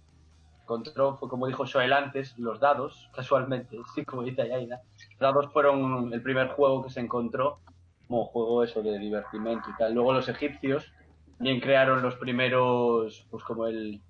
control, 0.67 1.17
fue 1.19 1.31
como 1.31 1.47
dijo 1.47 1.65
Joel 1.67 1.95
antes, 1.95 2.39
los 2.39 2.61
dados, 2.61 3.11
casualmente, 3.15 3.79
sí, 3.95 4.05
como 4.05 4.23
dice 4.23 4.47
Yaina. 4.47 4.81
Los 5.13 5.19
dados 5.19 5.53
fueron 5.53 6.13
el 6.13 6.23
primer 6.23 6.49
juego 6.49 6.85
que 6.85 6.91
se 6.91 7.01
encontró 7.01 7.61
como 8.07 8.27
juego 8.27 8.63
eso 8.63 8.83
de 8.83 8.99
divertimento 8.99 9.71
y 9.71 9.77
tal. 9.79 9.95
Luego 9.95 10.13
los 10.13 10.29
egipcios 10.29 10.93
también 11.37 11.61
crearon 11.61 12.03
los 12.03 12.15
primeros, 12.17 13.27
pues 13.31 13.43
como 13.45 13.67
el 13.67 14.01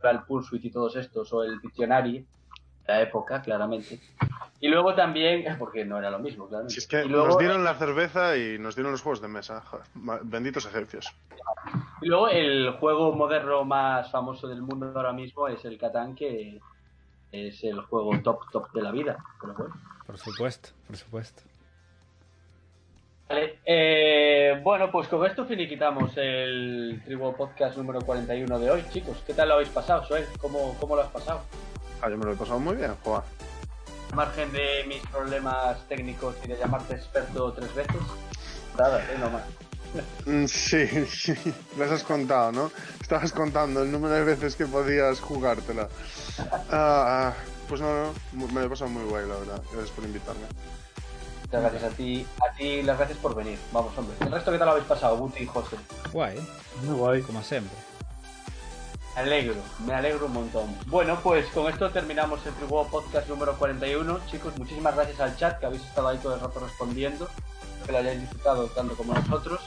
Trial 0.00 0.24
Pursuit 0.24 0.64
y 0.64 0.70
todos 0.70 0.96
estos, 0.96 1.32
o 1.32 1.44
el 1.44 1.60
Pictionary, 1.60 2.26
la 2.86 3.00
época, 3.00 3.40
claramente. 3.42 4.00
Y 4.60 4.68
luego 4.68 4.94
también, 4.94 5.44
porque 5.58 5.84
no 5.84 5.98
era 5.98 6.10
lo 6.10 6.18
mismo, 6.18 6.48
claramente. 6.48 6.74
Si 6.74 6.80
es 6.80 6.86
que 6.86 7.04
y 7.04 7.08
luego, 7.08 7.28
nos 7.28 7.38
dieron 7.38 7.64
la 7.64 7.74
cerveza 7.74 8.36
y 8.36 8.58
nos 8.58 8.74
dieron 8.74 8.92
los 8.92 9.02
juegos 9.02 9.20
de 9.20 9.28
mesa. 9.28 9.62
benditos 10.22 10.66
egipcios. 10.66 11.14
y 12.00 12.06
luego 12.06 12.28
el 12.28 12.72
juego 12.78 13.12
moderno 13.12 13.64
más 13.64 14.10
famoso 14.10 14.48
del 14.48 14.62
mundo 14.62 14.92
ahora 14.94 15.12
mismo 15.12 15.48
es 15.48 15.64
el 15.64 15.78
Catán, 15.78 16.14
que 16.14 16.60
es 17.30 17.64
el 17.64 17.80
juego 17.82 18.18
top 18.22 18.50
top 18.50 18.72
de 18.72 18.82
la 18.82 18.90
vida. 18.90 19.16
Pero 19.40 19.54
bueno. 19.54 19.74
Por 20.06 20.18
supuesto, 20.18 20.70
por 20.86 20.96
supuesto. 20.96 21.42
Vale, 23.28 23.58
eh, 23.64 24.60
bueno, 24.62 24.90
pues 24.90 25.08
con 25.08 25.24
esto 25.26 25.46
finiquitamos 25.46 26.12
el 26.16 27.00
Tribu 27.04 27.34
Podcast 27.34 27.76
número 27.78 28.00
41 28.00 28.58
de 28.58 28.70
hoy, 28.70 28.84
chicos. 28.92 29.16
¿Qué 29.26 29.32
tal 29.32 29.48
lo 29.48 29.54
habéis 29.54 29.70
pasado, 29.70 30.04
Joel? 30.06 30.26
¿Cómo, 30.38 30.76
cómo 30.78 30.96
lo 30.96 31.02
has 31.02 31.08
pasado? 31.10 31.42
Ah, 32.02 32.10
yo 32.10 32.18
me 32.18 32.24
lo 32.26 32.32
he 32.32 32.36
pasado 32.36 32.58
muy 32.58 32.76
bien, 32.76 32.94
joder. 33.04 33.22
Al 34.10 34.16
margen 34.16 34.52
de 34.52 34.84
mis 34.86 35.00
problemas 35.06 35.86
técnicos 35.88 36.34
y 36.44 36.48
de 36.48 36.58
llamarte 36.58 36.94
experto 36.94 37.52
tres 37.54 37.74
veces. 37.74 37.96
Nada, 38.78 39.00
eh, 39.02 39.16
no 39.18 39.30
más. 39.30 39.42
Mm, 40.26 40.46
Sí, 40.46 40.86
sí, 41.06 41.34
las 41.78 41.90
has 41.90 42.02
contado, 42.02 42.52
¿no? 42.52 42.70
Estabas 43.00 43.32
contando 43.32 43.82
el 43.82 43.90
número 43.92 44.14
de 44.14 44.24
veces 44.24 44.56
que 44.56 44.66
podías 44.66 45.20
jugártela. 45.20 45.88
Ah, 46.70 47.32
pues 47.68 47.80
no, 47.80 48.12
no, 48.32 48.46
me 48.48 48.60
lo 48.60 48.66
he 48.66 48.68
pasado 48.68 48.90
muy 48.90 49.04
guay, 49.04 49.26
la 49.26 49.36
verdad. 49.36 49.62
Gracias 49.72 49.90
por 49.90 50.04
invitarme. 50.04 50.42
Muchas 51.52 51.70
gracias 51.70 51.92
a 51.92 51.96
ti, 51.96 52.26
a 52.40 52.54
ti 52.56 52.82
las 52.82 52.96
gracias 52.96 53.18
por 53.18 53.34
venir. 53.34 53.58
Vamos, 53.72 53.92
hombre. 53.98 54.16
¿El 54.20 54.32
resto 54.32 54.50
qué 54.50 54.56
tal 54.56 54.66
lo 54.68 54.72
habéis 54.72 54.86
pasado, 54.86 55.18
Guti 55.18 55.42
y 55.42 55.46
José? 55.46 55.76
Guay, 56.10 56.40
Muy 56.82 56.96
guay. 56.96 57.20
como 57.20 57.42
siempre. 57.42 57.76
Me 59.14 59.20
alegro, 59.20 59.56
me 59.86 59.92
alegro 59.92 60.24
un 60.26 60.32
montón. 60.32 60.74
Bueno, 60.86 61.20
pues 61.22 61.44
con 61.48 61.70
esto 61.70 61.90
terminamos 61.90 62.40
el 62.46 62.54
Tribu 62.54 62.86
Podcast 62.88 63.28
número 63.28 63.54
41. 63.58 64.20
Chicos, 64.30 64.56
muchísimas 64.56 64.94
gracias 64.94 65.20
al 65.20 65.36
chat 65.36 65.58
que 65.60 65.66
habéis 65.66 65.82
estado 65.82 66.08
ahí 66.08 66.16
todo 66.22 66.36
el 66.36 66.40
rato 66.40 66.58
respondiendo. 66.60 67.28
Espero 67.28 67.84
que 67.84 67.92
lo 67.92 67.98
hayáis 67.98 68.20
disfrutado 68.22 68.66
tanto 68.68 68.96
como 68.96 69.12
nosotros. 69.12 69.60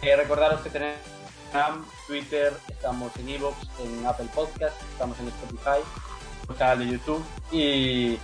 Eh, 0.00 0.16
recordaros 0.16 0.62
que 0.62 0.70
tenemos 0.70 0.96
Instagram, 1.44 1.84
Twitter, 2.06 2.54
estamos 2.68 3.14
en 3.18 3.28
Evox, 3.28 3.56
en 3.80 4.06
Apple 4.06 4.28
Podcast, 4.34 4.80
estamos 4.92 5.18
en 5.20 5.28
Spotify, 5.28 5.84
el 6.48 6.56
canal 6.56 6.78
de 6.78 6.86
YouTube 6.92 7.22
y 7.52 8.18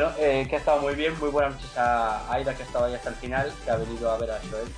bueno, 0.00 0.14
eh, 0.18 0.46
que 0.48 0.56
ha 0.56 0.58
estado 0.58 0.80
muy 0.80 0.94
bien. 0.94 1.18
Muy 1.18 1.28
buenas 1.30 1.54
noches 1.54 1.76
a 1.76 2.32
Aida 2.32 2.54
que 2.56 2.62
ha 2.62 2.66
estado 2.66 2.86
ahí 2.86 2.94
hasta 2.94 3.10
el 3.10 3.16
final, 3.16 3.52
que 3.64 3.70
ha 3.70 3.76
venido 3.76 4.10
a 4.10 4.16
ver 4.18 4.30
a 4.30 4.40
Joel. 4.50 4.68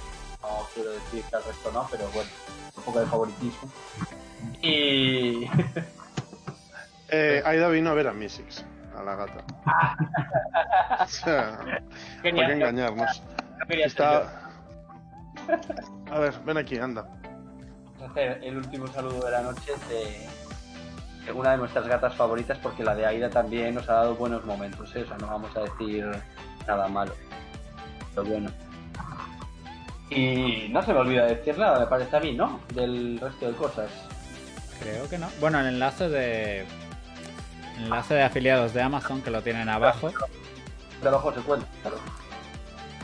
No 0.43 0.67
quiero 0.75 0.91
decir 0.91 1.25
que 1.25 1.37
al 1.37 1.45
resto 1.45 1.71
no, 1.71 1.87
pero 1.91 2.09
bueno, 2.11 2.31
un 2.77 2.83
poco 2.83 3.01
de 3.01 3.07
favoritismo. 3.07 3.71
Y 4.61 5.47
Eh, 7.15 7.43
Aida 7.45 7.69
vino 7.69 7.91
a 7.91 7.95
ver 7.95 8.09
a 8.09 8.13
Misix, 8.15 8.65
a 8.99 9.03
la 9.03 9.15
gata. 9.17 9.45
o 11.05 11.07
sea, 11.07 11.59
¿por 11.59 11.67
qué 12.23 12.31
Genial, 12.31 12.49
no- 12.49 12.55
engañarnos? 12.55 13.23
no. 13.69 13.75
Está... 13.75 14.51
A 16.11 16.19
ver, 16.19 16.33
ven 16.47 16.57
aquí, 16.57 16.79
anda. 16.79 17.03
Vamos 17.03 18.03
a 18.03 18.05
hacer 18.07 18.41
el 18.43 18.57
último 18.57 18.87
saludo 18.89 19.27
de 19.27 19.31
la 19.31 19.43
noche 19.43 19.73
de 19.91 20.27
una 21.35 21.53
de 21.53 21.59
nuestras 21.59 21.87
gatas 21.87 22.15
favoritas, 22.15 22.59
porque 22.59 22.83
la 22.83 22.95
de 22.95 23.07
Aida 23.07 23.31
también 23.31 23.75
nos 23.75 23.89
ha 23.89 23.95
dado 23.95 24.15
buenos 24.15 24.45
momentos, 24.45 24.95
¿eh? 24.97 25.03
o 25.03 25.07
sea, 25.07 25.17
no 25.19 25.27
vamos 25.29 25.57
a 25.57 25.61
decir 25.61 26.11
nada 26.67 26.89
malo. 26.89 27.15
Pero 28.15 28.27
bueno. 28.27 28.51
Y 30.11 30.69
no 30.71 30.83
se 30.83 30.93
me 30.93 31.01
olvida 31.01 31.25
decir 31.25 31.57
nada, 31.57 31.81
me 31.81 31.87
parece 31.87 32.17
a 32.17 32.21
mí, 32.21 32.35
¿no? 32.35 32.61
Del 32.75 33.19
resto 33.19 33.47
de 33.47 33.53
cosas. 33.53 33.91
Creo 34.81 35.09
que 35.09 35.19
no. 35.19 35.29
Bueno, 35.41 35.61
el 35.61 35.67
enlace 35.67 36.09
de. 36.09 36.67
enlace 37.79 38.15
de 38.15 38.23
afiliados 38.23 38.75
de 38.75 38.83
Amazon 38.83 39.23
que 39.23 39.31
lo 39.31 39.43
tienen 39.43 39.69
abajo. 39.69 40.13
De 41.01 41.09
abajo 41.09 41.33
se 41.33 41.41
cuenta, 41.41 41.67
claro. 41.83 41.97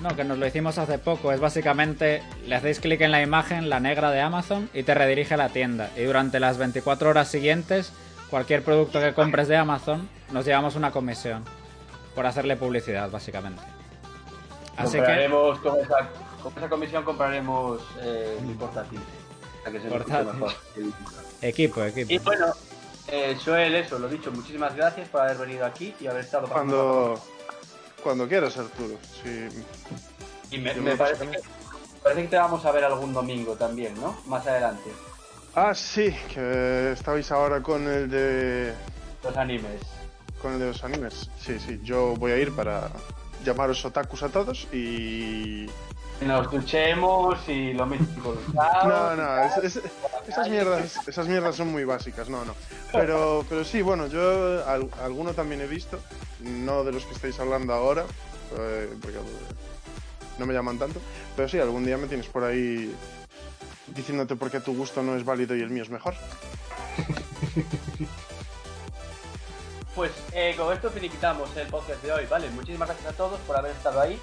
No, 0.01 0.15
que 0.15 0.23
nos 0.23 0.39
lo 0.39 0.47
hicimos 0.47 0.79
hace 0.79 0.99
poco. 0.99 1.33
Es 1.33 1.41
básicamente, 1.41 2.23
le 2.47 2.55
hacéis 2.55 2.79
clic 2.79 3.01
en 3.01 3.11
la 3.11 3.23
imagen, 3.23 3.69
la 3.69 3.81
negra 3.81 4.11
de 4.11 4.21
Amazon, 4.21 4.71
y 4.73 4.85
te 4.85 4.95
redirige 4.95 5.35
a 5.35 5.39
la 5.39 5.49
tienda. 5.49 5.91
Y 5.97 6.03
durante 6.03 6.39
las 6.39 6.59
24 6.59 7.11
horas 7.11 7.29
siguientes, 7.29 7.93
cualquier 8.31 8.63
producto 8.63 9.01
que 9.01 9.15
compres 9.15 9.49
de 9.49 9.57
Amazon, 9.57 10.09
nos 10.33 10.45
llevamos 10.45 10.77
una 10.77 10.91
comisión. 10.91 11.45
Por 12.15 12.27
hacerle 12.27 12.57
publicidad, 12.57 13.11
básicamente. 13.11 13.63
Así 14.77 14.93
que, 14.93 14.99
compraremos 14.99 15.59
con 15.61 15.79
esa, 15.79 16.09
con 16.43 16.53
esa 16.57 16.69
comisión 16.69 17.05
compraremos 17.05 17.81
eh, 18.01 18.39
mi 18.43 18.55
portátil. 18.55 19.01
Para 19.63 19.73
que 19.73 19.81
se 19.81 19.89
nos 19.89 19.99
escuche 19.99 20.17
Portátil. 20.17 20.41
mejor. 20.41 20.53
Equipo, 21.43 21.85
equipo. 21.85 22.13
Y 22.13 22.19
bueno, 22.19 22.47
eh, 23.09 23.37
Joel, 23.45 23.75
eso, 23.77 23.99
lo 23.99 24.09
dicho, 24.09 24.33
muchísimas 24.33 24.75
gracias 24.75 25.09
por 25.09 25.21
haber 25.21 25.39
venido 25.39 25.65
aquí 25.65 25.95
y 26.01 26.07
haber 26.09 26.25
estado 26.25 26.49
Cuando, 26.49 27.21
cuando 28.03 28.27
quieras, 28.27 28.57
Arturo. 28.59 28.97
Sí, 29.23 29.49
Y 30.51 30.59
me, 30.59 30.75
me 30.75 30.97
parece, 30.97 31.29
que, 31.29 31.39
parece 32.03 32.23
que 32.23 32.29
te 32.29 32.37
vamos 32.37 32.65
a 32.65 32.73
ver 32.73 32.85
algún 32.85 33.13
domingo 33.13 33.55
también, 33.55 33.95
¿no? 33.95 34.17
Más 34.27 34.47
adelante, 34.47 34.91
Ah, 35.55 35.75
sí, 35.75 36.15
que 36.33 36.93
estabais 36.93 37.31
ahora 37.33 37.61
con 37.63 37.87
el 37.89 38.09
de 38.11 38.75
los 39.25 39.37
animes. 39.37 39.83
con 40.41 40.53
el 40.53 40.59
de 40.61 40.67
los 40.67 40.85
animes. 40.85 41.31
Sí, 41.41 41.59
sí, 41.59 41.81
yo 41.83 42.17
voy 42.17 42.33
a 42.33 42.37
ir 42.39 42.55
para 42.55 42.91
llamaros 43.45 43.85
otakus 43.85 44.23
a 44.23 44.29
todos 44.29 44.69
y 44.73 45.69
nos 46.21 46.43
escuchemos 46.43 47.49
y 47.49 47.73
lo 47.73 47.87
mismo. 47.87 48.35
no, 48.85 49.17
no, 49.17 49.39
es- 49.45 49.57
es- 49.77 49.83
esas 50.29 50.49
mierdas, 50.49 51.09
esas 51.09 51.27
mierdas 51.27 51.57
son 51.57 51.69
muy 51.73 51.85
básicas, 51.85 52.29
no, 52.29 52.45
no. 52.45 52.55
Pero, 52.93 53.45
pero 53.49 53.65
sí, 53.65 53.83
bueno, 53.83 54.07
yo 54.07 54.65
al- 54.67 54.91
alguno 55.03 55.33
también 55.33 55.61
he 55.63 55.67
visto, 55.67 55.99
no 56.41 56.85
de 56.85 56.93
los 56.93 57.05
que 57.05 57.15
estáis 57.15 57.41
hablando 57.41 57.73
ahora, 57.73 58.05
eh, 58.57 58.89
porque 59.01 59.19
no 60.39 60.47
me 60.47 60.55
llaman 60.55 60.79
tanto, 60.79 61.01
pero 61.35 61.49
sí, 61.49 61.59
algún 61.59 61.85
día 61.85 61.97
me 61.97 62.07
tienes 62.07 62.27
por 62.27 62.45
ahí 62.45 62.95
diciéndote 63.95 64.37
por 64.37 64.51
qué 64.51 64.61
tu 64.61 64.75
gusto 64.75 65.03
no 65.03 65.17
es 65.17 65.25
válido 65.25 65.57
y 65.57 65.63
el 65.63 65.71
mío 65.71 65.83
es 65.83 65.91
mejor. 65.91 66.15
Pues 69.95 70.13
eh, 70.33 70.55
con 70.57 70.73
esto 70.73 70.91
finiquitamos 70.91 71.57
el 71.57 71.67
podcast 71.67 72.01
de 72.05 72.13
hoy, 72.13 72.25
¿vale? 72.31 72.49
Muchísimas 72.51 72.89
gracias 72.89 73.13
a 73.13 73.17
todos 73.17 73.41
por 73.41 73.57
haber 73.57 73.73
estado 73.73 74.01
ahí. 74.01 74.21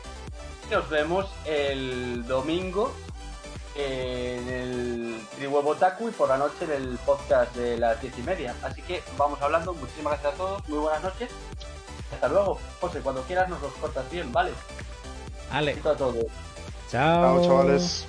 Nos 0.72 0.90
vemos 0.90 1.26
el 1.44 2.26
domingo 2.26 2.94
en 3.76 4.48
el 4.48 5.22
Trihuevo 5.36 5.76
Taku 5.76 6.08
y 6.08 6.12
por 6.14 6.30
la 6.30 6.38
noche 6.38 6.64
en 6.64 6.72
el 6.72 6.98
podcast 7.00 7.54
de 7.58 7.78
las 7.78 8.02
diez 8.02 8.18
y 8.18 8.22
media. 8.22 8.56
Así 8.64 8.82
que 8.84 9.04
vamos 9.18 9.42
hablando. 9.42 9.74
Muchísimas 9.74 10.14
gracias 10.14 10.34
a 10.36 10.38
todos. 10.38 10.70
Muy 10.70 10.80
buenas 10.80 11.04
noches. 11.04 11.30
Hasta 12.14 12.30
luego. 12.30 12.58
José, 12.80 13.02
cuando 13.02 13.24
quieras 13.24 13.50
nos 13.50 13.62
los 13.62 13.74
cortas 13.74 14.10
bien, 14.10 14.32
¿vale? 14.32 14.52
Ale, 15.52 15.72
Besito 15.72 15.90
a 15.90 15.98
todos. 15.98 16.26
chao. 16.90 17.42
Chao, 17.42 17.44
chavales. 17.44 18.06